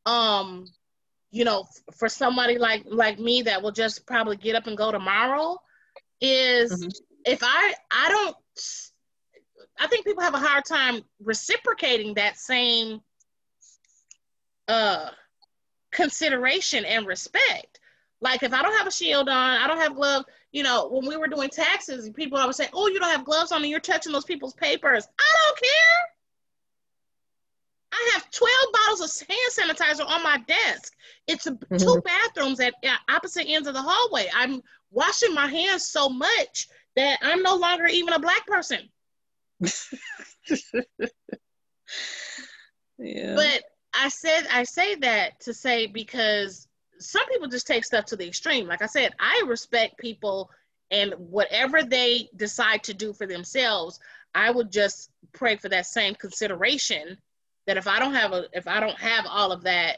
Um, 0.06 0.66
you 1.32 1.44
know, 1.44 1.62
f- 1.62 1.96
for 1.96 2.10
somebody 2.10 2.58
like 2.58 2.84
like 2.88 3.20
me 3.20 3.42
that 3.44 3.62
will 3.62 3.72
just 3.72 4.06
probably 4.06 4.38
get 4.38 4.56
up 4.56 4.68
and 4.68 4.78
go 4.78 4.92
tomorrow, 4.92 5.58
is 6.22 6.72
mm-hmm. 6.72 6.90
if 7.26 7.40
I 7.44 7.74
I 7.92 8.10
don't 8.10 8.36
I 9.80 9.88
think 9.88 10.06
people 10.06 10.24
have 10.24 10.34
a 10.34 10.40
hard 10.40 10.66
time 10.66 11.02
reciprocating 11.20 12.14
that 12.16 12.38
same 12.38 13.02
uh 14.68 15.10
consideration 15.92 16.86
and 16.86 17.06
respect. 17.06 17.80
Like 18.22 18.44
if 18.44 18.54
I 18.54 18.62
don't 18.62 18.78
have 18.78 18.88
a 18.88 18.92
shield 18.92 19.30
on, 19.30 19.62
I 19.62 19.68
don't 19.68 19.80
have 19.80 19.96
gloves. 19.96 20.26
You 20.56 20.64
know, 20.64 20.88
when 20.88 21.06
we 21.06 21.18
were 21.18 21.28
doing 21.28 21.50
taxes, 21.50 22.10
people 22.12 22.38
always 22.38 22.56
say, 22.56 22.70
"Oh, 22.72 22.88
you 22.88 22.98
don't 22.98 23.12
have 23.12 23.26
gloves 23.26 23.52
on, 23.52 23.62
and 23.62 23.70
you're 23.70 23.82
touching 23.82 24.14
those 24.14 24.24
people's 24.24 24.54
papers." 24.54 25.06
I 25.20 25.34
don't 25.44 25.60
care. 25.60 26.06
I 27.92 28.12
have 28.14 28.32
12 28.32 28.54
bottles 28.72 29.02
of 29.02 29.28
hand 29.28 29.52
sanitizer 29.52 30.08
on 30.08 30.24
my 30.24 30.38
desk. 30.48 30.94
It's 31.28 31.46
mm-hmm. 31.46 31.76
two 31.76 32.02
bathrooms 32.06 32.62
at, 32.62 32.74
at 32.86 33.00
opposite 33.10 33.50
ends 33.50 33.68
of 33.68 33.74
the 33.74 33.82
hallway. 33.82 34.30
I'm 34.34 34.64
washing 34.92 35.34
my 35.34 35.48
hands 35.48 35.88
so 35.88 36.08
much 36.08 36.70
that 36.96 37.20
I'm 37.22 37.44
no 37.44 37.58
longer 37.58 37.88
even 37.88 38.14
a 38.14 38.20
black 38.20 38.48
person. 38.48 38.88
yeah. 42.98 43.36
But 43.36 43.64
I 43.94 44.08
said 44.08 44.48
I 44.50 44.64
say 44.64 44.96
that 44.96 45.42
to 45.42 45.54
say 45.54 45.88
because 45.88 46.70
some 47.00 47.26
people 47.28 47.48
just 47.48 47.68
take 47.68 47.86
stuff 47.86 48.06
to 48.06 48.16
the 48.16 48.28
extreme. 48.28 48.68
Like 48.68 48.82
I 48.82 48.88
said, 48.88 49.14
I 49.20 49.44
respect 49.48 49.98
people 49.98 50.50
and 50.92 51.14
whatever 51.18 51.84
they 51.84 52.30
decide 52.36 52.84
to 52.84 52.94
do 52.94 53.14
for 53.14 53.26
themselves, 53.26 54.00
I 54.34 54.52
would 54.52 54.72
just 54.72 55.10
pray 55.34 55.56
for 55.56 55.70
that 55.70 55.86
same 55.86 56.16
consideration 56.16 57.18
that 57.68 57.78
if 57.78 57.88
I 57.88 58.00
don't 58.00 58.14
have 58.14 58.34
a 58.34 58.46
if 58.54 58.68
I 58.68 58.80
don't 58.80 59.00
have 59.00 59.26
all 59.28 59.52
of 59.52 59.64
that 59.64 59.98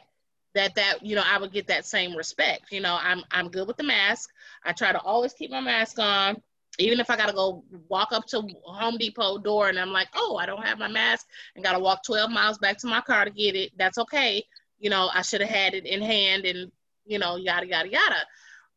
that 0.54 0.74
that 0.76 1.04
you 1.04 1.14
know 1.14 1.22
I 1.24 1.38
would 1.38 1.52
get 1.52 1.66
that 1.66 1.84
same 1.84 2.16
respect. 2.16 2.72
You 2.72 2.80
know, 2.80 2.98
I'm 3.00 3.22
I'm 3.30 3.48
good 3.48 3.66
with 3.66 3.76
the 3.76 3.84
mask. 3.84 4.30
I 4.64 4.72
try 4.72 4.92
to 4.92 5.00
always 5.00 5.34
keep 5.34 5.50
my 5.50 5.60
mask 5.60 5.98
on. 5.98 6.40
Even 6.78 7.00
if 7.00 7.10
I 7.10 7.16
gotta 7.16 7.32
go 7.32 7.64
walk 7.88 8.12
up 8.12 8.26
to 8.26 8.48
Home 8.64 8.96
Depot 8.98 9.38
door 9.38 9.68
and 9.68 9.78
I'm 9.78 9.92
like, 9.92 10.08
oh, 10.14 10.36
I 10.36 10.46
don't 10.46 10.64
have 10.64 10.78
my 10.78 10.88
mask 10.88 11.26
and 11.54 11.64
gotta 11.64 11.78
walk 11.78 12.04
12 12.04 12.30
miles 12.30 12.58
back 12.58 12.78
to 12.78 12.86
my 12.86 13.00
car 13.00 13.24
to 13.24 13.30
get 13.30 13.56
it, 13.56 13.72
that's 13.76 13.98
okay. 13.98 14.44
You 14.78 14.88
know, 14.88 15.10
I 15.12 15.22
should 15.22 15.40
have 15.40 15.50
had 15.50 15.74
it 15.74 15.86
in 15.86 16.00
hand 16.00 16.44
and 16.44 16.70
you 17.08 17.18
know, 17.18 17.36
yada 17.36 17.66
yada 17.66 17.88
yada. 17.88 18.26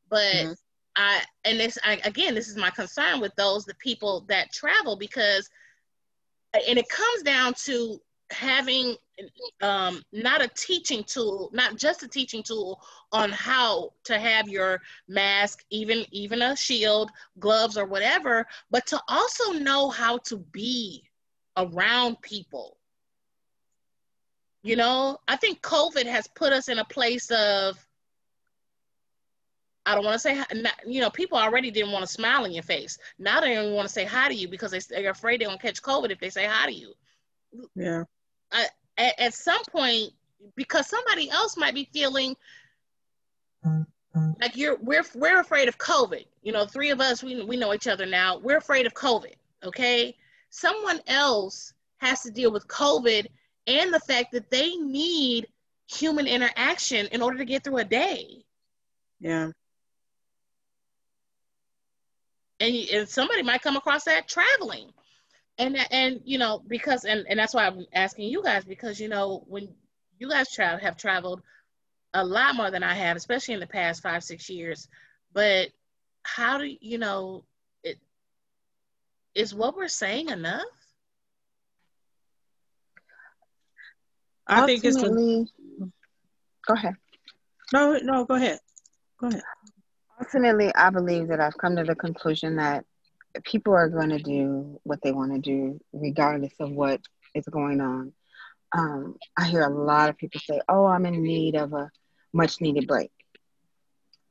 But 0.10 0.34
mm-hmm. 0.34 0.52
I 0.96 1.22
and 1.46 1.60
this 1.60 1.78
I, 1.84 2.00
again, 2.04 2.34
this 2.34 2.48
is 2.48 2.58
my 2.58 2.70
concern 2.72 3.22
with 3.22 3.36
those 3.36 3.66
the 3.66 3.76
people 3.76 4.26
that 4.30 4.52
travel 4.52 4.96
because 4.96 5.50
and 6.54 6.78
it 6.78 6.90
comes 6.90 7.24
down 7.24 7.54
to 7.66 8.00
having 8.32 8.96
um, 9.62 10.02
not 10.12 10.42
a 10.42 10.50
teaching 10.56 11.04
tool, 11.04 11.50
not 11.54 11.78
just 11.78 12.04
a 12.04 12.08
teaching 12.08 12.44
tool 12.44 12.82
on 13.12 13.30
how 13.30 13.92
to 14.06 14.18
have 14.18 14.50
your 14.50 14.82
mask, 15.08 15.64
even 15.70 16.06
even 16.12 16.42
a 16.42 16.56
shield, 16.56 17.12
gloves, 17.40 17.78
or 17.78 17.86
whatever, 17.86 18.48
but 18.70 18.86
to 18.88 19.00
also 19.08 19.54
know 19.54 19.90
how 19.90 20.18
to 20.20 20.38
be 20.38 21.04
around 21.58 22.22
people. 22.22 22.78
You 24.64 24.76
know, 24.76 25.18
I 25.28 25.36
think 25.38 25.62
COVID 25.62 26.06
has 26.06 26.28
put 26.28 26.54
us 26.54 26.70
in 26.70 26.80
a 26.80 26.86
place 26.86 27.32
of 27.32 27.78
I 29.86 29.96
don't 29.96 30.06
want 30.06 30.14
to 30.14 30.20
say, 30.20 30.42
you 30.86 31.02
know, 31.02 31.10
people 31.10 31.38
already 31.38 31.72
didn't 31.72 31.92
want 31.92 32.06
to 32.06 32.12
smile 32.12 32.46
in 32.46 32.52
your 32.52 32.64
face. 32.64 32.98
Now 33.18 33.42
they 33.42 33.54
don't 33.54 33.66
even 33.66 33.76
want 33.76 33.88
to 33.88 33.94
say 33.94 34.06
hi 34.06 34.28
to 34.28 34.36
you 34.36 34.48
because 34.48 34.72
they're 34.88 35.10
afraid 35.10 35.42
they're 35.42 35.48
going 35.48 35.58
to 35.58 35.66
catch 35.66 35.82
COVID 35.82 36.12
if 36.12 36.20
they 36.20 36.30
say 36.30 36.46
hi 36.46 36.68
to 36.68 36.74
you. 36.74 36.94
Yeah 37.76 38.04
at, 38.98 39.20
at 39.20 39.34
some 39.34 39.62
point 39.72 40.12
because 40.56 40.88
somebody 40.88 41.30
else 41.30 41.58
might 41.58 41.74
be 41.74 41.90
feeling 41.94 42.36
like 44.40 44.56
you're 44.56 44.78
we're 44.82 45.04
we're 45.16 45.40
afraid 45.40 45.68
of 45.68 45.78
COVID. 45.78 46.26
You 46.42 46.52
know, 46.52 46.66
three 46.66 46.90
of 46.90 47.00
us 47.00 47.24
we 47.24 47.44
we 47.44 47.58
know 47.58 47.74
each 47.74 47.88
other 47.88 48.06
now. 48.06 48.38
We're 48.38 48.58
afraid 48.58 48.86
of 48.86 48.94
COVID. 48.94 49.36
Okay, 49.64 50.16
someone 50.50 51.00
else 51.08 51.74
has 51.98 52.22
to 52.22 52.32
deal 52.32 52.52
with 52.52 52.68
COVID 52.68 53.28
and 53.68 53.94
the 53.94 54.00
fact 54.00 54.32
that 54.32 54.50
they 54.50 54.76
need 54.76 55.48
human 55.88 56.26
interaction 56.26 57.08
in 57.08 57.22
order 57.22 57.38
to 57.38 57.46
get 57.46 57.64
through 57.64 57.78
a 57.78 57.84
day. 57.84 58.44
Yeah. 59.20 59.52
And, 62.62 62.76
and 62.94 63.10
somebody 63.10 63.44
might 63.44 63.62
come 63.62 63.76
across 63.76 64.06
that 64.06 64.30
traveling 64.30 64.92
and 65.58 65.78
and 65.92 66.22
you 66.26 66.38
know 66.38 66.62
because 66.68 67.06
and 67.06 67.26
and 67.30 67.40
that's 67.40 67.54
why 67.54 67.68
I'm 67.68 67.86
asking 67.94 68.30
you 68.30 68.42
guys 68.42 68.64
because 68.64 69.00
you 69.00 69.10
know 69.10 69.44
when 69.48 69.70
you 70.18 70.30
guys 70.30 70.52
tra- 70.52 70.82
have 70.82 70.98
traveled 70.98 71.42
a 72.14 72.26
lot 72.26 72.56
more 72.56 72.72
than 72.72 72.84
I 72.84 72.94
have, 72.94 73.16
especially 73.16 73.54
in 73.54 73.60
the 73.60 73.68
past 73.68 74.04
five 74.04 74.24
six 74.24 74.50
years. 74.50 74.88
But 75.34 75.70
how 76.24 76.58
do 76.58 76.70
you 76.80 76.98
know 76.98 77.46
it? 77.84 78.00
Is 79.34 79.54
what 79.54 79.76
we're 79.76 79.88
saying 79.88 80.30
enough? 80.30 80.64
I 84.48 84.66
think 84.66 84.84
it's. 84.84 85.02
A, 85.02 85.10
go 86.68 86.74
ahead. 86.74 86.96
No, 87.72 87.98
no, 88.02 88.26
go 88.26 88.36
ahead. 88.36 88.60
Go 89.20 89.28
ahead. 89.28 89.44
Ultimately, 90.22 90.72
I 90.76 90.92
believe 90.92 91.30
that 91.30 91.40
I've 91.40 91.58
come 91.58 91.76
to 91.78 91.84
the 91.84 91.96
conclusion 91.96 92.58
that 92.58 92.86
people 93.44 93.74
are 93.74 93.90
going 93.90 94.10
to 94.10 94.20
do 94.20 94.80
what 94.84 95.00
they 95.02 95.12
want 95.12 95.34
to 95.34 95.40
do 95.40 95.80
regardless 95.94 96.54
of 96.60 96.72
what 96.72 97.02
is 97.34 97.46
going 97.46 97.82
on. 97.82 98.14
Um, 98.78 99.18
I 99.38 99.46
hear 99.48 99.64
a 99.64 99.70
lot 99.70 100.10
of 100.10 100.18
people 100.18 100.40
say, 100.40 100.62
"Oh, 100.70 100.86
I'm 100.86 101.06
in 101.06 101.24
need 101.24 101.56
of 101.56 101.74
a 101.74 101.90
much 102.34 102.62
needed 102.62 102.88
break." 102.88 103.12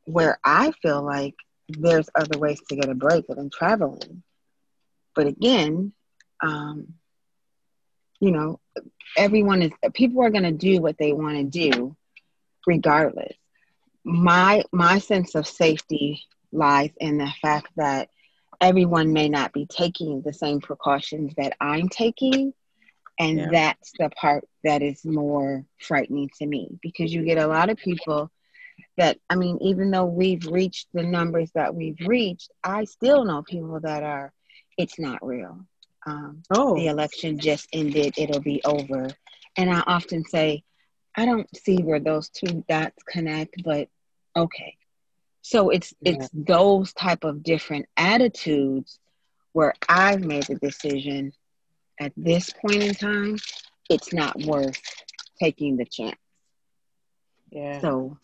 Where 0.04 0.38
I 0.44 0.72
feel 0.80 1.02
like 1.02 1.34
there's 1.68 2.08
other 2.14 2.38
ways 2.38 2.60
to 2.68 2.76
get 2.76 2.88
a 2.88 2.94
break 2.94 3.26
than 3.26 3.50
traveling. 3.50 4.22
But 5.16 5.26
again, 5.26 5.92
um, 6.40 6.94
you 8.20 8.30
know, 8.30 8.60
everyone 9.16 9.62
is 9.62 9.72
people 9.94 10.22
are 10.22 10.30
going 10.30 10.44
to 10.44 10.52
do 10.52 10.80
what 10.80 10.98
they 10.98 11.12
want 11.12 11.36
to 11.36 11.70
do 11.70 11.96
regardless. 12.66 13.39
My 14.04 14.64
my 14.72 14.98
sense 14.98 15.34
of 15.34 15.46
safety 15.46 16.22
lies 16.52 16.90
in 16.98 17.18
the 17.18 17.30
fact 17.42 17.68
that 17.76 18.08
everyone 18.60 19.12
may 19.12 19.28
not 19.28 19.52
be 19.52 19.66
taking 19.66 20.22
the 20.22 20.32
same 20.32 20.60
precautions 20.60 21.32
that 21.36 21.56
I'm 21.60 21.88
taking. 21.88 22.52
And 23.18 23.38
yeah. 23.38 23.48
that's 23.50 23.92
the 23.98 24.08
part 24.10 24.48
that 24.64 24.82
is 24.82 25.04
more 25.04 25.64
frightening 25.78 26.30
to 26.38 26.46
me 26.46 26.78
because 26.82 27.12
you 27.12 27.22
get 27.22 27.38
a 27.38 27.46
lot 27.46 27.68
of 27.68 27.76
people 27.76 28.30
that, 28.96 29.18
I 29.28 29.34
mean, 29.34 29.58
even 29.60 29.90
though 29.90 30.06
we've 30.06 30.46
reached 30.46 30.88
the 30.94 31.02
numbers 31.02 31.50
that 31.54 31.74
we've 31.74 32.00
reached, 32.06 32.50
I 32.64 32.84
still 32.84 33.24
know 33.24 33.42
people 33.42 33.78
that 33.80 34.02
are, 34.02 34.32
it's 34.78 34.98
not 34.98 35.24
real. 35.24 35.66
Um, 36.06 36.42
oh. 36.50 36.76
The 36.76 36.86
election 36.86 37.38
just 37.38 37.68
ended, 37.74 38.14
it'll 38.16 38.40
be 38.40 38.62
over. 38.64 39.08
And 39.56 39.70
I 39.70 39.82
often 39.86 40.24
say, 40.24 40.64
I 41.16 41.24
don't 41.26 41.48
see 41.56 41.78
where 41.78 42.00
those 42.00 42.28
two 42.28 42.64
dots 42.68 43.02
connect, 43.04 43.62
but 43.64 43.88
okay, 44.36 44.76
so 45.42 45.70
it's 45.70 45.92
yeah. 46.00 46.12
it's 46.12 46.28
those 46.32 46.92
type 46.92 47.24
of 47.24 47.42
different 47.42 47.86
attitudes 47.96 48.98
where 49.52 49.74
I've 49.88 50.20
made 50.20 50.44
the 50.44 50.54
decision 50.56 51.32
at 52.00 52.12
this 52.16 52.50
point 52.50 52.82
in 52.82 52.94
time, 52.94 53.36
it's 53.90 54.12
not 54.12 54.36
worth 54.44 54.80
taking 55.38 55.76
the 55.76 55.84
chance. 55.84 56.16
Yeah. 57.50 57.80
So 57.80 58.18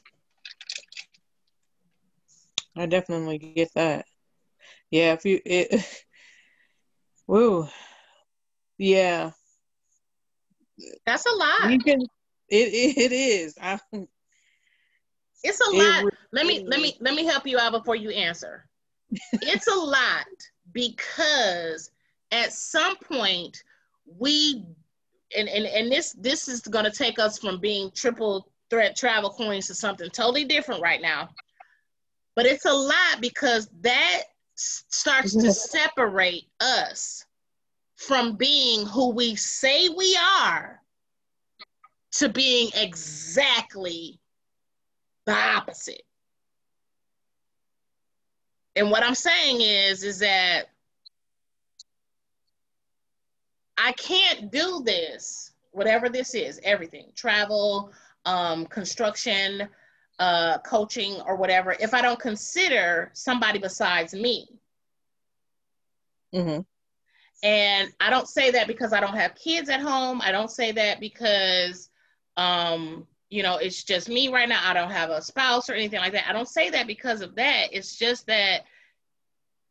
I 2.77 2.87
definitely 2.87 3.39
get 3.39 3.71
that. 3.75 4.07
Yeah, 4.91 5.13
if 5.13 5.25
you 5.25 5.41
it 5.45 6.05
woo. 7.27 7.69
Yeah. 8.79 9.33
That's 11.07 11.25
a 11.27 11.35
lot. 11.35 11.71
You 11.71 11.79
can 11.79 12.07
it 12.49 12.99
it, 12.99 13.13
is. 13.13 13.57
I 13.61 13.79
it's 15.43 15.61
a 15.61 15.71
lot. 15.71 16.05
It 16.05 16.15
let 16.33 16.47
me 16.47 16.65
let 16.67 16.81
me 16.81 16.97
let 17.01 17.15
me 17.15 17.25
help 17.25 17.47
you 17.47 17.59
out 17.59 17.73
before 17.73 17.97
you 17.97 18.11
answer. 18.11 18.67
it's 19.11 19.69
a 19.69 19.75
lot 19.75 20.27
because 20.73 21.91
at 22.33 22.53
some 22.53 22.97
point 22.97 23.63
we 24.19 24.65
and, 25.37 25.49
and 25.49 25.67
and 25.67 25.91
this 25.91 26.13
this 26.13 26.49
is 26.49 26.61
going 26.61 26.85
to 26.85 26.91
take 26.91 27.19
us 27.19 27.39
from 27.39 27.61
being 27.61 27.91
triple 27.93 28.51
threat 28.71 28.97
travel 28.97 29.31
Queens 29.31 29.69
to 29.69 29.75
something 29.75 30.11
totally 30.11 30.45
different 30.45 30.83
right 30.83 31.01
now. 31.01 31.29
But 32.35 32.47
it's 32.47 32.67
a 32.67 32.73
lot 32.73 33.21
because 33.21 33.69
that 33.81 34.23
starts 34.57 35.35
to 35.35 35.53
separate 35.53 36.45
us 36.61 37.25
from 37.97 38.37
being 38.37 38.85
who 38.87 39.11
we 39.11 39.35
say 39.37 39.89
we 39.89 40.19
are 40.41 40.83
to 42.19 42.29
being 42.29 42.71
exactly 42.75 44.19
the 45.27 45.35
opposite. 45.35 46.03
And 48.75 48.91
what 48.91 49.03
I'm 49.03 49.15
saying 49.15 49.61
is, 49.61 50.03
is 50.03 50.19
that 50.21 50.67
I 53.79 53.93
can't 53.93 54.51
do 54.51 54.83
this, 54.85 55.53
whatever 55.73 56.09
this 56.09 56.35
is, 56.35 56.61
everything, 56.63 57.11
travel, 57.15 57.93
um, 58.25 58.67
construction, 58.67 59.69
uh, 60.19 60.59
coaching, 60.59 61.21
or 61.27 61.37
whatever, 61.37 61.77
if 61.79 61.93
I 61.93 62.01
don't 62.01 62.19
consider 62.19 63.11
somebody 63.13 63.59
besides 63.59 64.15
me. 64.15 64.49
Mm-hmm. 66.35 66.61
And 67.43 67.93
I 68.01 68.11
don't 68.11 68.29
say 68.29 68.51
that 68.53 68.67
because 68.67 68.93
I 68.93 69.01
don't 69.01 69.17
have 69.17 69.35
kids 69.35 69.69
at 69.69 69.81
home. 69.81 70.21
I 70.23 70.33
don't 70.33 70.51
say 70.51 70.73
that 70.73 71.01
because 71.01 71.91
um, 72.37 73.07
you 73.29 73.43
know, 73.43 73.57
it's 73.57 73.83
just 73.83 74.09
me 74.09 74.29
right 74.29 74.49
now. 74.49 74.61
I 74.65 74.73
don't 74.73 74.91
have 74.91 75.11
a 75.11 75.23
spouse 75.23 75.69
or 75.69 75.75
anything 75.75 76.01
like 76.01 76.13
that. 76.13 76.29
I 76.29 76.33
don't 76.33 76.49
say 76.49 76.71
that 76.71 76.87
because 76.87 77.21
of 77.21 77.35
that. 77.37 77.69
It's 77.73 77.97
just 77.97 78.27
that 78.27 78.65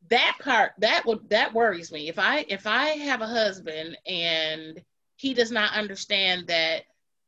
that 0.09 0.37
part 0.39 0.73
that 0.79 1.05
would 1.05 1.29
that 1.29 1.53
worries 1.53 1.91
me. 1.91 2.09
If 2.09 2.19
I 2.19 2.45
if 2.49 2.67
I 2.67 2.87
have 2.89 3.21
a 3.21 3.27
husband 3.27 3.97
and 4.05 4.81
he 5.15 5.33
does 5.33 5.51
not 5.51 5.73
understand 5.73 6.47
that 6.47 6.83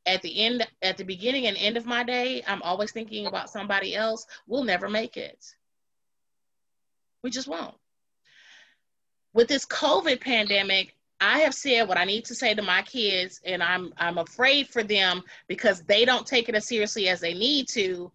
at 0.05 0.21
the 0.21 0.43
end 0.43 0.67
at 0.81 0.97
the 0.97 1.03
beginning 1.03 1.47
and 1.47 1.57
end 1.57 1.77
of 1.77 1.85
my 1.85 2.03
day, 2.03 2.43
I'm 2.45 2.61
always 2.61 2.91
thinking 2.91 3.27
about 3.27 3.49
somebody 3.49 3.95
else, 3.95 4.25
we'll 4.47 4.63
never 4.63 4.89
make 4.89 5.17
it. 5.17 5.55
We 7.23 7.29
just 7.29 7.47
won't. 7.47 7.75
With 9.33 9.47
this 9.47 9.65
COVID 9.65 10.19
pandemic, 10.19 10.96
I 11.19 11.39
have 11.39 11.53
said 11.53 11.87
what 11.87 11.97
I 11.97 12.05
need 12.05 12.25
to 12.25 12.35
say 12.35 12.53
to 12.53 12.61
my 12.61 12.81
kids, 12.83 13.41
and 13.43 13.63
I'm 13.63 13.93
I'm 13.97 14.17
afraid 14.19 14.67
for 14.67 14.83
them 14.83 15.23
because 15.47 15.81
they 15.81 16.05
don't 16.05 16.27
take 16.27 16.47
it 16.47 16.55
as 16.55 16.67
seriously 16.67 17.09
as 17.09 17.19
they 17.19 17.33
need 17.33 17.67
to. 17.69 18.11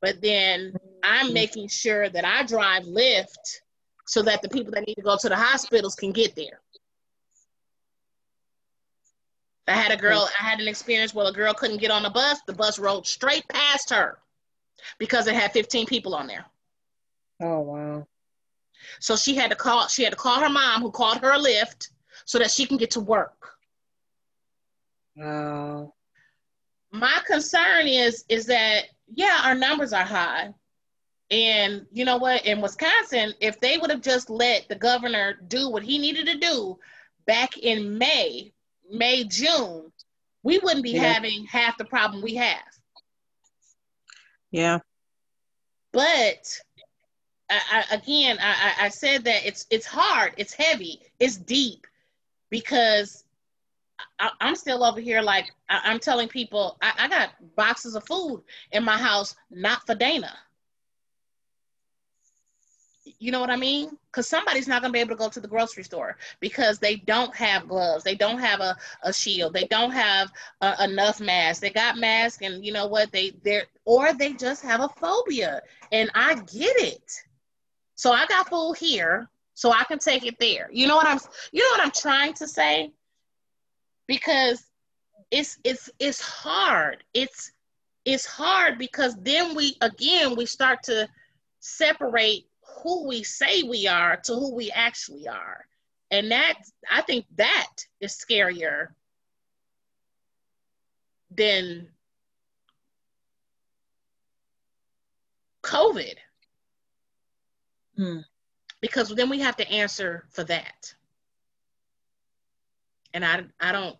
But 0.00 0.20
then 0.20 0.74
I'm 1.02 1.26
mm-hmm. 1.26 1.34
making 1.34 1.68
sure 1.68 2.08
that 2.08 2.24
I 2.24 2.44
drive 2.44 2.84
Lyft 2.84 3.60
so 4.06 4.22
that 4.22 4.42
the 4.42 4.48
people 4.48 4.72
that 4.72 4.86
need 4.86 4.94
to 4.94 5.02
go 5.02 5.16
to 5.16 5.28
the 5.28 5.36
hospitals 5.36 5.94
can 5.94 6.12
get 6.12 6.36
there. 6.36 6.60
I 9.66 9.72
had 9.72 9.92
a 9.92 9.96
girl, 9.96 10.28
I 10.38 10.44
had 10.44 10.60
an 10.60 10.68
experience 10.68 11.14
where 11.14 11.26
a 11.26 11.32
girl 11.32 11.54
couldn't 11.54 11.78
get 11.78 11.90
on 11.90 12.02
the 12.02 12.10
bus. 12.10 12.38
The 12.46 12.52
bus 12.52 12.78
rolled 12.78 13.06
straight 13.06 13.48
past 13.48 13.90
her 13.90 14.18
because 14.98 15.26
it 15.26 15.34
had 15.34 15.52
15 15.52 15.86
people 15.86 16.14
on 16.14 16.26
there. 16.26 16.44
Oh 17.42 17.60
wow. 17.60 18.06
So 19.00 19.16
she 19.16 19.34
had 19.34 19.50
to 19.50 19.56
call, 19.56 19.88
she 19.88 20.02
had 20.04 20.12
to 20.12 20.18
call 20.18 20.40
her 20.40 20.50
mom 20.50 20.82
who 20.82 20.90
called 20.90 21.18
her 21.18 21.32
a 21.32 21.38
Lyft 21.38 21.88
so 22.24 22.38
that 22.38 22.50
she 22.50 22.66
can 22.66 22.76
get 22.76 22.92
to 22.92 23.00
work. 23.00 23.50
Wow. 25.16 25.94
My 26.92 27.20
concern 27.26 27.86
is 27.86 28.24
is 28.28 28.46
that 28.46 28.84
yeah, 29.12 29.40
our 29.44 29.54
numbers 29.54 29.92
are 29.92 30.04
high. 30.04 30.54
And 31.30 31.86
you 31.92 32.04
know 32.04 32.18
what? 32.18 32.44
In 32.46 32.60
Wisconsin, 32.60 33.32
if 33.40 33.58
they 33.60 33.78
would 33.78 33.90
have 33.90 34.02
just 34.02 34.30
let 34.30 34.68
the 34.68 34.74
governor 34.74 35.34
do 35.48 35.70
what 35.70 35.82
he 35.82 35.98
needed 35.98 36.26
to 36.26 36.38
do 36.38 36.78
back 37.26 37.56
in 37.56 37.98
May, 37.98 38.52
May, 38.90 39.24
June, 39.24 39.90
we 40.42 40.58
wouldn't 40.58 40.84
be 40.84 40.90
yeah. 40.90 41.12
having 41.12 41.46
half 41.46 41.78
the 41.78 41.84
problem 41.86 42.22
we 42.22 42.34
have. 42.34 42.62
Yeah. 44.50 44.78
But 45.92 46.60
I, 47.50 47.60
I, 47.90 47.94
again, 47.94 48.38
I, 48.40 48.74
I 48.82 48.88
said 48.88 49.24
that 49.24 49.46
it's 49.46 49.66
it's 49.70 49.86
hard, 49.86 50.34
it's 50.36 50.52
heavy, 50.52 51.00
it's 51.18 51.36
deep, 51.36 51.86
because 52.50 53.24
I, 54.18 54.30
am 54.40 54.56
still 54.56 54.84
over 54.84 55.00
here 55.00 55.22
like 55.22 55.52
I, 55.68 55.92
am 55.92 55.98
telling 55.98 56.28
people 56.28 56.76
I, 56.82 56.92
I 56.98 57.08
got 57.08 57.30
boxes 57.56 57.94
of 57.94 58.04
food 58.06 58.42
in 58.72 58.84
my 58.84 58.96
house, 58.96 59.34
not 59.50 59.86
for 59.86 59.94
Dana. 59.94 60.32
You 63.18 63.32
know 63.32 63.40
what 63.40 63.50
I 63.50 63.56
mean? 63.56 63.96
Because 64.10 64.28
somebody's 64.28 64.66
not 64.66 64.82
going 64.82 64.90
to 64.90 64.96
be 64.96 65.00
able 65.00 65.10
to 65.10 65.18
go 65.18 65.28
to 65.28 65.40
the 65.40 65.48
grocery 65.48 65.84
store 65.84 66.16
because 66.40 66.78
they 66.78 66.96
don't 66.96 67.34
have 67.34 67.68
gloves. 67.68 68.02
They 68.02 68.14
don't 68.14 68.38
have 68.38 68.60
a, 68.60 68.76
a 69.02 69.12
shield. 69.12 69.52
They 69.54 69.64
don't 69.64 69.92
have 69.92 70.30
uh, 70.60 70.76
enough 70.80 71.20
masks. 71.20 71.60
They 71.60 71.70
got 71.70 71.96
masks, 71.96 72.42
and 72.42 72.64
you 72.64 72.72
know 72.72 72.86
what? 72.86 73.12
They 73.12 73.32
they're 73.42 73.64
or 73.84 74.12
they 74.12 74.32
just 74.32 74.62
have 74.62 74.80
a 74.80 74.88
phobia, 74.88 75.62
and 75.92 76.10
I 76.14 76.34
get 76.34 76.76
it. 76.76 77.12
So 77.94 78.12
I 78.12 78.26
got 78.26 78.48
food 78.48 78.74
here, 78.78 79.28
so 79.54 79.72
I 79.72 79.84
can 79.84 79.98
take 79.98 80.26
it 80.26 80.38
there. 80.38 80.68
You 80.72 80.86
know 80.88 80.96
what 80.96 81.06
I'm 81.06 81.18
you 81.52 81.62
know 81.62 81.78
what 81.78 81.86
I'm 81.86 81.92
trying 81.92 82.34
to 82.34 82.46
say? 82.46 82.92
Because 84.06 84.64
it's 85.30 85.58
it's 85.64 85.88
it's 85.98 86.20
hard. 86.20 87.04
It's 87.14 87.52
it's 88.04 88.26
hard 88.26 88.78
because 88.78 89.16
then 89.16 89.54
we 89.54 89.76
again 89.80 90.36
we 90.36 90.44
start 90.46 90.82
to 90.84 91.08
separate 91.60 92.46
who 92.82 93.06
we 93.06 93.22
say 93.22 93.62
we 93.62 93.86
are 93.86 94.16
to 94.24 94.34
who 94.34 94.54
we 94.54 94.70
actually 94.72 95.28
are. 95.28 95.64
And 96.10 96.30
that 96.32 96.54
I 96.90 97.00
think 97.02 97.24
that 97.36 97.70
is 98.00 98.12
scarier 98.12 98.88
than 101.30 101.88
COVID. 105.62 106.16
Hmm 107.96 108.18
because 108.84 109.08
then 109.08 109.30
we 109.30 109.40
have 109.40 109.56
to 109.56 109.66
answer 109.70 110.26
for 110.28 110.44
that. 110.44 110.94
And 113.14 113.24
I 113.24 113.44
I 113.58 113.72
don't 113.72 113.96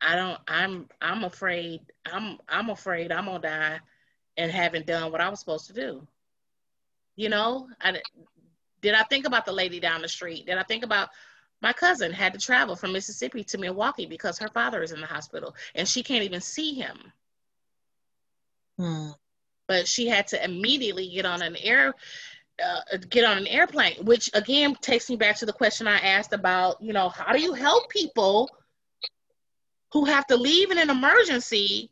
I 0.00 0.16
don't 0.16 0.40
I'm 0.48 0.88
I'm 1.02 1.22
afraid 1.24 1.82
I'm 2.10 2.38
I'm 2.48 2.70
afraid 2.70 3.12
I'm 3.12 3.26
gonna 3.26 3.40
die 3.40 3.80
and 4.38 4.50
haven't 4.50 4.86
done 4.86 5.12
what 5.12 5.20
I 5.20 5.28
was 5.28 5.38
supposed 5.38 5.66
to 5.66 5.74
do. 5.74 6.06
You 7.14 7.28
know, 7.28 7.68
I 7.78 8.00
did 8.80 8.94
I 8.94 9.02
think 9.02 9.26
about 9.26 9.44
the 9.44 9.52
lady 9.52 9.80
down 9.80 10.00
the 10.00 10.08
street? 10.08 10.46
Did 10.46 10.56
I 10.56 10.62
think 10.62 10.82
about 10.82 11.10
my 11.60 11.74
cousin 11.74 12.10
had 12.10 12.32
to 12.32 12.38
travel 12.38 12.74
from 12.74 12.92
Mississippi 12.92 13.44
to 13.44 13.58
Milwaukee 13.58 14.06
because 14.06 14.38
her 14.38 14.48
father 14.48 14.82
is 14.82 14.92
in 14.92 15.02
the 15.02 15.06
hospital 15.06 15.54
and 15.74 15.86
she 15.86 16.02
can't 16.02 16.24
even 16.24 16.40
see 16.40 16.72
him. 16.72 17.12
Hmm. 18.78 19.10
But 19.66 19.86
she 19.86 20.06
had 20.06 20.28
to 20.28 20.42
immediately 20.42 21.10
get 21.10 21.26
on 21.26 21.42
an 21.42 21.54
air 21.56 21.92
uh, 22.64 22.96
get 23.08 23.24
on 23.24 23.38
an 23.38 23.46
airplane, 23.46 24.04
which 24.04 24.30
again 24.34 24.74
takes 24.76 25.08
me 25.08 25.16
back 25.16 25.36
to 25.36 25.46
the 25.46 25.52
question 25.52 25.86
I 25.86 25.98
asked 25.98 26.32
about, 26.32 26.80
you 26.82 26.92
know, 26.92 27.08
how 27.08 27.32
do 27.32 27.40
you 27.40 27.52
help 27.52 27.90
people 27.90 28.50
who 29.92 30.04
have 30.04 30.26
to 30.26 30.36
leave 30.36 30.70
in 30.70 30.78
an 30.78 30.90
emergency 30.90 31.90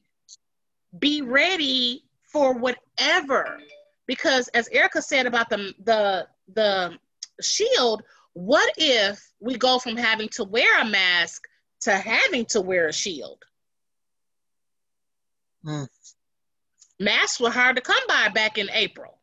be 0.99 1.23
ready 1.23 2.05
for 2.33 2.55
whatever? 2.55 3.59
Because 4.07 4.49
as 4.49 4.69
Erica 4.69 5.03
said 5.03 5.27
about 5.27 5.49
the 5.51 5.75
the 5.85 6.29
the 6.55 6.99
shield, 7.41 8.03
what 8.33 8.73
if 8.77 9.31
we 9.41 9.57
go 9.57 9.79
from 9.79 9.97
having 9.97 10.29
to 10.31 10.45
wear 10.45 10.81
a 10.81 10.85
mask 10.85 11.43
to 11.83 11.93
having 11.93 12.45
to 12.47 12.61
wear 12.61 12.89
a 12.89 12.93
shield? 12.93 13.45
Mm. 15.65 15.89
Masks 16.99 17.41
were 17.41 17.51
hard 17.51 17.77
to 17.77 17.83
come 17.83 18.03
by 18.09 18.29
back 18.29 18.59
in 18.59 18.71
April. 18.71 19.16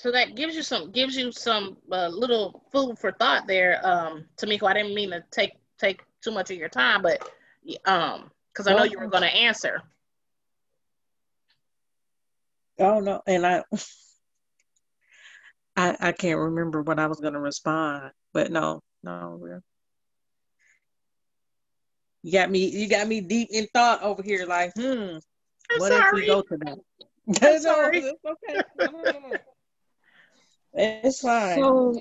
So 0.00 0.10
that 0.10 0.34
gives 0.34 0.56
you 0.56 0.62
some 0.62 0.90
gives 0.92 1.14
you 1.14 1.30
some 1.30 1.76
uh, 1.92 2.08
little 2.08 2.64
food 2.72 2.98
for 2.98 3.12
thought 3.12 3.46
there 3.46 3.86
um 3.86 4.24
tamiko 4.36 4.66
i 4.66 4.72
didn't 4.72 4.94
mean 4.94 5.10
to 5.10 5.22
take 5.30 5.52
take 5.78 6.00
too 6.22 6.30
much 6.30 6.50
of 6.50 6.56
your 6.56 6.70
time 6.70 7.02
but 7.02 7.28
um 7.84 8.30
because 8.50 8.66
i 8.66 8.74
know 8.74 8.84
you 8.84 8.98
were 8.98 9.08
going 9.08 9.22
to 9.22 9.34
answer 9.34 9.82
oh 12.78 13.00
no 13.00 13.20
and 13.26 13.46
i 13.46 13.62
i 15.76 15.94
i 16.00 16.12
can't 16.12 16.38
remember 16.38 16.80
what 16.80 16.98
i 16.98 17.06
was 17.06 17.20
going 17.20 17.34
to 17.34 17.40
respond 17.40 18.10
but 18.32 18.50
no 18.50 18.80
no 19.02 19.60
you 22.22 22.32
got 22.32 22.50
me 22.50 22.70
you 22.70 22.88
got 22.88 23.06
me 23.06 23.20
deep 23.20 23.48
in 23.50 23.66
thought 23.74 24.02
over 24.02 24.22
here 24.22 24.46
like 24.46 24.72
hmm 24.76 25.18
I'm 25.72 25.78
what 25.78 25.92
sorry. 25.92 26.00
if 26.00 26.12
we 26.14 26.26
go 26.26 26.40
to 26.40 26.56
that 26.56 26.78
I'm 27.42 27.60
sorry. 27.60 28.00
no, 28.24 28.34
okay. 28.48 28.60
It's 30.74 31.20
fine. 31.20 31.58
So, 31.58 32.00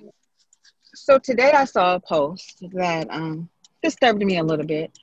so 0.94 1.20
today 1.20 1.52
I 1.52 1.66
saw 1.66 1.96
a 1.96 2.00
post 2.00 2.64
that 2.74 3.10
um, 3.10 3.50
disturbed 3.82 4.24
me 4.24 4.38
a 4.38 4.44
little 4.44 4.66
bit. 4.66 4.98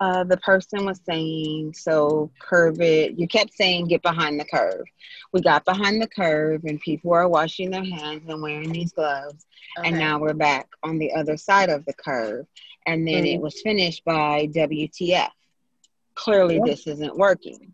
Uh, 0.00 0.24
the 0.24 0.36
person 0.38 0.84
was 0.84 1.00
saying, 1.06 1.72
so 1.72 2.28
curve 2.40 2.80
it. 2.80 3.16
You 3.16 3.28
kept 3.28 3.54
saying, 3.54 3.86
get 3.86 4.02
behind 4.02 4.40
the 4.40 4.44
curve. 4.44 4.82
We 5.32 5.40
got 5.40 5.64
behind 5.64 6.02
the 6.02 6.08
curve, 6.08 6.64
and 6.64 6.80
people 6.80 7.12
are 7.12 7.28
washing 7.28 7.70
their 7.70 7.84
hands 7.84 8.28
and 8.28 8.42
wearing 8.42 8.72
these 8.72 8.92
gloves. 8.92 9.46
Okay. 9.78 9.88
And 9.88 9.98
now 9.98 10.18
we're 10.18 10.34
back 10.34 10.68
on 10.82 10.98
the 10.98 11.12
other 11.12 11.36
side 11.36 11.70
of 11.70 11.84
the 11.84 11.92
curve. 11.92 12.46
And 12.84 13.06
then 13.06 13.22
mm-hmm. 13.22 13.36
it 13.36 13.40
was 13.40 13.60
finished 13.62 14.04
by 14.04 14.48
WTF. 14.48 15.30
Clearly, 16.16 16.60
this 16.64 16.88
isn't 16.88 17.16
working. 17.16 17.72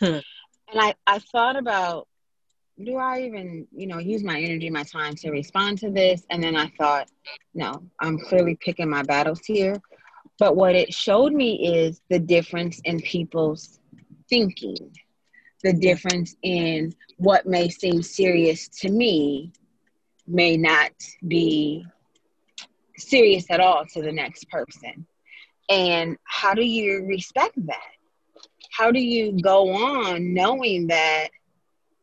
Hmm. 0.00 0.18
And 0.68 0.80
I, 0.80 0.94
I 1.06 1.20
thought 1.20 1.56
about 1.56 2.08
do 2.84 2.96
I 2.96 3.22
even, 3.22 3.66
you 3.74 3.86
know, 3.86 3.98
use 3.98 4.22
my 4.22 4.38
energy, 4.40 4.68
my 4.70 4.82
time 4.82 5.14
to 5.16 5.30
respond 5.30 5.78
to 5.78 5.90
this? 5.90 6.22
And 6.30 6.42
then 6.42 6.56
I 6.56 6.68
thought, 6.78 7.08
no, 7.54 7.82
I'm 8.00 8.18
clearly 8.18 8.56
picking 8.60 8.90
my 8.90 9.02
battles 9.02 9.40
here. 9.44 9.80
But 10.38 10.56
what 10.56 10.74
it 10.74 10.92
showed 10.92 11.32
me 11.32 11.74
is 11.74 12.02
the 12.10 12.18
difference 12.18 12.80
in 12.84 13.00
people's 13.00 13.80
thinking, 14.28 14.76
the 15.62 15.72
difference 15.72 16.36
in 16.42 16.94
what 17.16 17.46
may 17.46 17.70
seem 17.70 18.02
serious 18.02 18.68
to 18.80 18.90
me 18.90 19.52
may 20.26 20.56
not 20.56 20.92
be 21.26 21.86
serious 22.98 23.46
at 23.48 23.60
all 23.60 23.86
to 23.86 24.02
the 24.02 24.12
next 24.12 24.50
person. 24.50 25.06
And 25.70 26.18
how 26.24 26.52
do 26.52 26.62
you 26.62 27.06
respect 27.06 27.54
that? 27.66 27.80
How 28.70 28.90
do 28.90 29.00
you 29.00 29.40
go 29.40 29.70
on 29.70 30.34
knowing 30.34 30.88
that 30.88 31.28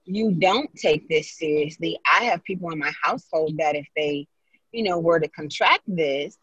you 0.05 0.31
don't 0.31 0.73
take 0.75 1.07
this 1.09 1.37
seriously. 1.37 1.99
I 2.05 2.25
have 2.25 2.43
people 2.43 2.71
in 2.71 2.79
my 2.79 2.91
household 3.01 3.57
that 3.59 3.75
if 3.75 3.87
they, 3.95 4.27
you 4.71 4.83
know, 4.83 4.99
were 4.99 5.19
to 5.19 5.27
contract 5.29 5.83
this 5.87 6.37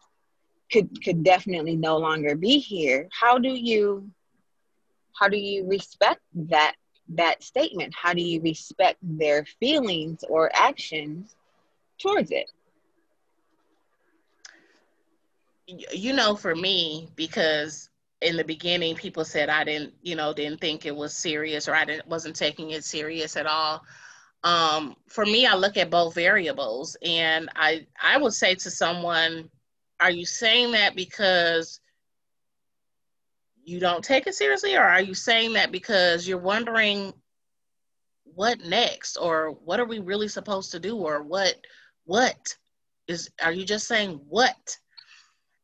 could 0.71 1.03
could 1.03 1.23
definitely 1.23 1.75
no 1.75 1.97
longer 1.97 2.35
be 2.35 2.59
here. 2.59 3.09
How 3.11 3.37
do 3.37 3.49
you 3.49 4.09
how 5.19 5.27
do 5.27 5.37
you 5.37 5.67
respect 5.67 6.21
that 6.49 6.75
that 7.09 7.43
statement? 7.43 7.93
How 7.95 8.13
do 8.13 8.21
you 8.21 8.41
respect 8.41 8.97
their 9.01 9.45
feelings 9.59 10.23
or 10.27 10.49
actions 10.53 11.35
towards 12.01 12.31
it? 12.31 12.49
You 15.67 16.13
know 16.13 16.35
for 16.35 16.55
me 16.55 17.09
because 17.15 17.90
in 18.21 18.37
the 18.37 18.43
beginning 18.43 18.95
people 18.95 19.25
said 19.25 19.49
i 19.49 19.63
didn't 19.63 19.93
you 20.01 20.15
know 20.15 20.33
didn't 20.33 20.61
think 20.61 20.85
it 20.85 20.95
was 20.95 21.15
serious 21.15 21.67
or 21.67 21.73
i 21.73 21.83
didn't 21.83 22.07
wasn't 22.07 22.35
taking 22.35 22.71
it 22.71 22.83
serious 22.83 23.35
at 23.35 23.45
all. 23.45 23.81
Um, 24.43 24.95
for 25.07 25.25
me 25.25 25.45
i 25.45 25.55
look 25.55 25.77
at 25.77 25.91
both 25.91 26.15
variables 26.15 26.97
and 27.03 27.49
i 27.55 27.85
i 28.01 28.17
would 28.17 28.33
say 28.33 28.55
to 28.55 28.71
someone 28.71 29.49
are 29.99 30.11
you 30.11 30.25
saying 30.25 30.71
that 30.71 30.95
because 30.95 31.79
you 33.63 33.79
don't 33.79 34.03
take 34.03 34.25
it 34.25 34.33
seriously 34.33 34.75
or 34.75 34.81
are 34.81 35.01
you 35.01 35.13
saying 35.13 35.53
that 35.53 35.71
because 35.71 36.27
you're 36.27 36.39
wondering 36.39 37.13
what 38.23 38.59
next 38.61 39.17
or 39.17 39.51
what 39.51 39.79
are 39.79 39.85
we 39.85 39.99
really 39.99 40.27
supposed 40.27 40.71
to 40.71 40.79
do 40.79 40.97
or 40.97 41.21
what 41.21 41.55
what 42.05 42.55
is 43.07 43.29
are 43.41 43.51
you 43.51 43.65
just 43.65 43.87
saying 43.87 44.19
what 44.27 44.77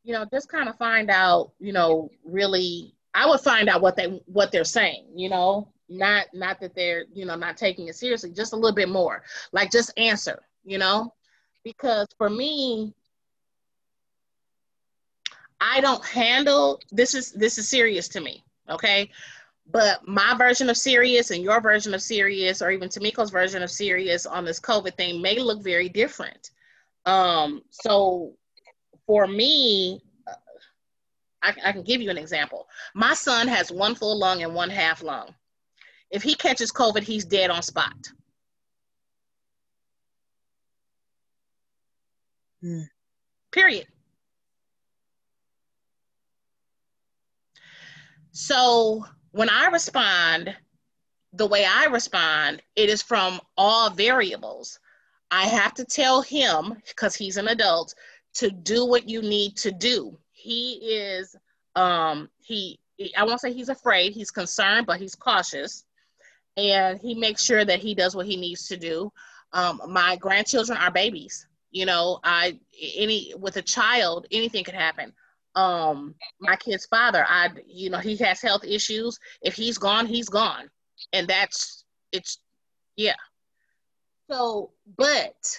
you 0.04 0.12
know 0.12 0.24
just 0.32 0.48
kind 0.48 0.68
of 0.68 0.76
find 0.76 1.10
out 1.10 1.52
you 1.58 1.72
know 1.72 2.10
really 2.24 2.94
i 3.14 3.26
would 3.26 3.40
find 3.40 3.68
out 3.68 3.80
what 3.80 3.96
they 3.96 4.20
what 4.26 4.50
they're 4.52 4.64
saying 4.64 5.06
you 5.14 5.28
know 5.28 5.68
not 5.88 6.26
not 6.34 6.60
that 6.60 6.74
they're 6.74 7.04
you 7.12 7.24
know 7.24 7.34
not 7.34 7.56
taking 7.56 7.88
it 7.88 7.96
seriously 7.96 8.30
just 8.30 8.52
a 8.52 8.56
little 8.56 8.74
bit 8.74 8.88
more 8.88 9.22
like 9.52 9.70
just 9.70 9.92
answer 9.96 10.42
you 10.64 10.78
know 10.78 11.12
because 11.64 12.06
for 12.16 12.28
me 12.28 12.94
I 15.60 15.80
don't 15.80 16.04
handle 16.04 16.80
this 16.90 17.14
is 17.14 17.32
this 17.32 17.58
is 17.58 17.68
serious 17.68 18.08
to 18.08 18.20
me, 18.20 18.44
okay? 18.68 19.10
But 19.70 20.06
my 20.06 20.34
version 20.36 20.70
of 20.70 20.76
serious 20.76 21.30
and 21.30 21.42
your 21.42 21.60
version 21.60 21.94
of 21.94 22.02
serious, 22.02 22.62
or 22.62 22.70
even 22.70 22.88
Tamiko's 22.88 23.30
version 23.30 23.62
of 23.62 23.70
serious 23.70 24.24
on 24.24 24.44
this 24.44 24.60
COVID 24.60 24.96
thing 24.96 25.20
may 25.20 25.38
look 25.38 25.62
very 25.62 25.88
different. 25.88 26.50
Um, 27.04 27.62
so 27.70 28.34
for 29.08 29.26
me, 29.26 30.02
I, 31.42 31.54
I 31.64 31.72
can 31.72 31.82
give 31.82 32.02
you 32.02 32.10
an 32.10 32.18
example. 32.18 32.68
My 32.94 33.14
son 33.14 33.48
has 33.48 33.72
one 33.72 33.94
full 33.94 34.18
lung 34.18 34.42
and 34.42 34.54
one 34.54 34.68
half 34.68 35.02
lung. 35.02 35.34
If 36.10 36.22
he 36.22 36.34
catches 36.34 36.70
COVID, 36.70 37.02
he's 37.02 37.24
dead 37.24 37.48
on 37.50 37.62
spot. 37.62 37.96
Mm. 42.62 42.84
Period. 43.50 43.86
So 48.32 49.06
when 49.30 49.48
I 49.48 49.68
respond, 49.68 50.54
the 51.32 51.46
way 51.46 51.64
I 51.64 51.86
respond, 51.86 52.62
it 52.76 52.90
is 52.90 53.00
from 53.00 53.40
all 53.56 53.88
variables. 53.88 54.78
I 55.30 55.46
have 55.46 55.72
to 55.74 55.84
tell 55.84 56.20
him, 56.20 56.74
because 56.88 57.14
he's 57.14 57.38
an 57.38 57.48
adult, 57.48 57.94
to 58.38 58.50
do 58.50 58.86
what 58.86 59.08
you 59.08 59.22
need 59.22 59.56
to 59.58 59.72
do. 59.72 60.18
He 60.32 60.74
is, 60.74 61.36
um, 61.74 62.28
he, 62.40 62.78
I 63.16 63.24
won't 63.24 63.40
say 63.40 63.52
he's 63.52 63.68
afraid, 63.68 64.12
he's 64.12 64.30
concerned, 64.30 64.86
but 64.86 65.00
he's 65.00 65.14
cautious. 65.14 65.84
And 66.56 67.00
he 67.00 67.14
makes 67.14 67.42
sure 67.42 67.64
that 67.64 67.78
he 67.78 67.94
does 67.94 68.16
what 68.16 68.26
he 68.26 68.36
needs 68.36 68.66
to 68.68 68.76
do. 68.76 69.12
Um, 69.52 69.80
my 69.88 70.16
grandchildren 70.16 70.78
are 70.78 70.90
babies. 70.90 71.46
You 71.70 71.86
know, 71.86 72.18
I, 72.24 72.58
any, 72.96 73.34
with 73.38 73.56
a 73.56 73.62
child, 73.62 74.26
anything 74.32 74.64
could 74.64 74.74
happen 74.74 75.12
um 75.54 76.14
my 76.40 76.54
kid's 76.56 76.86
father 76.86 77.24
i 77.28 77.48
you 77.66 77.90
know 77.90 77.98
he 77.98 78.16
has 78.16 78.40
health 78.40 78.62
issues 78.64 79.18
if 79.42 79.54
he's 79.54 79.78
gone 79.78 80.06
he's 80.06 80.28
gone 80.28 80.70
and 81.12 81.26
that's 81.26 81.84
it's 82.12 82.38
yeah 82.96 83.16
so 84.30 84.70
but 84.96 85.58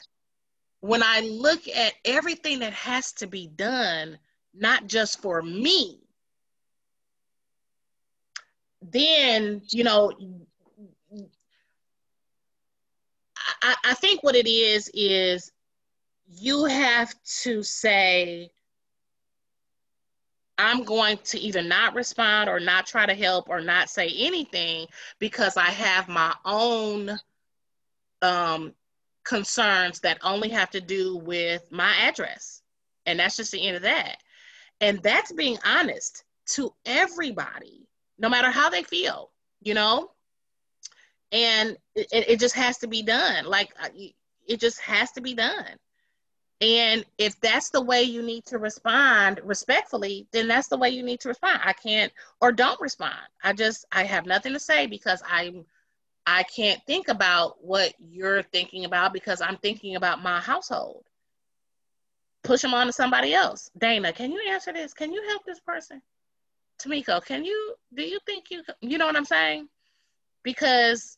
when 0.82 1.03
i 1.03 1.19
look 1.21 1.67
at 1.67 1.93
everything 2.05 2.59
that 2.59 2.73
has 2.73 3.11
to 3.11 3.27
be 3.27 3.47
done 3.47 4.17
not 4.53 4.88
just 4.88 5.21
for 5.21 5.41
me 5.41 5.99
then 8.82 9.61
you 9.69 9.84
know 9.84 10.11
I, 13.61 13.75
I 13.84 13.93
think 13.95 14.23
what 14.23 14.36
it 14.36 14.47
is 14.47 14.89
is 14.93 15.51
you 16.27 16.65
have 16.65 17.13
to 17.41 17.63
say 17.63 18.51
I'm 20.57 20.84
going 20.84 21.17
to 21.25 21.39
either 21.39 21.61
not 21.61 21.95
respond 21.95 22.49
or 22.49 22.59
not 22.59 22.86
try 22.86 23.05
to 23.05 23.13
help 23.13 23.47
or 23.49 23.61
not 23.61 23.89
say 23.89 24.13
anything 24.17 24.88
because 25.17 25.55
I 25.55 25.69
have 25.69 26.09
my 26.09 26.36
own 26.43 27.17
um, 28.21 28.73
concerns 29.30 29.99
that 29.99 30.17
only 30.23 30.49
have 30.49 30.71
to 30.71 30.82
do 30.82 31.15
with 31.17 31.71
my 31.71 31.93
address. 32.01 32.63
And 33.05 33.19
that's 33.19 33.38
just 33.38 33.51
the 33.51 33.65
end 33.65 33.75
of 33.75 33.84
that. 33.84 34.17
And 34.82 35.01
that's 35.03 35.32
being 35.32 35.59
honest 35.63 36.23
to 36.53 36.73
everybody, 36.84 37.88
no 38.17 38.27
matter 38.27 38.49
how 38.49 38.71
they 38.71 38.82
feel, 38.82 39.30
you 39.61 39.75
know? 39.75 40.09
And 41.32 41.77
it, 41.95 42.07
it 42.11 42.39
just 42.39 42.55
has 42.55 42.80
to 42.80 42.88
be 42.88 43.03
done. 43.03 43.45
Like, 43.45 43.71
uh, 43.80 43.89
it 44.47 44.59
just 44.59 44.82
has 44.82 45.11
to 45.11 45.21
be 45.21 45.36
done. 45.36 45.75
And 46.59 47.05
if 47.19 47.39
that's 47.39 47.69
the 47.69 47.82
way 47.82 48.01
you 48.01 48.23
need 48.23 48.45
to 48.47 48.57
respond 48.57 49.41
respectfully, 49.43 50.27
then 50.32 50.47
that's 50.47 50.69
the 50.69 50.77
way 50.77 50.89
you 50.89 51.03
need 51.03 51.19
to 51.21 51.30
respond. 51.30 51.61
I 51.63 51.73
can't 51.73 52.11
or 52.41 52.51
don't 52.51 52.82
respond. 52.82 53.15
I 53.43 53.53
just 53.53 53.86
I 53.91 54.03
have 54.05 54.25
nothing 54.25 54.53
to 54.53 54.59
say 54.59 54.88
because 54.88 55.21
I'm 55.30 55.65
I 56.32 56.43
can't 56.43 56.80
think 56.86 57.07
about 57.07 57.55
what 57.65 57.95
you're 57.99 58.43
thinking 58.43 58.86
about 58.86 59.13
because 59.13 59.41
I'm 59.41 59.57
thinking 59.57 59.95
about 59.95 60.21
my 60.21 60.39
household. 60.39 61.03
Push 62.43 62.61
them 62.61 62.75
on 62.75 62.86
to 62.86 62.93
somebody 62.93 63.34
else. 63.34 63.71
Dana, 63.75 64.13
can 64.13 64.32
you 64.32 64.39
answer 64.47 64.71
this? 64.71 64.93
Can 64.93 65.11
you 65.11 65.23
help 65.27 65.43
this 65.43 65.59
person? 65.59 66.03
Tamiko, 66.80 67.25
can 67.25 67.43
you 67.43 67.73
do 67.95 68.03
you 68.03 68.19
think 68.27 68.51
you 68.51 68.61
you 68.80 68.99
know 68.99 69.07
what 69.07 69.15
I'm 69.15 69.25
saying? 69.25 69.69
Because 70.43 71.17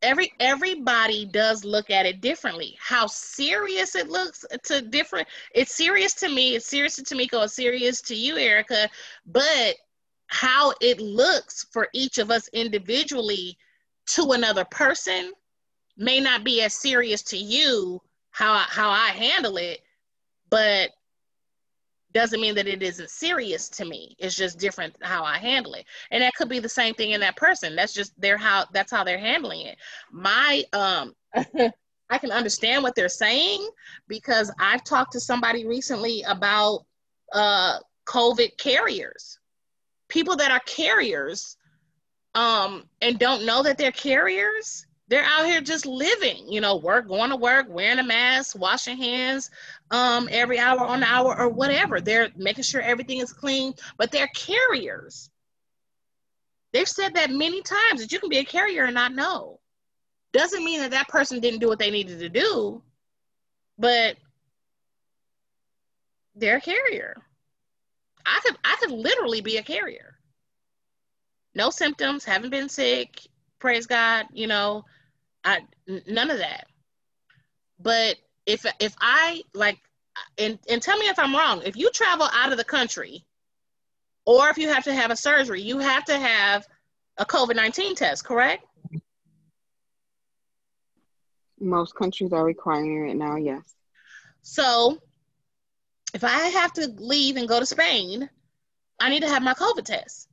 every 0.00 0.32
everybody 0.40 1.26
does 1.26 1.62
look 1.62 1.90
at 1.90 2.06
it 2.06 2.22
differently. 2.22 2.78
How 2.80 3.06
serious 3.06 3.94
it 3.94 4.08
looks 4.08 4.42
to 4.64 4.80
different. 4.80 5.28
It's 5.54 5.74
serious 5.74 6.14
to 6.14 6.30
me. 6.30 6.56
It's 6.56 6.66
serious 6.66 6.96
to 6.96 7.02
Tamiko. 7.02 7.44
It's 7.44 7.54
serious 7.54 8.00
to 8.02 8.14
you, 8.14 8.38
Erica. 8.38 8.88
But 9.26 9.76
how 10.28 10.72
it 10.80 10.98
looks 10.98 11.66
for 11.70 11.88
each 11.92 12.16
of 12.16 12.30
us 12.30 12.48
individually 12.54 13.58
to 14.06 14.32
another 14.32 14.64
person 14.64 15.32
may 15.96 16.20
not 16.20 16.44
be 16.44 16.62
as 16.62 16.74
serious 16.74 17.22
to 17.22 17.36
you 17.36 18.00
how 18.30 18.52
I, 18.52 18.66
how 18.68 18.90
I 18.90 19.08
handle 19.08 19.56
it, 19.56 19.80
but 20.50 20.90
doesn't 22.12 22.40
mean 22.40 22.54
that 22.54 22.66
it 22.66 22.82
isn't 22.82 23.10
serious 23.10 23.68
to 23.68 23.84
me. 23.84 24.16
It's 24.18 24.36
just 24.36 24.58
different 24.58 24.96
how 25.02 25.22
I 25.24 25.38
handle 25.38 25.74
it. 25.74 25.84
And 26.10 26.22
that 26.22 26.34
could 26.34 26.48
be 26.48 26.58
the 26.58 26.68
same 26.68 26.94
thing 26.94 27.10
in 27.10 27.20
that 27.20 27.36
person. 27.36 27.76
That's 27.76 27.92
just 27.92 28.18
their 28.18 28.38
how 28.38 28.64
that's 28.72 28.90
how 28.90 29.04
they're 29.04 29.18
handling 29.18 29.66
it. 29.66 29.76
My 30.10 30.64
um 30.72 31.14
I 31.34 32.18
can 32.18 32.30
understand 32.30 32.82
what 32.82 32.94
they're 32.94 33.08
saying 33.08 33.68
because 34.08 34.50
I've 34.58 34.84
talked 34.84 35.12
to 35.12 35.20
somebody 35.20 35.66
recently 35.66 36.22
about 36.22 36.86
uh 37.32 37.80
COVID 38.06 38.56
carriers. 38.56 39.38
People 40.08 40.36
that 40.36 40.50
are 40.50 40.60
carriers 40.60 41.56
um 42.36 42.84
and 43.00 43.18
don't 43.18 43.44
know 43.44 43.62
that 43.62 43.76
they're 43.76 43.90
carriers 43.90 44.86
they're 45.08 45.22
out 45.22 45.46
here 45.46 45.60
just 45.60 45.86
living, 45.86 46.50
you 46.50 46.60
know, 46.60 46.76
work, 46.76 47.06
going 47.06 47.30
to 47.30 47.36
work, 47.36 47.66
wearing 47.68 48.00
a 48.00 48.02
mask, 48.02 48.58
washing 48.58 48.96
hands 48.96 49.50
um, 49.90 50.28
every 50.32 50.58
hour 50.58 50.80
on 50.80 51.00
the 51.00 51.06
hour 51.06 51.38
or 51.38 51.48
whatever. 51.48 52.00
They're 52.00 52.30
making 52.36 52.64
sure 52.64 52.80
everything 52.80 53.18
is 53.18 53.32
clean, 53.32 53.74
but 53.98 54.10
they're 54.10 54.30
carriers. 54.34 55.30
They've 56.72 56.88
said 56.88 57.14
that 57.14 57.30
many 57.30 57.62
times 57.62 58.00
that 58.00 58.10
you 58.10 58.18
can 58.18 58.28
be 58.28 58.38
a 58.38 58.44
carrier 58.44 58.84
and 58.84 58.94
not 58.94 59.14
know. 59.14 59.60
Doesn't 60.32 60.64
mean 60.64 60.80
that 60.80 60.90
that 60.90 61.08
person 61.08 61.40
didn't 61.40 61.60
do 61.60 61.68
what 61.68 61.78
they 61.78 61.90
needed 61.90 62.18
to 62.18 62.28
do, 62.28 62.82
but 63.78 64.16
they're 66.34 66.58
a 66.58 66.60
carrier. 66.60 67.16
I 68.26 68.40
could 68.44 68.58
I 68.64 68.76
could 68.80 68.90
literally 68.90 69.40
be 69.40 69.56
a 69.56 69.62
carrier. 69.62 70.15
No 71.56 71.70
symptoms, 71.70 72.22
haven't 72.22 72.50
been 72.50 72.68
sick, 72.68 73.26
praise 73.58 73.86
God, 73.86 74.26
you 74.30 74.46
know, 74.46 74.84
I 75.42 75.60
none 76.06 76.30
of 76.30 76.38
that. 76.38 76.66
But 77.80 78.16
if 78.44 78.66
if 78.78 78.94
I 79.00 79.42
like 79.54 79.78
and 80.36 80.58
and 80.68 80.82
tell 80.82 80.98
me 80.98 81.08
if 81.08 81.18
I'm 81.18 81.34
wrong, 81.34 81.62
if 81.64 81.74
you 81.74 81.90
travel 81.90 82.28
out 82.30 82.52
of 82.52 82.58
the 82.58 82.64
country 82.64 83.24
or 84.26 84.50
if 84.50 84.58
you 84.58 84.68
have 84.68 84.84
to 84.84 84.92
have 84.92 85.10
a 85.10 85.16
surgery, 85.16 85.62
you 85.62 85.78
have 85.78 86.04
to 86.04 86.18
have 86.18 86.66
a 87.16 87.24
COVID-19 87.24 87.96
test, 87.96 88.22
correct? 88.22 88.62
Most 91.58 91.94
countries 91.94 92.34
are 92.34 92.44
requiring 92.44 93.08
it 93.08 93.16
now, 93.16 93.36
yes. 93.36 93.62
So 94.42 94.98
if 96.12 96.22
I 96.22 96.48
have 96.48 96.74
to 96.74 96.88
leave 96.98 97.36
and 97.36 97.48
go 97.48 97.60
to 97.60 97.64
Spain, 97.64 98.28
I 99.00 99.08
need 99.08 99.22
to 99.22 99.28
have 99.28 99.42
my 99.42 99.54
COVID 99.54 99.84
test. 99.84 100.25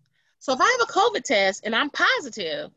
So 0.44 0.52
if 0.52 0.60
I 0.60 0.78
have 0.78 0.90
a 0.90 0.92
COVID 0.92 1.24
test 1.24 1.66
and 1.66 1.74
I'm 1.74 1.90
positive, 1.90 2.70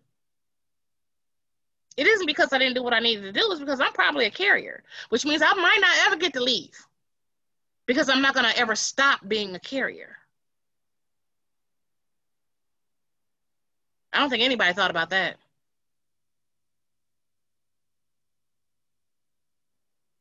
it 1.96 2.06
isn't 2.06 2.26
because 2.26 2.52
I 2.52 2.58
didn't 2.58 2.76
do 2.76 2.82
what 2.84 2.94
I 2.94 3.00
needed 3.00 3.22
to 3.22 3.32
do, 3.32 3.50
it's 3.50 3.58
because 3.58 3.80
I'm 3.80 3.92
probably 3.92 4.26
a 4.26 4.30
carrier, 4.30 4.84
which 5.08 5.24
means 5.24 5.42
I 5.42 5.52
might 5.52 5.78
not 5.80 5.96
ever 6.06 6.14
get 6.14 6.32
to 6.34 6.40
leave 6.40 6.78
because 7.86 8.08
I'm 8.08 8.22
not 8.22 8.34
going 8.34 8.48
to 8.48 8.56
ever 8.56 8.76
stop 8.76 9.26
being 9.26 9.56
a 9.56 9.58
carrier. 9.58 10.16
I 14.12 14.20
don't 14.20 14.30
think 14.30 14.44
anybody 14.44 14.72
thought 14.72 14.92
about 14.92 15.10
that. 15.10 15.34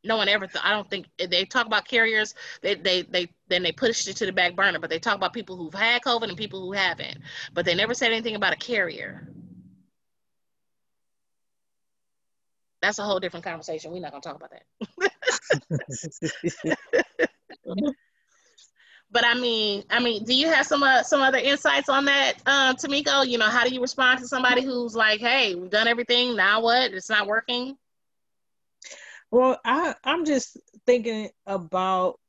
No 0.06 0.18
one 0.18 0.30
ever 0.30 0.48
thought. 0.48 0.64
I 0.64 0.72
don't 0.72 0.90
think 0.90 1.08
they 1.18 1.46
talk 1.46 1.66
about 1.66 1.86
carriers. 1.86 2.36
They 2.62 2.76
they 2.76 3.02
they 3.02 3.30
then 3.48 3.64
they 3.64 3.72
pushed 3.72 4.08
it 4.08 4.16
to 4.18 4.26
the 4.26 4.32
back 4.32 4.56
burner. 4.56 4.80
But 4.80 4.90
they 4.90 5.00
talk 5.00 5.16
about 5.16 5.34
people 5.34 5.58
who've 5.58 5.74
had 5.74 6.04
COVID 6.04 6.30
and 6.30 6.38
people 6.38 6.62
who 6.62 6.72
haven't. 6.74 7.18
But 7.54 7.66
they 7.66 7.76
never 7.76 7.94
said 7.94 8.12
anything 8.12 8.36
about 8.36 8.54
a 8.54 8.58
carrier. 8.58 9.28
That's 12.82 13.00
a 13.00 13.04
whole 13.04 13.20
different 13.20 13.44
conversation. 13.44 13.92
We're 13.92 14.00
not 14.02 14.12
gonna 14.12 14.22
talk 14.22 14.36
about 14.36 14.52
that. 14.52 14.64
but 19.12 19.26
I 19.26 19.34
mean, 19.34 19.84
I 19.90 20.00
mean, 20.00 20.24
do 20.24 20.36
you 20.36 20.48
have 20.48 20.68
some 20.68 20.84
uh, 20.84 21.02
some 21.02 21.22
other 21.22 21.40
insights 21.40 21.90
on 21.90 22.06
that, 22.06 22.34
uh, 22.46 22.76
Tamiko? 22.76 23.28
You 23.28 23.40
know, 23.40 23.50
how 23.50 23.64
do 23.64 23.74
you 23.74 23.82
respond 23.82 24.20
to 24.20 24.28
somebody 24.28 24.64
who's 24.64 24.96
like, 24.96 25.20
"Hey, 25.20 25.56
we've 25.56 25.72
done 25.72 25.88
everything. 25.88 26.36
Now 26.36 26.62
what? 26.62 26.94
It's 26.94 27.10
not 27.10 27.26
working." 27.26 27.76
Well, 29.32 29.60
I 29.66 29.96
I'm 30.04 30.26
just 30.26 30.58
thinking 30.86 31.30
about 31.46 32.20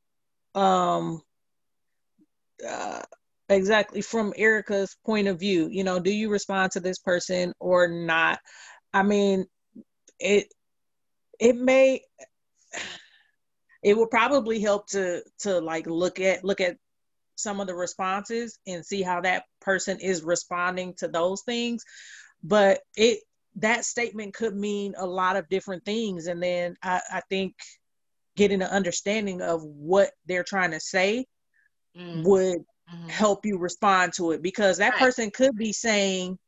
um 0.54 1.22
uh, 2.66 3.02
exactly 3.48 4.00
from 4.00 4.32
Erica's 4.36 4.96
point 5.04 5.28
of 5.28 5.38
view. 5.38 5.68
You 5.70 5.84
know, 5.84 5.98
do 6.00 6.10
you 6.10 6.30
respond 6.30 6.72
to 6.72 6.80
this 6.80 6.98
person 6.98 7.52
or 7.60 7.88
not? 7.88 8.40
I 8.92 9.02
mean, 9.02 9.46
it 10.18 10.48
it 11.38 11.56
may 11.56 12.02
it 13.82 13.96
will 13.96 14.06
probably 14.06 14.60
help 14.60 14.88
to 14.88 15.22
to 15.40 15.60
like 15.60 15.86
look 15.86 16.20
at 16.20 16.44
look 16.44 16.60
at 16.60 16.76
some 17.36 17.60
of 17.60 17.66
the 17.66 17.74
responses 17.74 18.58
and 18.66 18.84
see 18.84 19.02
how 19.02 19.20
that 19.20 19.44
person 19.60 20.00
is 20.00 20.22
responding 20.22 20.94
to 20.94 21.06
those 21.06 21.42
things 21.42 21.84
but 22.42 22.80
it 22.96 23.20
that 23.56 23.84
statement 23.84 24.34
could 24.34 24.54
mean 24.54 24.94
a 24.98 25.06
lot 25.06 25.36
of 25.36 25.48
different 25.48 25.84
things 25.84 26.26
and 26.26 26.42
then 26.42 26.76
i, 26.82 27.00
I 27.10 27.20
think 27.28 27.54
getting 28.36 28.62
an 28.62 28.68
understanding 28.68 29.40
of 29.40 29.62
what 29.62 30.10
they're 30.26 30.44
trying 30.44 30.72
to 30.72 30.80
say 30.80 31.24
mm. 31.98 32.24
would 32.24 32.58
mm-hmm. 32.58 33.08
help 33.08 33.46
you 33.46 33.58
respond 33.58 34.12
to 34.14 34.32
it 34.32 34.42
because 34.42 34.78
that 34.78 34.92
right. 34.92 35.00
person 35.00 35.30
could 35.30 35.56
be 35.56 35.72
saying 35.72 36.38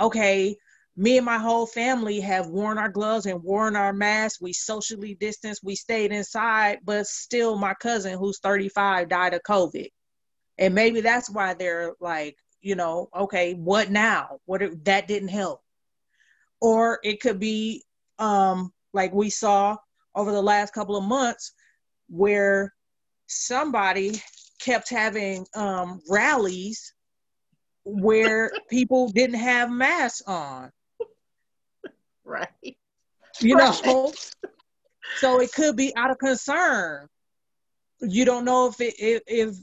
okay 0.00 0.56
me 0.96 1.16
and 1.16 1.26
my 1.26 1.38
whole 1.38 1.66
family 1.66 2.20
have 2.20 2.46
worn 2.46 2.78
our 2.78 2.88
gloves 2.88 3.26
and 3.26 3.42
worn 3.42 3.74
our 3.74 3.92
masks. 3.92 4.40
We 4.40 4.52
socially 4.52 5.14
distanced. 5.14 5.64
We 5.64 5.74
stayed 5.74 6.12
inside, 6.12 6.78
but 6.84 7.06
still, 7.06 7.58
my 7.58 7.74
cousin, 7.74 8.16
who's 8.16 8.38
35, 8.38 9.08
died 9.08 9.34
of 9.34 9.42
COVID. 9.42 9.88
And 10.58 10.74
maybe 10.74 11.00
that's 11.00 11.28
why 11.28 11.54
they're 11.54 11.94
like, 12.00 12.36
you 12.60 12.76
know, 12.76 13.08
okay, 13.14 13.54
what 13.54 13.90
now? 13.90 14.38
What 14.46 14.62
if 14.62 14.84
that 14.84 15.08
didn't 15.08 15.28
help? 15.28 15.62
Or 16.64 16.98
it 17.04 17.20
could 17.20 17.38
be 17.38 17.84
um, 18.18 18.72
like 18.94 19.12
we 19.12 19.28
saw 19.28 19.76
over 20.14 20.32
the 20.32 20.42
last 20.42 20.72
couple 20.72 20.96
of 20.96 21.04
months, 21.04 21.52
where 22.08 22.72
somebody 23.26 24.22
kept 24.60 24.88
having 24.88 25.46
um, 25.54 26.00
rallies 26.08 26.94
where 27.84 28.50
people 28.70 29.10
didn't 29.10 29.40
have 29.40 29.70
masks 29.70 30.22
on 30.26 30.70
right. 32.24 32.48
You 33.40 33.56
know, 33.56 33.72
so 35.18 35.40
it 35.40 35.52
could 35.52 35.76
be 35.76 35.94
out 35.96 36.10
of 36.10 36.18
concern. 36.18 37.08
You 38.00 38.24
don't 38.24 38.44
know 38.44 38.68
if 38.68 38.80
it 38.80 38.94
if, 38.98 39.22
if 39.26 39.56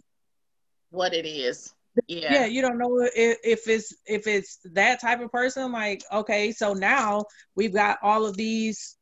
what 0.90 1.14
it 1.14 1.26
is. 1.26 1.74
Yeah. 2.08 2.34
yeah, 2.34 2.46
you 2.46 2.62
don't 2.62 2.78
know 2.78 3.02
if, 3.14 3.38
if 3.44 3.68
it's 3.68 3.94
if 4.06 4.28
it's 4.28 4.60
that 4.74 5.02
type 5.02 5.22
of 5.22 5.32
person. 5.32 5.72
Like, 5.72 6.04
okay, 6.12 6.52
so 6.52 6.74
now 6.74 7.26
we've 7.56 7.74
got 7.74 8.00
all 8.02 8.26
of 8.26 8.38
these. 8.38 8.98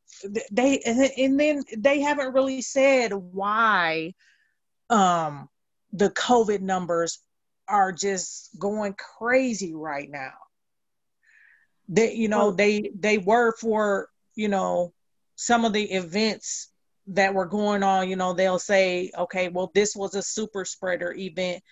They 0.50 0.80
and 0.80 1.38
then 1.38 1.62
they 1.78 2.00
haven't 2.00 2.34
really 2.34 2.62
said 2.62 3.12
why 3.12 4.14
um 4.90 5.48
the 5.92 6.10
COVID 6.10 6.60
numbers 6.60 7.20
are 7.68 7.92
just 7.92 8.50
going 8.58 8.94
crazy 9.18 9.72
right 9.74 10.10
now 10.10 10.32
they 11.90 12.14
you 12.14 12.28
know 12.28 12.52
they 12.52 12.90
they 12.98 13.18
were 13.18 13.52
for 13.60 14.08
you 14.36 14.48
know 14.48 14.92
some 15.34 15.64
of 15.64 15.72
the 15.72 15.82
events 15.92 16.68
that 17.08 17.34
were 17.34 17.46
going 17.46 17.82
on 17.82 18.08
you 18.08 18.16
know 18.16 18.32
they'll 18.32 18.58
say 18.58 19.10
okay 19.18 19.48
well 19.48 19.70
this 19.74 19.96
was 19.96 20.14
a 20.14 20.22
super 20.22 20.64
spreader 20.64 21.12
event 21.12 21.62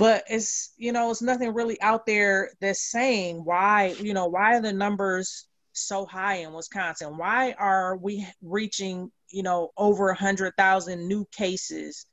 but 0.00 0.24
it's 0.30 0.72
you 0.78 0.92
know 0.92 1.10
it's 1.10 1.20
nothing 1.20 1.52
really 1.52 1.78
out 1.82 2.06
there 2.06 2.50
that's 2.58 2.90
saying 2.90 3.44
why 3.44 3.94
you 4.00 4.14
know 4.14 4.26
why 4.26 4.56
are 4.56 4.62
the 4.62 4.72
numbers 4.72 5.46
so 5.74 6.06
high 6.06 6.36
in 6.36 6.54
wisconsin? 6.54 7.18
Why 7.18 7.52
are 7.58 7.98
we 7.98 8.26
reaching 8.42 9.12
you 9.28 9.42
know 9.42 9.68
over 9.76 10.08
a 10.08 10.14
hundred 10.14 10.56
thousand 10.56 11.06
new 11.06 11.26
cases? 11.30 12.06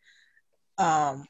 Um 0.78 1.24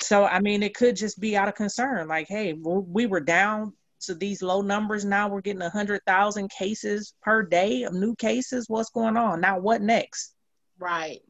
so 0.00 0.24
i 0.24 0.40
mean 0.40 0.62
it 0.62 0.74
could 0.74 0.96
just 0.96 1.20
be 1.20 1.36
out 1.36 1.48
of 1.48 1.54
concern. 1.54 2.08
Like 2.08 2.26
hey 2.26 2.54
we 2.54 3.04
were 3.04 3.20
down 3.20 3.74
to 4.06 4.14
these 4.14 4.40
low 4.42 4.62
numbers. 4.62 5.04
Now 5.04 5.28
we're 5.28 5.40
getting 5.40 5.60
100,000 5.60 6.50
cases 6.50 7.14
per 7.22 7.42
day 7.42 7.84
of 7.84 7.92
new 7.94 8.14
cases. 8.16 8.66
What's 8.68 8.90
going 8.90 9.16
on? 9.16 9.40
Now 9.42 9.58
what 9.58 9.82
next? 9.82 10.34
Right 10.78 11.20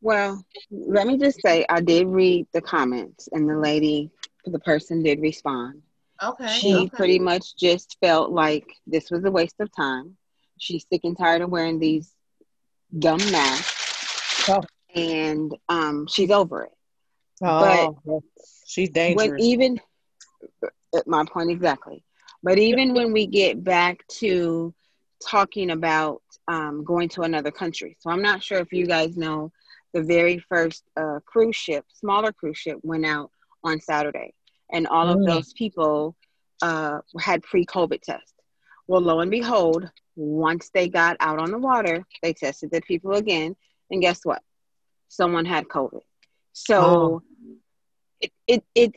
well 0.00 0.44
let 0.70 1.06
me 1.06 1.16
just 1.16 1.40
say 1.42 1.64
i 1.68 1.80
did 1.80 2.06
read 2.06 2.46
the 2.52 2.60
comments 2.60 3.28
and 3.32 3.48
the 3.48 3.56
lady 3.56 4.10
the 4.44 4.58
person 4.60 5.02
did 5.02 5.20
respond 5.20 5.82
okay 6.22 6.48
she 6.48 6.74
okay. 6.74 6.88
pretty 6.90 7.18
much 7.18 7.56
just 7.56 7.96
felt 8.00 8.30
like 8.30 8.66
this 8.86 9.10
was 9.10 9.24
a 9.24 9.30
waste 9.30 9.60
of 9.60 9.70
time 9.74 10.16
she's 10.58 10.84
sick 10.90 11.02
and 11.04 11.18
tired 11.18 11.42
of 11.42 11.50
wearing 11.50 11.78
these 11.78 12.14
dumb 12.98 13.20
masks 13.30 14.48
oh. 14.48 14.62
and 14.94 15.56
um, 15.68 16.06
she's 16.06 16.30
over 16.30 16.64
it 16.64 16.72
oh, 17.42 17.98
but 18.04 18.22
she's 18.66 18.90
dangerous 18.90 19.30
when 19.30 19.40
even 19.40 19.80
at 20.94 21.06
my 21.06 21.24
point 21.24 21.50
exactly. 21.50 22.04
But 22.42 22.58
even 22.58 22.94
when 22.94 23.12
we 23.12 23.26
get 23.26 23.62
back 23.62 24.06
to 24.18 24.74
talking 25.26 25.70
about 25.70 26.22
um, 26.48 26.84
going 26.84 27.08
to 27.10 27.22
another 27.22 27.50
country, 27.50 27.96
so 28.00 28.10
I'm 28.10 28.22
not 28.22 28.42
sure 28.42 28.58
if 28.58 28.72
you 28.72 28.86
guys 28.86 29.16
know 29.16 29.52
the 29.92 30.02
very 30.02 30.38
first 30.48 30.84
uh, 30.96 31.20
cruise 31.24 31.56
ship, 31.56 31.84
smaller 31.92 32.32
cruise 32.32 32.58
ship, 32.58 32.78
went 32.82 33.06
out 33.06 33.30
on 33.64 33.80
Saturday, 33.80 34.34
and 34.70 34.86
all 34.86 35.06
mm. 35.06 35.18
of 35.18 35.26
those 35.26 35.52
people 35.52 36.16
uh, 36.62 36.98
had 37.18 37.42
pre-COVID 37.42 38.00
tests. 38.00 38.34
Well, 38.86 39.00
lo 39.00 39.20
and 39.20 39.30
behold, 39.30 39.90
once 40.16 40.70
they 40.74 40.88
got 40.88 41.16
out 41.20 41.38
on 41.38 41.50
the 41.50 41.58
water, 41.58 42.04
they 42.22 42.32
tested 42.32 42.70
the 42.70 42.80
people 42.82 43.12
again, 43.12 43.56
and 43.90 44.00
guess 44.00 44.20
what? 44.24 44.42
Someone 45.08 45.44
had 45.44 45.68
COVID. 45.68 46.02
So 46.52 46.80
oh. 46.80 47.22
it, 48.20 48.32
it 48.46 48.64
it 48.74 48.94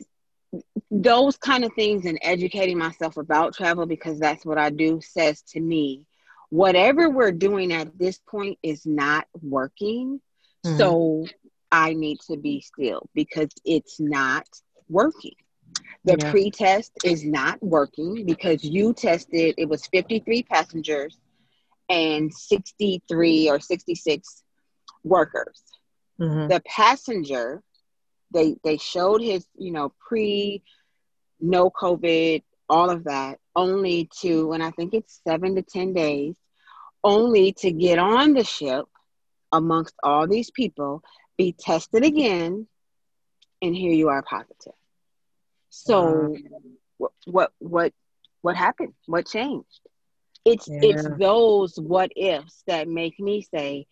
those 0.90 1.36
kind 1.36 1.64
of 1.64 1.72
things 1.74 2.06
and 2.06 2.18
educating 2.22 2.78
myself 2.78 3.16
about 3.16 3.54
travel 3.54 3.86
because 3.86 4.18
that's 4.18 4.44
what 4.44 4.58
I 4.58 4.70
do 4.70 5.00
says 5.02 5.42
to 5.48 5.60
me 5.60 6.06
whatever 6.50 7.10
we're 7.10 7.32
doing 7.32 7.72
at 7.72 7.98
this 7.98 8.18
point 8.18 8.56
is 8.62 8.86
not 8.86 9.26
working 9.42 10.20
mm-hmm. 10.64 10.78
so 10.78 11.26
I 11.70 11.94
need 11.94 12.20
to 12.30 12.36
be 12.36 12.60
still 12.60 13.08
because 13.14 13.50
it's 13.64 13.98
not 13.98 14.46
working 14.88 15.34
the 16.04 16.16
yeah. 16.18 16.30
pre-test 16.30 16.92
is 17.04 17.24
not 17.24 17.62
working 17.62 18.24
because 18.26 18.62
you 18.62 18.92
tested 18.92 19.54
it 19.56 19.68
was 19.68 19.86
53 19.86 20.42
passengers 20.44 21.16
and 21.88 22.32
63 22.32 23.50
or 23.50 23.60
66 23.60 24.42
workers 25.02 25.62
mm-hmm. 26.20 26.48
the 26.48 26.62
passenger 26.66 27.62
they 28.32 28.56
they 28.64 28.76
showed 28.76 29.22
his 29.22 29.46
you 29.56 29.72
know 29.72 29.92
pre 30.06 30.62
no 31.40 31.70
covid 31.70 32.42
all 32.68 32.90
of 32.90 33.04
that 33.04 33.38
only 33.54 34.08
to 34.20 34.52
and 34.52 34.62
i 34.62 34.70
think 34.70 34.94
it's 34.94 35.20
seven 35.26 35.54
to 35.56 35.62
ten 35.62 35.92
days 35.92 36.36
only 37.02 37.52
to 37.52 37.70
get 37.70 37.98
on 37.98 38.32
the 38.32 38.44
ship 38.44 38.86
amongst 39.54 39.94
all 40.02 40.26
these 40.26 40.50
people 40.50 41.02
be 41.38 41.52
tested 41.52 42.04
again 42.04 42.66
and 43.62 43.74
here 43.74 43.92
you 43.92 44.08
are 44.08 44.22
positive 44.22 44.74
so 45.70 46.36
what 46.98 47.12
what 47.26 47.52
what 47.58 47.92
what 48.42 48.56
happened 48.56 48.92
what 49.06 49.26
changed 49.26 49.80
it's 50.44 50.68
yeah. 50.68 50.80
it's 50.82 51.08
those 51.18 51.76
what 51.76 52.10
ifs 52.16 52.62
that 52.66 52.88
make 52.88 53.18
me 53.18 53.42
say 53.54 53.86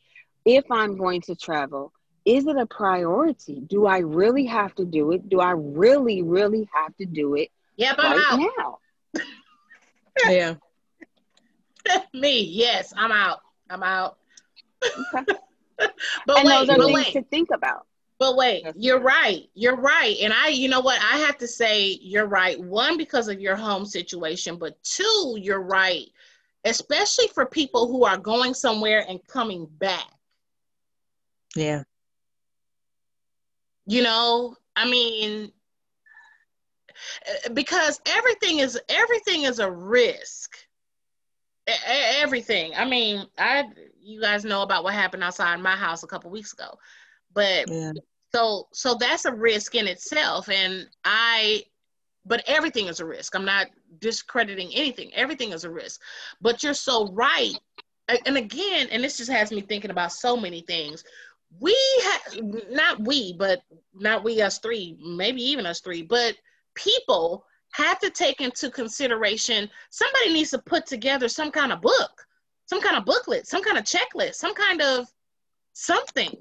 if 0.45 0.65
I'm 0.71 0.97
going 0.97 1.21
to 1.23 1.37
travel, 1.37 1.93
is 2.25 2.47
it 2.47 2.57
a 2.57 2.67
priority? 2.67 3.61
Do 3.61 3.87
I 3.87 3.99
really 3.99 4.45
have 4.47 4.75
to 4.77 4.85
do 4.85 5.13
it? 5.13 5.29
Do 5.29 5.41
I 5.41 5.53
really, 5.53 6.23
really 6.23 6.69
have 6.75 6.97
to 6.97 7.07
do 7.07 7.35
it 7.35 7.51
Yep, 7.77 7.97
I'm 7.99 8.13
right 8.13 8.27
out. 8.31 8.41
now? 8.59 9.23
Yeah. 10.29 10.55
Me, 12.15 12.43
yes, 12.43 12.93
I'm 12.97 13.11
out. 13.11 13.41
I'm 13.71 13.83
out. 13.83 14.19
Okay. 14.85 15.25
But 16.27 16.39
and 16.39 16.47
wait, 16.47 16.67
those 16.67 16.71
are 16.71 16.79
but 16.79 16.87
things 16.87 16.95
wait. 17.05 17.13
to 17.15 17.23
think 17.25 17.51
about. 17.53 17.87
But 18.19 18.37
wait, 18.37 18.65
you're 18.77 19.01
right. 19.01 19.49
You're 19.55 19.77
right. 19.77 20.17
And 20.23 20.33
I, 20.33 20.49
you 20.49 20.69
know 20.69 20.81
what? 20.81 21.01
I 21.03 21.19
have 21.19 21.37
to 21.39 21.49
say 21.49 21.99
you're 22.01 22.27
right. 22.27 22.59
One, 22.61 22.97
because 22.97 23.29
of 23.29 23.41
your 23.41 23.57
home 23.57 23.85
situation, 23.85 24.57
but 24.57 24.81
two, 24.85 25.37
you're 25.41 25.63
right. 25.63 26.07
Especially 26.65 27.27
for 27.29 27.45
people 27.47 27.89
who 27.89 28.05
are 28.05 28.17
going 28.17 28.55
somewhere 28.55 29.05
and 29.09 29.19
coming 29.27 29.67
back. 29.79 30.07
Yeah. 31.57 31.83
You 33.87 34.03
know, 34.03 34.57
I 34.77 34.89
mean, 34.89 35.51
uh, 37.29 37.49
because 37.53 38.01
everything 38.07 38.61
is 38.61 38.79
everything 38.89 39.43
is 39.43 39.59
a 39.59 39.71
risk. 39.71 40.57
E- 41.69 41.73
Everything. 42.21 42.73
I 42.77 42.85
mean, 42.85 43.27
I 43.39 43.65
you 44.03 44.21
guys 44.21 44.45
know 44.45 44.63
about 44.63 44.85
what 44.85 44.95
happened 44.95 45.23
outside 45.23 45.59
my 45.61 45.77
house 45.77 46.03
a 46.03 46.07
couple 46.07 46.31
weeks 46.31 46.53
ago, 46.53 46.79
but 47.33 47.69
Yeah. 47.69 47.93
so 48.35 48.69
so 48.73 48.95
that's 48.95 49.25
a 49.25 49.33
risk 49.33 49.75
in 49.75 49.87
itself. 49.87 50.49
And 50.49 50.89
i 51.05 51.63
but 52.25 52.45
everything 52.47 52.87
is 52.87 53.01
a 53.01 53.05
risk. 53.05 53.35
I'm 53.35 53.45
not 53.45 53.67
discrediting 53.99 54.71
anything. 54.75 55.13
Everything 55.15 55.53
is 55.53 55.65
a 55.65 55.71
risk. 55.71 56.01
But 56.41 56.63
you're 56.63 56.75
so 56.75 57.09
right. 57.13 57.55
And 58.27 58.37
again 58.37 58.89
and 58.91 59.03
this 59.03 59.17
just 59.17 59.31
has 59.31 59.51
me 59.51 59.61
thinking 59.63 59.91
about 59.91 60.13
so 60.13 60.37
many 60.37 60.63
things. 60.63 61.05
We 61.61 61.77
have 62.05 62.39
not 62.71 63.01
we 63.01 63.35
but 63.35 63.63
not 63.95 64.25
we 64.25 64.41
us 64.41 64.59
three 64.59 64.97
maybe 65.05 65.43
even 65.43 65.67
us 65.67 65.81
three 65.81 66.03
but 66.03 66.35
people 66.75 67.45
have 67.73 67.99
to 68.01 68.11
take 68.11 68.41
into 68.41 68.71
consideration 68.71 69.69
somebody 69.91 70.33
needs 70.33 70.51
to 70.51 70.59
put 70.59 70.87
together 70.87 71.29
some 71.29 71.51
kind 71.51 71.73
of 71.73 71.81
book 71.81 72.27
some 72.73 72.81
kind 72.81 72.97
of 72.97 73.05
booklet 73.05 73.47
some 73.47 73.63
kind 73.63 73.77
of 73.77 73.85
checklist 73.85 74.37
some 74.37 74.55
kind 74.55 74.81
of 74.81 75.07
something 75.75 76.35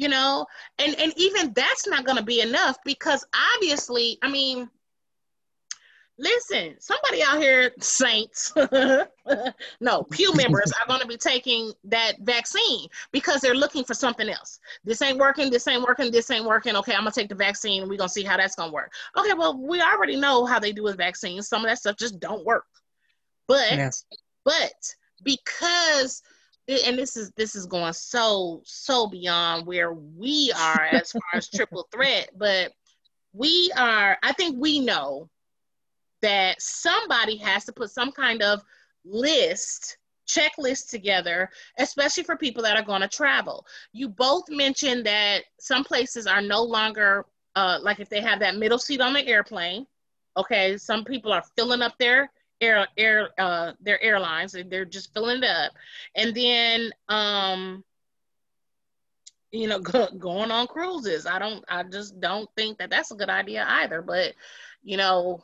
you 0.00 0.08
know? 0.08 0.46
And 0.78 0.98
and 0.98 1.12
even 1.16 1.52
that's 1.52 1.86
not 1.86 2.04
going 2.04 2.16
to 2.18 2.24
be 2.24 2.40
enough 2.40 2.76
because 2.84 3.24
obviously 3.54 4.18
i 4.22 4.30
mean 4.30 4.68
listen 6.18 6.74
somebody 6.78 7.22
out 7.22 7.38
here 7.38 7.72
saints 7.80 8.52
no 9.80 10.02
pew 10.10 10.34
members 10.36 10.72
are 10.72 10.86
going 10.88 11.00
to 11.00 11.06
be 11.06 11.16
taking 11.16 11.72
that 11.84 12.14
vaccine 12.20 12.88
because 13.12 13.40
they're 13.40 13.54
looking 13.54 13.84
for 13.84 13.94
something 13.94 14.28
else. 14.28 14.58
This 14.84 15.00
ain't 15.00 15.18
working 15.18 15.50
this 15.50 15.68
ain't 15.68 15.82
working 15.82 16.10
this 16.10 16.30
ain't 16.30 16.44
working. 16.44 16.76
Okay 16.76 16.94
i'm 16.94 17.02
going 17.02 17.12
to 17.12 17.20
take 17.20 17.28
the 17.28 17.34
vaccine 17.34 17.82
and 17.82 17.90
we're 17.90 17.96
going 17.96 18.08
to 18.08 18.12
see 18.12 18.24
how 18.24 18.36
that's 18.36 18.56
going 18.56 18.70
to 18.70 18.74
work. 18.74 18.92
Okay 19.16 19.34
well 19.34 19.56
we 19.56 19.80
already 19.80 20.16
know 20.16 20.44
how 20.44 20.58
they 20.58 20.72
do 20.72 20.82
with 20.82 20.96
vaccines. 20.96 21.48
Some 21.48 21.62
of 21.64 21.70
that 21.70 21.78
stuff 21.78 21.96
just 21.96 22.18
don't 22.18 22.44
work. 22.44 22.66
But 23.46 23.78
Yeah. 23.78 23.90
but 24.44 24.94
because 25.24 26.22
and 26.68 26.96
this 26.96 27.16
is 27.16 27.32
this 27.36 27.56
is 27.56 27.66
going 27.66 27.92
so 27.92 28.60
so 28.64 29.08
beyond 29.08 29.66
where 29.66 29.92
we 29.92 30.52
are 30.56 30.86
as 30.92 31.12
far 31.12 31.22
as 31.34 31.48
triple 31.48 31.88
threat 31.90 32.30
but 32.36 32.72
we 33.32 33.72
are 33.76 34.16
i 34.22 34.32
think 34.32 34.56
we 34.58 34.78
know 34.78 35.28
that 36.22 36.60
somebody 36.60 37.36
has 37.36 37.64
to 37.64 37.72
put 37.72 37.90
some 37.90 38.12
kind 38.12 38.42
of 38.42 38.62
list 39.04 39.96
checklist 40.30 40.88
together 40.88 41.50
especially 41.78 42.22
for 42.22 42.36
people 42.36 42.62
that 42.62 42.76
are 42.76 42.84
going 42.84 43.00
to 43.00 43.08
travel. 43.08 43.66
You 43.92 44.08
both 44.08 44.44
mentioned 44.48 45.04
that 45.06 45.42
some 45.58 45.82
places 45.84 46.26
are 46.26 46.40
no 46.40 46.62
longer 46.62 47.26
uh, 47.56 47.78
like 47.82 47.98
if 47.98 48.08
they 48.08 48.20
have 48.20 48.38
that 48.40 48.56
middle 48.56 48.78
seat 48.78 49.00
on 49.00 49.12
the 49.12 49.26
airplane 49.26 49.86
okay 50.36 50.76
some 50.76 51.04
people 51.04 51.32
are 51.32 51.42
filling 51.56 51.82
up 51.82 51.98
their 51.98 52.30
air 52.60 52.86
air 52.96 53.30
uh 53.38 53.72
their 53.80 54.02
airlines 54.02 54.54
and 54.54 54.70
they're 54.70 54.84
just 54.84 55.12
filling 55.14 55.38
it 55.38 55.44
up 55.44 55.72
and 56.14 56.34
then 56.34 56.90
um 57.08 57.84
you 59.50 59.66
know 59.66 59.78
go, 59.80 60.08
going 60.18 60.50
on 60.50 60.66
cruises 60.66 61.26
i 61.26 61.38
don't 61.38 61.64
i 61.68 61.82
just 61.82 62.20
don't 62.20 62.48
think 62.56 62.78
that 62.78 62.90
that's 62.90 63.10
a 63.10 63.16
good 63.16 63.30
idea 63.30 63.64
either 63.68 64.02
but 64.02 64.34
you 64.82 64.96
know 64.96 65.42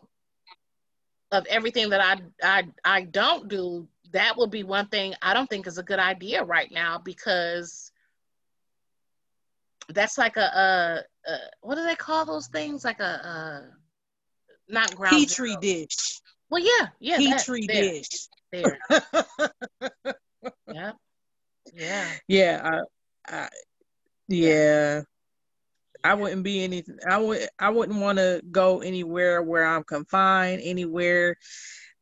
of 1.32 1.44
everything 1.46 1.90
that 1.90 2.00
i 2.00 2.16
i 2.42 2.62
i 2.84 3.02
don't 3.02 3.48
do 3.48 3.86
that 4.12 4.36
would 4.36 4.50
be 4.50 4.62
one 4.62 4.86
thing 4.86 5.14
i 5.22 5.34
don't 5.34 5.48
think 5.48 5.66
is 5.66 5.78
a 5.78 5.82
good 5.82 5.98
idea 5.98 6.44
right 6.44 6.70
now 6.70 6.98
because 6.98 7.90
that's 9.88 10.18
like 10.18 10.36
a, 10.36 10.40
a, 10.40 11.30
a 11.30 11.38
what 11.60 11.76
do 11.76 11.84
they 11.84 11.94
call 11.94 12.24
those 12.24 12.48
things 12.48 12.84
like 12.84 13.00
a, 13.00 13.04
a 13.04 13.76
not 14.68 14.94
ground 14.96 15.16
Petri 15.16 15.50
zero. 15.50 15.60
dish. 15.60 16.20
Well 16.50 16.62
yeah 16.62 16.88
yeah 17.00 17.18
that, 17.18 17.38
Petri 17.38 17.66
there, 17.66 17.82
dish. 17.82 18.28
there 18.52 18.78
yeah 20.72 20.92
yeah 21.72 22.10
yeah, 22.28 22.80
I, 23.28 23.34
I, 23.34 23.48
yeah. 24.28 25.02
I 26.04 26.14
wouldn't 26.14 26.44
be 26.44 26.62
anything. 26.62 26.98
I 27.08 27.18
would. 27.18 27.48
I 27.58 27.70
wouldn't 27.70 28.00
want 28.00 28.18
to 28.18 28.40
go 28.52 28.80
anywhere 28.80 29.42
where 29.42 29.64
I'm 29.64 29.82
confined. 29.82 30.62
Anywhere. 30.64 31.36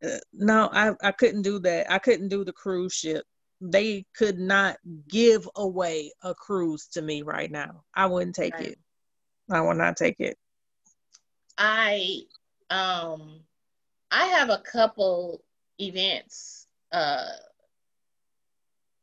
Uh, 0.04 0.18
no, 0.34 0.68
I. 0.70 0.92
I 1.02 1.12
couldn't 1.12 1.42
do 1.42 1.58
that. 1.60 1.90
I 1.90 1.98
couldn't 1.98 2.28
do 2.28 2.44
the 2.44 2.52
cruise 2.52 2.92
ship. 2.92 3.24
They 3.62 4.04
could 4.14 4.38
not 4.38 4.76
give 5.08 5.48
away 5.56 6.12
a 6.22 6.34
cruise 6.34 6.88
to 6.88 7.02
me 7.02 7.22
right 7.22 7.50
now. 7.50 7.84
I 7.94 8.06
wouldn't 8.06 8.34
take 8.36 8.54
Right. 8.54 8.68
it. 8.68 8.78
I 9.50 9.62
will 9.62 9.74
not 9.74 9.96
take 9.96 10.20
it. 10.20 10.36
I 11.56 12.20
um 12.68 13.40
I 14.14 14.26
have 14.26 14.48
a 14.48 14.58
couple 14.58 15.42
events 15.80 16.68
uh 16.92 17.26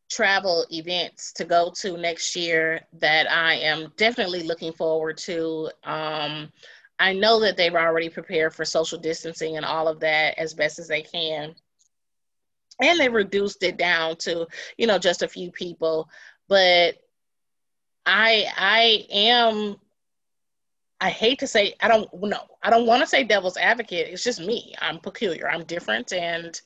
travel 0.09 0.65
events 0.71 1.33
to 1.33 1.43
go 1.45 1.71
to 1.71 1.97
next 1.97 2.35
year 2.35 2.79
that 2.93 3.29
I 3.31 3.55
am 3.55 3.91
definitely 3.97 4.43
looking 4.43 4.71
forward 4.71 5.17
to. 5.19 5.69
Um 5.83 6.51
I 6.99 7.13
know 7.13 7.39
that 7.41 7.57
they've 7.57 7.75
already 7.75 8.09
prepared 8.09 8.53
for 8.53 8.63
social 8.63 8.99
distancing 8.99 9.57
and 9.57 9.65
all 9.65 9.87
of 9.87 9.99
that 10.01 10.37
as 10.37 10.53
best 10.53 10.79
as 10.79 10.87
they 10.87 11.01
can. 11.01 11.55
And 12.81 12.99
they 12.99 13.09
reduced 13.09 13.63
it 13.63 13.77
down 13.77 14.15
to, 14.17 14.47
you 14.77 14.87
know, 14.87 14.97
just 14.97 15.23
a 15.23 15.27
few 15.27 15.51
people, 15.51 16.09
but 16.47 16.95
I 18.05 18.45
I 18.55 19.05
am 19.11 19.77
I 21.01 21.09
hate 21.09 21.39
to 21.39 21.47
say 21.47 21.73
I 21.81 21.87
don't 21.87 22.07
no, 22.21 22.43
I 22.61 22.69
don't 22.69 22.85
want 22.85 23.01
to 23.01 23.07
say 23.07 23.23
devil's 23.23 23.57
advocate. 23.57 24.07
It's 24.09 24.23
just 24.23 24.39
me. 24.39 24.75
I'm 24.79 24.99
peculiar. 24.99 25.49
I'm 25.49 25.63
different 25.63 26.13
and 26.13 26.59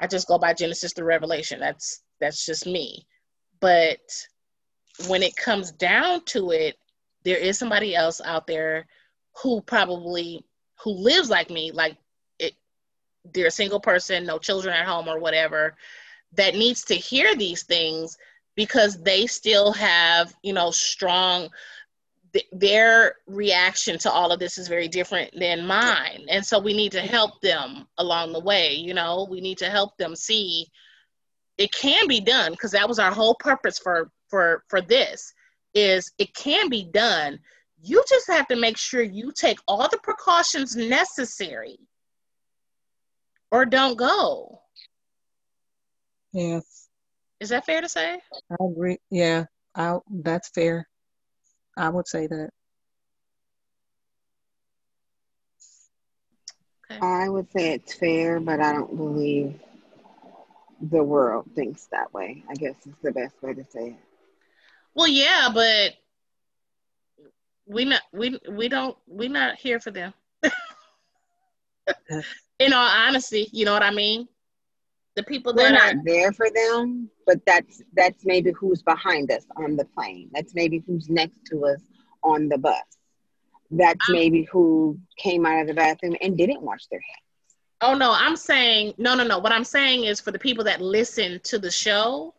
I 0.00 0.08
just 0.08 0.26
go 0.26 0.36
by 0.36 0.52
Genesis 0.52 0.92
through 0.92 1.06
Revelation. 1.06 1.60
That's 1.60 2.02
that's 2.20 2.44
just 2.44 2.66
me. 2.66 3.06
But 3.60 4.00
when 5.06 5.22
it 5.22 5.36
comes 5.36 5.70
down 5.70 6.24
to 6.26 6.50
it, 6.50 6.76
there 7.24 7.36
is 7.36 7.56
somebody 7.56 7.94
else 7.94 8.20
out 8.24 8.48
there 8.48 8.86
who 9.42 9.60
probably 9.60 10.44
who 10.82 10.90
lives 10.90 11.30
like 11.30 11.48
me, 11.48 11.70
like 11.70 11.96
it 12.40 12.54
they're 13.32 13.46
a 13.46 13.52
single 13.52 13.80
person, 13.80 14.26
no 14.26 14.38
children 14.38 14.74
at 14.74 14.86
home 14.86 15.08
or 15.08 15.20
whatever, 15.20 15.76
that 16.32 16.56
needs 16.56 16.84
to 16.86 16.94
hear 16.94 17.36
these 17.36 17.62
things 17.62 18.16
because 18.56 19.00
they 19.02 19.24
still 19.24 19.72
have, 19.72 20.34
you 20.42 20.52
know, 20.52 20.72
strong 20.72 21.48
th- 22.32 22.46
their 22.52 23.16
reaction 23.26 23.98
to 23.98 24.10
all 24.10 24.32
of 24.32 24.38
this 24.38 24.58
is 24.58 24.68
very 24.68 24.88
different 24.88 25.30
than 25.38 25.66
mine 25.66 26.24
and 26.28 26.44
so 26.44 26.58
we 26.58 26.74
need 26.74 26.92
to 26.92 27.00
help 27.00 27.40
them 27.40 27.86
along 27.98 28.32
the 28.32 28.40
way 28.40 28.74
you 28.74 28.94
know 28.94 29.26
we 29.30 29.40
need 29.40 29.58
to 29.58 29.68
help 29.68 29.96
them 29.96 30.14
see 30.14 30.66
it 31.56 31.72
can 31.72 32.06
be 32.06 32.20
done 32.20 32.52
because 32.52 32.72
that 32.72 32.88
was 32.88 32.98
our 32.98 33.12
whole 33.12 33.34
purpose 33.34 33.78
for 33.78 34.10
for 34.28 34.62
for 34.68 34.80
this 34.80 35.32
is 35.74 36.12
it 36.18 36.34
can 36.34 36.68
be 36.68 36.84
done 36.84 37.38
you 37.80 38.02
just 38.08 38.26
have 38.28 38.46
to 38.48 38.56
make 38.56 38.76
sure 38.76 39.02
you 39.02 39.32
take 39.32 39.58
all 39.68 39.88
the 39.88 39.98
precautions 39.98 40.76
necessary 40.76 41.78
or 43.50 43.64
don't 43.64 43.96
go 43.98 44.60
yes 46.32 46.88
is 47.40 47.50
that 47.50 47.64
fair 47.64 47.80
to 47.80 47.88
say 47.88 48.18
I 48.50 48.64
agree. 48.64 48.98
Yeah, 49.10 49.44
I. 49.74 49.98
That's 50.10 50.48
fair. 50.50 50.88
I 51.78 51.88
would 51.90 52.08
say 52.08 52.26
that. 52.26 52.50
I 57.02 57.28
would 57.28 57.50
say 57.52 57.74
it's 57.74 57.94
fair, 57.94 58.40
but 58.40 58.60
I 58.60 58.72
don't 58.72 58.96
believe 58.96 59.60
the 60.80 61.02
world 61.02 61.46
thinks 61.54 61.86
that 61.92 62.12
way. 62.14 62.44
I 62.48 62.54
guess 62.54 62.86
is 62.86 62.94
the 63.02 63.12
best 63.12 63.42
way 63.42 63.54
to 63.54 63.64
say 63.70 63.88
it. 63.90 63.96
well 64.94 65.08
yeah 65.08 65.48
but 65.54 65.94
we 67.66 67.84
not 67.84 68.02
we 68.12 68.38
we 68.50 68.68
don't 68.68 68.96
we 69.06 69.28
not 69.28 69.56
here 69.56 69.80
for 69.80 69.90
them 69.90 70.12
in 72.58 72.72
all 72.72 72.88
honesty 72.88 73.48
you 73.52 73.64
know 73.64 73.72
what 73.72 73.82
i 73.82 73.90
mean 73.90 74.28
the 75.18 75.24
people 75.24 75.52
we're 75.54 75.64
that 75.68 75.72
not 75.72 75.94
are 75.96 76.02
there 76.04 76.32
for 76.32 76.48
them, 76.50 77.10
but 77.26 77.44
that's 77.44 77.82
that's 77.94 78.24
maybe 78.24 78.52
who's 78.52 78.82
behind 78.82 79.30
us 79.32 79.44
on 79.56 79.76
the 79.76 79.84
plane. 79.84 80.30
That's 80.32 80.54
maybe 80.54 80.82
who's 80.86 81.08
next 81.10 81.44
to 81.50 81.66
us 81.66 81.80
on 82.22 82.48
the 82.48 82.56
bus. 82.58 82.80
That's 83.70 84.08
I'm- 84.08 84.12
maybe 84.16 84.44
who 84.44 84.98
came 85.16 85.44
out 85.44 85.60
of 85.62 85.66
the 85.66 85.74
bathroom 85.74 86.16
and 86.22 86.38
didn't 86.38 86.62
wash 86.62 86.86
their 86.86 87.00
hands. 87.00 87.56
Oh 87.80 87.94
no, 87.94 88.12
I'm 88.12 88.36
saying 88.36 88.94
no, 88.98 89.14
no, 89.14 89.24
no. 89.24 89.38
What 89.40 89.52
I'm 89.52 89.64
saying 89.64 90.04
is 90.04 90.20
for 90.20 90.30
the 90.30 90.38
people 90.38 90.64
that 90.64 90.80
listen 90.80 91.40
to 91.44 91.58
the 91.58 91.70
show, 91.70 92.34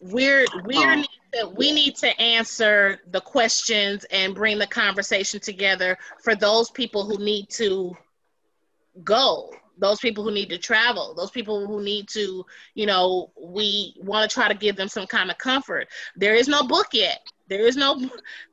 we're 0.00 0.44
we're 0.64 0.90
Oh. 0.92 0.94
need 0.96 1.08
to, 1.34 1.48
we 1.56 1.72
need 1.72 1.94
to 1.96 2.20
answer 2.20 2.98
the 3.10 3.20
questions 3.20 4.04
and 4.10 4.34
bring 4.34 4.58
the 4.58 4.66
conversation 4.66 5.40
together 5.40 5.96
for 6.22 6.34
those 6.34 6.70
people 6.70 7.04
who 7.06 7.16
need 7.24 7.48
to 7.50 7.96
go, 9.04 9.50
those 9.78 10.00
people 10.00 10.22
who 10.22 10.30
need 10.30 10.48
to 10.50 10.58
travel, 10.58 11.14
those 11.14 11.30
people 11.30 11.66
who 11.66 11.82
need 11.82 12.08
to, 12.08 12.44
you 12.74 12.86
know, 12.86 13.30
we 13.40 13.94
want 13.98 14.28
to 14.28 14.32
try 14.32 14.48
to 14.48 14.54
give 14.54 14.76
them 14.76 14.88
some 14.88 15.06
kind 15.06 15.30
of 15.30 15.38
comfort. 15.38 15.88
There 16.16 16.34
is 16.34 16.48
no 16.48 16.62
book 16.62 16.88
yet. 16.92 17.20
There 17.48 17.66
is 17.66 17.76
no 17.76 18.00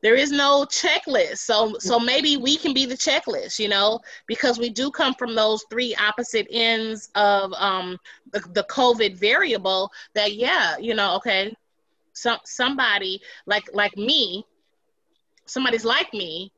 there 0.01 0.15
is 0.15 0.31
no 0.31 0.65
checklist. 0.65 1.37
So 1.37 1.75
so 1.79 1.99
maybe 1.99 2.35
we 2.37 2.57
can 2.57 2.73
be 2.73 2.85
the 2.85 2.95
checklist, 2.97 3.59
you 3.59 3.69
know, 3.69 3.99
because 4.27 4.59
we 4.59 4.69
do 4.69 4.91
come 4.91 5.13
from 5.13 5.35
those 5.35 5.63
three 5.69 5.95
opposite 5.95 6.47
ends 6.51 7.09
of 7.15 7.53
um 7.53 7.97
the, 8.33 8.41
the 8.53 8.63
COVID 8.63 9.15
variable 9.15 9.91
that 10.15 10.33
yeah, 10.33 10.77
you 10.77 10.95
know, 10.95 11.15
okay, 11.15 11.55
some 12.13 12.39
somebody 12.43 13.21
like 13.45 13.63
like 13.73 13.95
me, 13.95 14.45
somebody's 15.45 15.85
like 15.85 16.13
me, 16.13 16.51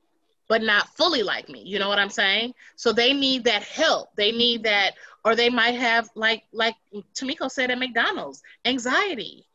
but 0.51 0.61
not 0.61 0.89
fully 0.97 1.23
like 1.23 1.47
me. 1.47 1.63
You 1.65 1.79
know 1.79 1.87
what 1.87 1.97
I'm 1.97 2.09
saying? 2.09 2.53
So 2.75 2.91
they 2.91 3.13
need 3.13 3.45
that 3.45 3.63
help. 3.63 4.09
They 4.17 4.33
need 4.33 4.63
that, 4.63 4.95
or 5.23 5.33
they 5.33 5.49
might 5.49 5.79
have 5.79 6.09
like 6.13 6.43
like 6.51 6.75
Tamiko 7.15 7.49
said 7.49 7.71
at 7.71 7.79
McDonald's, 7.79 8.41
anxiety. 8.65 9.45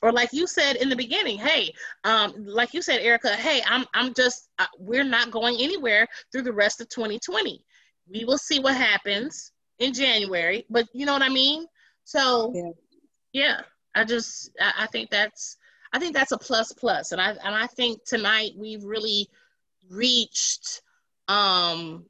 Or 0.00 0.10
like 0.10 0.30
you 0.32 0.46
said 0.46 0.76
in 0.76 0.88
the 0.88 0.96
beginning, 0.96 1.36
hey, 1.36 1.74
um, 2.04 2.32
like 2.46 2.72
you 2.72 2.80
said, 2.80 3.02
Erica, 3.02 3.36
hey, 3.36 3.60
I'm 3.68 3.84
I'm 3.92 4.14
just 4.14 4.48
uh, 4.58 4.64
we're 4.78 5.04
not 5.04 5.30
going 5.30 5.56
anywhere 5.60 6.08
through 6.32 6.44
the 6.44 6.52
rest 6.54 6.80
of 6.80 6.88
2020. 6.88 7.62
We 8.10 8.24
will 8.24 8.38
see 8.38 8.58
what 8.58 8.76
happens 8.76 9.52
in 9.80 9.92
January, 9.92 10.64
but 10.70 10.86
you 10.94 11.04
know 11.04 11.12
what 11.12 11.20
I 11.20 11.28
mean. 11.28 11.66
So 12.04 12.54
Yeah. 12.54 12.70
yeah, 13.34 13.60
I 13.94 14.04
just 14.04 14.50
I, 14.58 14.84
I 14.84 14.86
think 14.86 15.10
that's 15.10 15.58
I 15.92 15.98
think 15.98 16.14
that's 16.14 16.32
a 16.32 16.38
plus 16.38 16.72
plus, 16.72 17.12
and 17.12 17.20
I 17.20 17.32
and 17.44 17.54
I 17.54 17.66
think 17.66 18.02
tonight 18.06 18.52
we've 18.56 18.82
really 18.82 19.28
reached 19.90 20.82
um, 21.28 22.06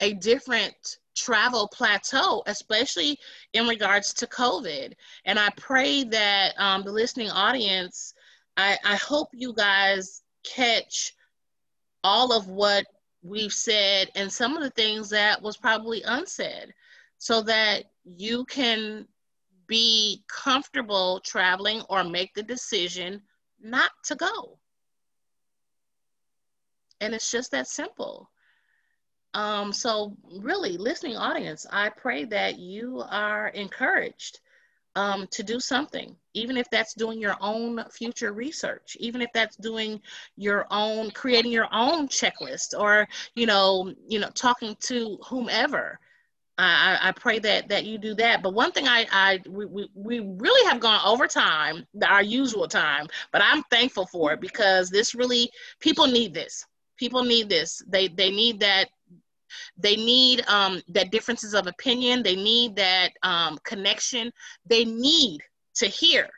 a 0.00 0.14
different 0.14 0.98
travel 1.16 1.68
plateau, 1.68 2.42
especially 2.46 3.18
in 3.52 3.66
regards 3.66 4.12
to 4.14 4.26
COVID. 4.26 4.92
And 5.24 5.38
I 5.38 5.50
pray 5.56 6.04
that 6.04 6.54
um, 6.58 6.82
the 6.82 6.92
listening 6.92 7.30
audience, 7.30 8.14
I, 8.56 8.76
I 8.84 8.96
hope 8.96 9.28
you 9.32 9.52
guys 9.52 10.22
catch 10.44 11.14
all 12.02 12.32
of 12.32 12.48
what 12.48 12.84
we've 13.22 13.52
said 13.52 14.10
and 14.14 14.30
some 14.30 14.56
of 14.56 14.62
the 14.62 14.70
things 14.70 15.08
that 15.10 15.40
was 15.40 15.56
probably 15.56 16.02
unsaid 16.02 16.74
so 17.18 17.40
that 17.42 17.84
you 18.04 18.44
can 18.44 19.06
be 19.66 20.22
comfortable 20.28 21.20
traveling 21.24 21.80
or 21.88 22.04
make 22.04 22.34
the 22.34 22.42
decision 22.42 23.22
not 23.62 23.90
to 24.04 24.14
go. 24.14 24.58
And 27.04 27.14
it's 27.14 27.30
just 27.30 27.50
that 27.50 27.68
simple. 27.68 28.30
Um, 29.34 29.72
so, 29.72 30.16
really, 30.40 30.78
listening 30.78 31.16
audience, 31.16 31.66
I 31.70 31.90
pray 31.90 32.24
that 32.24 32.58
you 32.58 33.04
are 33.10 33.48
encouraged 33.48 34.40
um, 34.96 35.26
to 35.32 35.42
do 35.42 35.60
something, 35.60 36.16
even 36.32 36.56
if 36.56 36.70
that's 36.70 36.94
doing 36.94 37.20
your 37.20 37.36
own 37.40 37.84
future 37.90 38.32
research, 38.32 38.96
even 39.00 39.20
if 39.20 39.30
that's 39.34 39.56
doing 39.56 40.00
your 40.36 40.66
own, 40.70 41.10
creating 41.10 41.52
your 41.52 41.68
own 41.72 42.08
checklist, 42.08 42.78
or 42.78 43.06
you 43.34 43.44
know, 43.44 43.92
you 44.08 44.18
know, 44.18 44.30
talking 44.30 44.76
to 44.80 45.18
whomever. 45.26 45.98
I, 46.56 46.98
I 47.02 47.12
pray 47.12 47.40
that 47.40 47.68
that 47.68 47.84
you 47.84 47.98
do 47.98 48.14
that. 48.14 48.42
But 48.42 48.54
one 48.54 48.72
thing 48.72 48.86
I, 48.86 49.06
I 49.10 49.40
we, 49.46 49.66
we, 49.66 49.90
we 49.94 50.20
really 50.20 50.70
have 50.70 50.80
gone 50.80 51.00
over 51.04 51.26
time, 51.26 51.84
our 52.06 52.22
usual 52.22 52.68
time, 52.68 53.08
but 53.30 53.42
I'm 53.44 53.62
thankful 53.64 54.06
for 54.06 54.32
it 54.32 54.40
because 54.40 54.88
this 54.88 55.14
really 55.14 55.50
people 55.80 56.06
need 56.06 56.32
this. 56.32 56.64
People 56.96 57.24
need 57.24 57.48
this. 57.48 57.82
They 57.86 58.08
they 58.08 58.30
need 58.30 58.60
that 58.60 58.88
they 59.76 59.96
need 59.96 60.44
um, 60.48 60.82
that 60.88 61.10
differences 61.10 61.54
of 61.54 61.66
opinion. 61.66 62.22
They 62.22 62.36
need 62.36 62.76
that 62.76 63.10
um, 63.22 63.58
connection. 63.64 64.32
They 64.66 64.84
need 64.84 65.40
to 65.76 65.86
hear, 65.86 66.28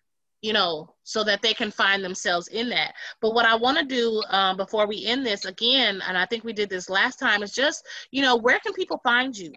you 0.43 0.53
know, 0.53 0.95
so 1.03 1.23
that 1.25 1.43
they 1.43 1.55
can 1.55 1.71
find 1.71 2.03
themselves 2.03 2.49
in 2.49 2.69
that. 2.71 2.95
But 3.21 3.35
what 3.35 3.47
I 3.47 3.55
want 3.55 3.79
to 3.79 3.85
do 3.85 4.23
um, 4.31 4.57
before 4.57 4.87
we 4.87 5.07
end 5.07 5.25
this 5.25 5.45
again, 5.45 6.03
and 6.07 6.17
I 6.17 6.27
think 6.27 6.45
we 6.45 6.53
did 6.53 6.71
this 6.71 6.89
last 6.89 7.19
time, 7.19 7.43
is 7.43 7.53
just, 7.53 7.87
you 8.11 8.23
know, 8.23 8.37
where 8.37 8.59
can 8.59 8.73
people 8.73 9.01
find 9.03 9.37
you? 9.37 9.53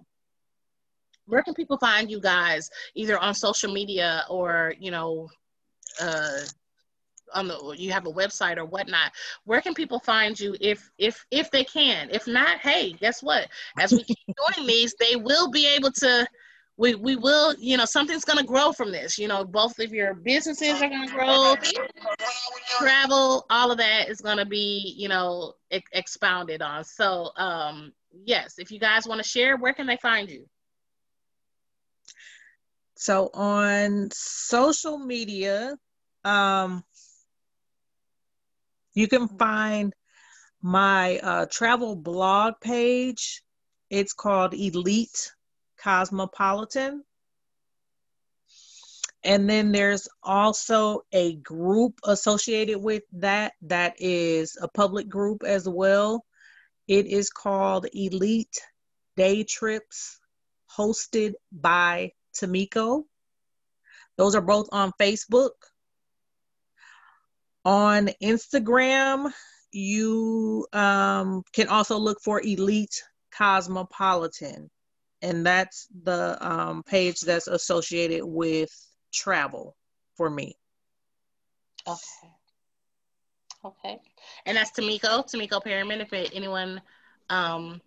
Where 1.26 1.44
can 1.44 1.54
people 1.54 1.78
find 1.78 2.10
you 2.10 2.20
guys, 2.20 2.70
either 2.96 3.20
on 3.20 3.34
social 3.34 3.72
media 3.72 4.24
or, 4.30 4.74
you 4.80 4.90
know, 4.92 5.30
uh, 6.02 6.42
on 7.34 7.48
the 7.48 7.76
you 7.78 7.92
have 7.92 8.06
a 8.06 8.12
website 8.12 8.58
or 8.58 8.66
whatnot 8.66 9.12
where 9.46 9.62
can 9.62 9.74
people 9.74 10.00
find 10.00 10.40
you 10.40 10.56
if 10.60 10.90
if 10.98 11.26
if 11.32 11.52
they 11.52 11.64
can? 11.64 12.10
If 12.12 12.28
not 12.28 12.60
hey 12.60 12.94
guess 12.94 13.22
what? 13.22 13.48
As 13.78 13.92
we 13.92 14.04
keep 14.04 14.18
doing 14.56 14.68
these 14.68 14.94
they 15.00 15.16
will 15.16 15.50
be 15.50 15.68
able 15.76 15.92
to 15.92 16.28
we 16.78 16.96
we 16.96 17.16
will 17.16 17.56
you 17.60 17.78
know 17.78 17.86
something's 17.86 18.26
going 18.26 18.40
to 18.40 18.46
grow 18.46 18.72
from 18.72 18.92
this 18.92 19.18
you 19.18 19.28
know 19.28 19.44
both 19.44 19.80
of 19.80 19.94
your 19.94 20.14
businesses 20.14 20.82
are 20.82 20.90
going 20.90 21.08
to 21.08 21.14
grow 21.14 21.56
travel 22.80 23.46
all 23.50 23.72
of 23.72 23.78
that 23.78 24.10
is 24.10 24.22
going 24.22 24.38
to 24.38 24.46
be 24.46 24.94
you 24.98 25.08
know 25.08 25.54
e- 25.72 25.82
expounded 25.94 26.62
on. 26.62 26.84
So 26.84 27.32
um 27.38 27.94
yes 28.26 28.56
if 28.58 28.72
you 28.72 28.80
guys 28.80 29.08
want 29.08 29.22
to 29.22 29.28
share 29.28 29.58
where 29.58 29.74
can 29.74 29.88
they 29.88 29.98
find 29.98 30.30
you? 30.30 30.46
So 32.96 33.30
on 33.34 34.10
social 34.12 34.98
media, 34.98 35.78
um, 36.24 36.84
you 39.00 39.08
can 39.08 39.30
find 39.30 39.94
my 40.62 41.20
uh, 41.20 41.46
travel 41.50 41.96
blog 41.96 42.56
page. 42.60 43.42
It's 43.90 44.12
called 44.12 44.54
Elite 44.54 45.32
Cosmopolitan. 45.82 47.06
And 49.24 49.50
then 49.50 49.72
there's 49.72 50.10
also 50.22 51.04
a 51.14 51.36
group 51.38 52.00
associated 52.04 52.80
with 52.80 53.04
that 53.14 53.54
that 53.62 53.96
is 54.00 54.58
a 54.62 54.68
public 54.68 55.08
group 55.08 55.44
as 55.46 55.68
well. 55.68 56.26
It 56.90 57.06
is 57.06 57.30
called 57.30 57.88
Elite 57.94 58.60
Day 59.16 59.46
Trips, 59.46 60.20
hosted 60.78 61.36
by 61.54 62.12
Tamiko. 62.36 63.04
Those 64.18 64.36
are 64.36 64.42
both 64.42 64.68
on 64.74 64.92
Facebook. 65.00 65.52
On 67.66 68.10
Instagram, 68.24 69.32
you 69.72 70.66
um, 70.74 71.44
can 71.54 71.68
also 71.68 71.98
look 71.98 72.20
for 72.24 72.42
Elite 72.42 73.04
Cosmopolitan, 73.32 74.70
and 75.22 75.46
that's 75.46 75.88
the 76.04 76.38
um, 76.42 76.84
page 76.84 77.22
that's 77.22 77.48
associated 77.48 78.26
with 78.26 78.70
travel 79.14 79.76
for 80.16 80.30
me. 80.30 80.56
Okay. 81.88 82.30
Okay. 83.66 84.00
And 84.46 84.58
that's 84.58 84.72
Tamiko, 84.72 85.30
Tamiko 85.30 85.62
Perriman. 85.64 86.02
If 86.02 86.14
anyone 86.34 86.82
um, 87.30 87.82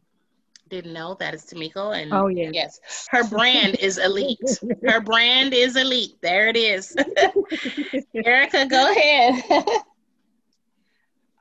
didn't 0.72 0.94
know, 0.94 1.14
that 1.20 1.34
is 1.34 1.44
Tamiko. 1.44 1.94
And 1.96 2.12
Oh, 2.12 2.26
yeah. 2.28 2.50
yes, 2.52 2.80
her 3.10 3.22
brand 3.28 3.76
is 3.80 3.98
elite. 3.98 4.58
Her 4.86 5.00
brand 5.12 5.52
is 5.52 5.76
elite. 5.76 6.16
There 6.22 6.48
it 6.48 6.56
is. 6.56 6.96
Erica, 8.14 8.66
go 8.66 8.90
ahead. 8.90 9.44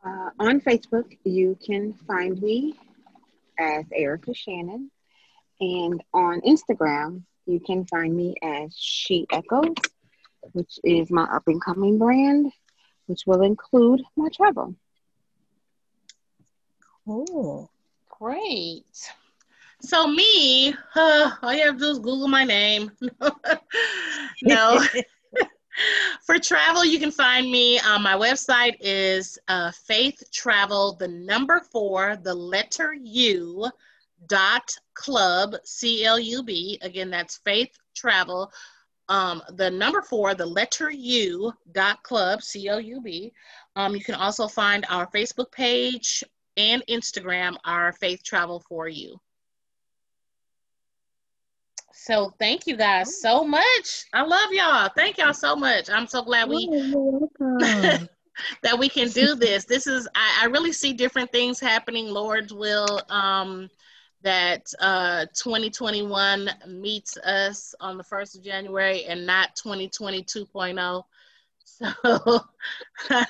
Uh, 0.03 0.31
on 0.39 0.59
Facebook, 0.59 1.15
you 1.23 1.55
can 1.63 1.93
find 2.07 2.41
me 2.41 2.73
as 3.59 3.85
Erica 3.93 4.33
Shannon. 4.33 4.89
And 5.59 6.01
on 6.11 6.41
Instagram, 6.41 7.21
you 7.45 7.59
can 7.59 7.85
find 7.85 8.15
me 8.17 8.33
as 8.41 8.75
She 8.75 9.27
Echoes, 9.31 9.75
which 10.53 10.79
is 10.83 11.11
my 11.11 11.25
up 11.25 11.43
and 11.45 11.63
coming 11.63 11.99
brand, 11.99 12.51
which 13.05 13.27
will 13.27 13.43
include 13.43 14.01
my 14.17 14.29
travel. 14.29 14.73
Cool. 17.05 17.69
Great. 18.09 19.11
So 19.81 20.07
me, 20.07 20.75
uh, 20.95 21.31
all 21.41 21.53
you 21.53 21.65
have 21.65 21.75
to 21.75 21.79
do 21.79 21.89
is 21.89 21.99
Google 21.99 22.27
my 22.27 22.43
name. 22.43 22.91
no. 24.43 24.81
For 26.25 26.37
travel, 26.37 26.85
you 26.85 26.99
can 26.99 27.11
find 27.11 27.49
me. 27.49 27.79
Um, 27.79 28.03
my 28.03 28.13
website 28.13 28.75
is 28.79 29.39
uh, 29.47 29.71
Faith 29.71 30.21
Travel, 30.31 30.93
the 30.93 31.07
number 31.07 31.61
four, 31.71 32.17
the 32.17 32.33
letter 32.33 32.93
U, 32.93 33.69
dot 34.27 34.75
club, 34.93 35.55
C 35.63 36.03
L 36.05 36.19
U 36.19 36.43
B. 36.43 36.77
Again, 36.81 37.09
that's 37.09 37.37
Faith 37.37 37.75
Travel. 37.95 38.51
Um, 39.09 39.41
the 39.49 39.71
number 39.71 40.01
four, 40.01 40.35
the 40.35 40.45
letter 40.45 40.91
U 40.91 41.53
dot 41.71 42.03
club, 42.03 42.43
C 42.43 42.69
O 42.69 42.77
U 42.77 43.01
B. 43.01 43.33
Um, 43.75 43.95
you 43.95 44.03
can 44.03 44.15
also 44.15 44.47
find 44.47 44.85
our 44.89 45.07
Facebook 45.07 45.51
page 45.51 46.23
and 46.57 46.83
Instagram, 46.87 47.55
our 47.65 47.93
Faith 47.93 48.21
Travel 48.23 48.59
for 48.67 48.87
You. 48.87 49.19
So 52.03 52.33
thank 52.39 52.65
you 52.65 52.75
guys 52.75 53.21
so 53.21 53.43
much. 53.43 54.05
I 54.11 54.23
love 54.23 54.51
y'all. 54.51 54.89
Thank 54.95 55.19
y'all 55.19 55.35
so 55.35 55.55
much. 55.55 55.87
I'm 55.87 56.07
so 56.07 56.23
glad 56.23 56.49
we 56.49 56.67
that 57.59 58.79
we 58.79 58.89
can 58.89 59.09
do 59.09 59.35
this. 59.35 59.65
This 59.65 59.85
is 59.85 60.07
I, 60.15 60.39
I, 60.41 60.45
really 60.47 60.71
see 60.71 60.93
different 60.93 61.31
things 61.31 61.59
happening. 61.59 62.07
Lord's 62.07 62.53
will. 62.53 63.01
Um, 63.09 63.69
that 64.23 64.65
uh, 64.79 65.25
2021 65.35 66.49
meets 66.67 67.17
us 67.17 67.75
on 67.79 67.97
the 67.97 68.03
1st 68.03 68.37
of 68.37 68.43
January 68.43 69.05
and 69.05 69.25
not 69.25 69.55
2020 69.55 70.23
2.0. 70.23 71.03
So 71.63 72.41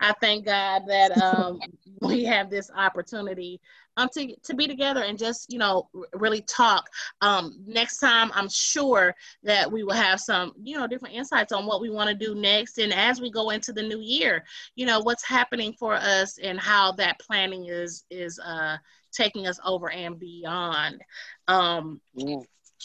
I 0.00 0.12
thank 0.20 0.44
God 0.46 0.82
that 0.86 1.20
um, 1.20 1.60
we 2.00 2.24
have 2.24 2.50
this 2.50 2.70
opportunity 2.76 3.60
um, 3.96 4.08
to, 4.14 4.34
to 4.42 4.54
be 4.54 4.66
together 4.66 5.02
and 5.02 5.18
just, 5.18 5.52
you 5.52 5.58
know, 5.58 5.88
really 6.14 6.42
talk. 6.42 6.88
Um, 7.20 7.58
next 7.66 7.98
time, 7.98 8.30
I'm 8.34 8.48
sure 8.48 9.14
that 9.42 9.70
we 9.70 9.84
will 9.84 9.94
have 9.94 10.20
some, 10.20 10.52
you 10.62 10.76
know, 10.76 10.86
different 10.86 11.14
insights 11.14 11.52
on 11.52 11.66
what 11.66 11.80
we 11.80 11.90
want 11.90 12.08
to 12.08 12.14
do 12.14 12.34
next. 12.34 12.78
And 12.78 12.92
as 12.92 13.20
we 13.20 13.30
go 13.30 13.50
into 13.50 13.72
the 13.72 13.82
new 13.82 14.00
year, 14.00 14.44
you 14.76 14.86
know, 14.86 15.00
what's 15.00 15.24
happening 15.24 15.72
for 15.72 15.94
us 15.94 16.38
and 16.38 16.58
how 16.58 16.92
that 16.92 17.18
planning 17.20 17.66
is, 17.66 18.04
is 18.10 18.38
uh, 18.38 18.76
taking 19.12 19.46
us 19.46 19.60
over 19.64 19.90
and 19.90 20.18
beyond. 20.18 21.02
Um, 21.48 22.00
yeah. 22.14 22.40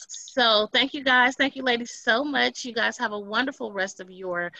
So 0.07 0.67
thank 0.71 0.93
you 0.93 1.03
guys. 1.03 1.35
Thank 1.35 1.55
you 1.55 1.63
ladies 1.63 1.99
so 2.01 2.23
much. 2.23 2.63
You 2.63 2.73
guys 2.73 2.97
have 2.97 3.11
a 3.11 3.19
wonderful 3.19 3.71
rest 3.71 3.99
of 3.99 4.09
your 4.09 4.51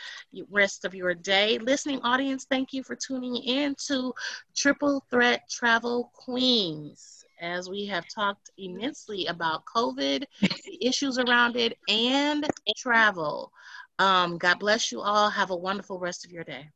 rest 0.50 0.84
of 0.84 0.94
your 0.94 1.14
day. 1.14 1.58
Listening 1.58 2.00
audience, 2.02 2.46
thank 2.48 2.72
you 2.72 2.82
for 2.82 2.96
tuning 2.96 3.36
in 3.36 3.74
to 3.86 4.12
Triple 4.54 5.04
Threat 5.10 5.48
Travel 5.48 6.10
Queens 6.14 7.24
as 7.40 7.70
we 7.70 7.86
have 7.86 8.04
talked 8.08 8.50
immensely 8.58 9.26
about 9.26 9.64
COVID, 9.64 10.24
the 10.40 10.86
issues 10.86 11.18
around 11.18 11.56
it, 11.56 11.78
and 11.88 12.46
travel. 12.76 13.50
Um, 13.98 14.38
God 14.38 14.58
bless 14.58 14.92
you 14.92 15.00
all. 15.00 15.30
Have 15.30 15.50
a 15.50 15.56
wonderful 15.56 15.98
rest 15.98 16.24
of 16.24 16.30
your 16.30 16.44
day. 16.44 16.68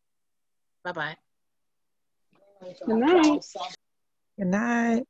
Bye 0.83 0.93
bye. 0.93 1.17
Good 2.87 2.97
night. 2.97 3.45
Good 4.39 4.47
night. 4.47 5.05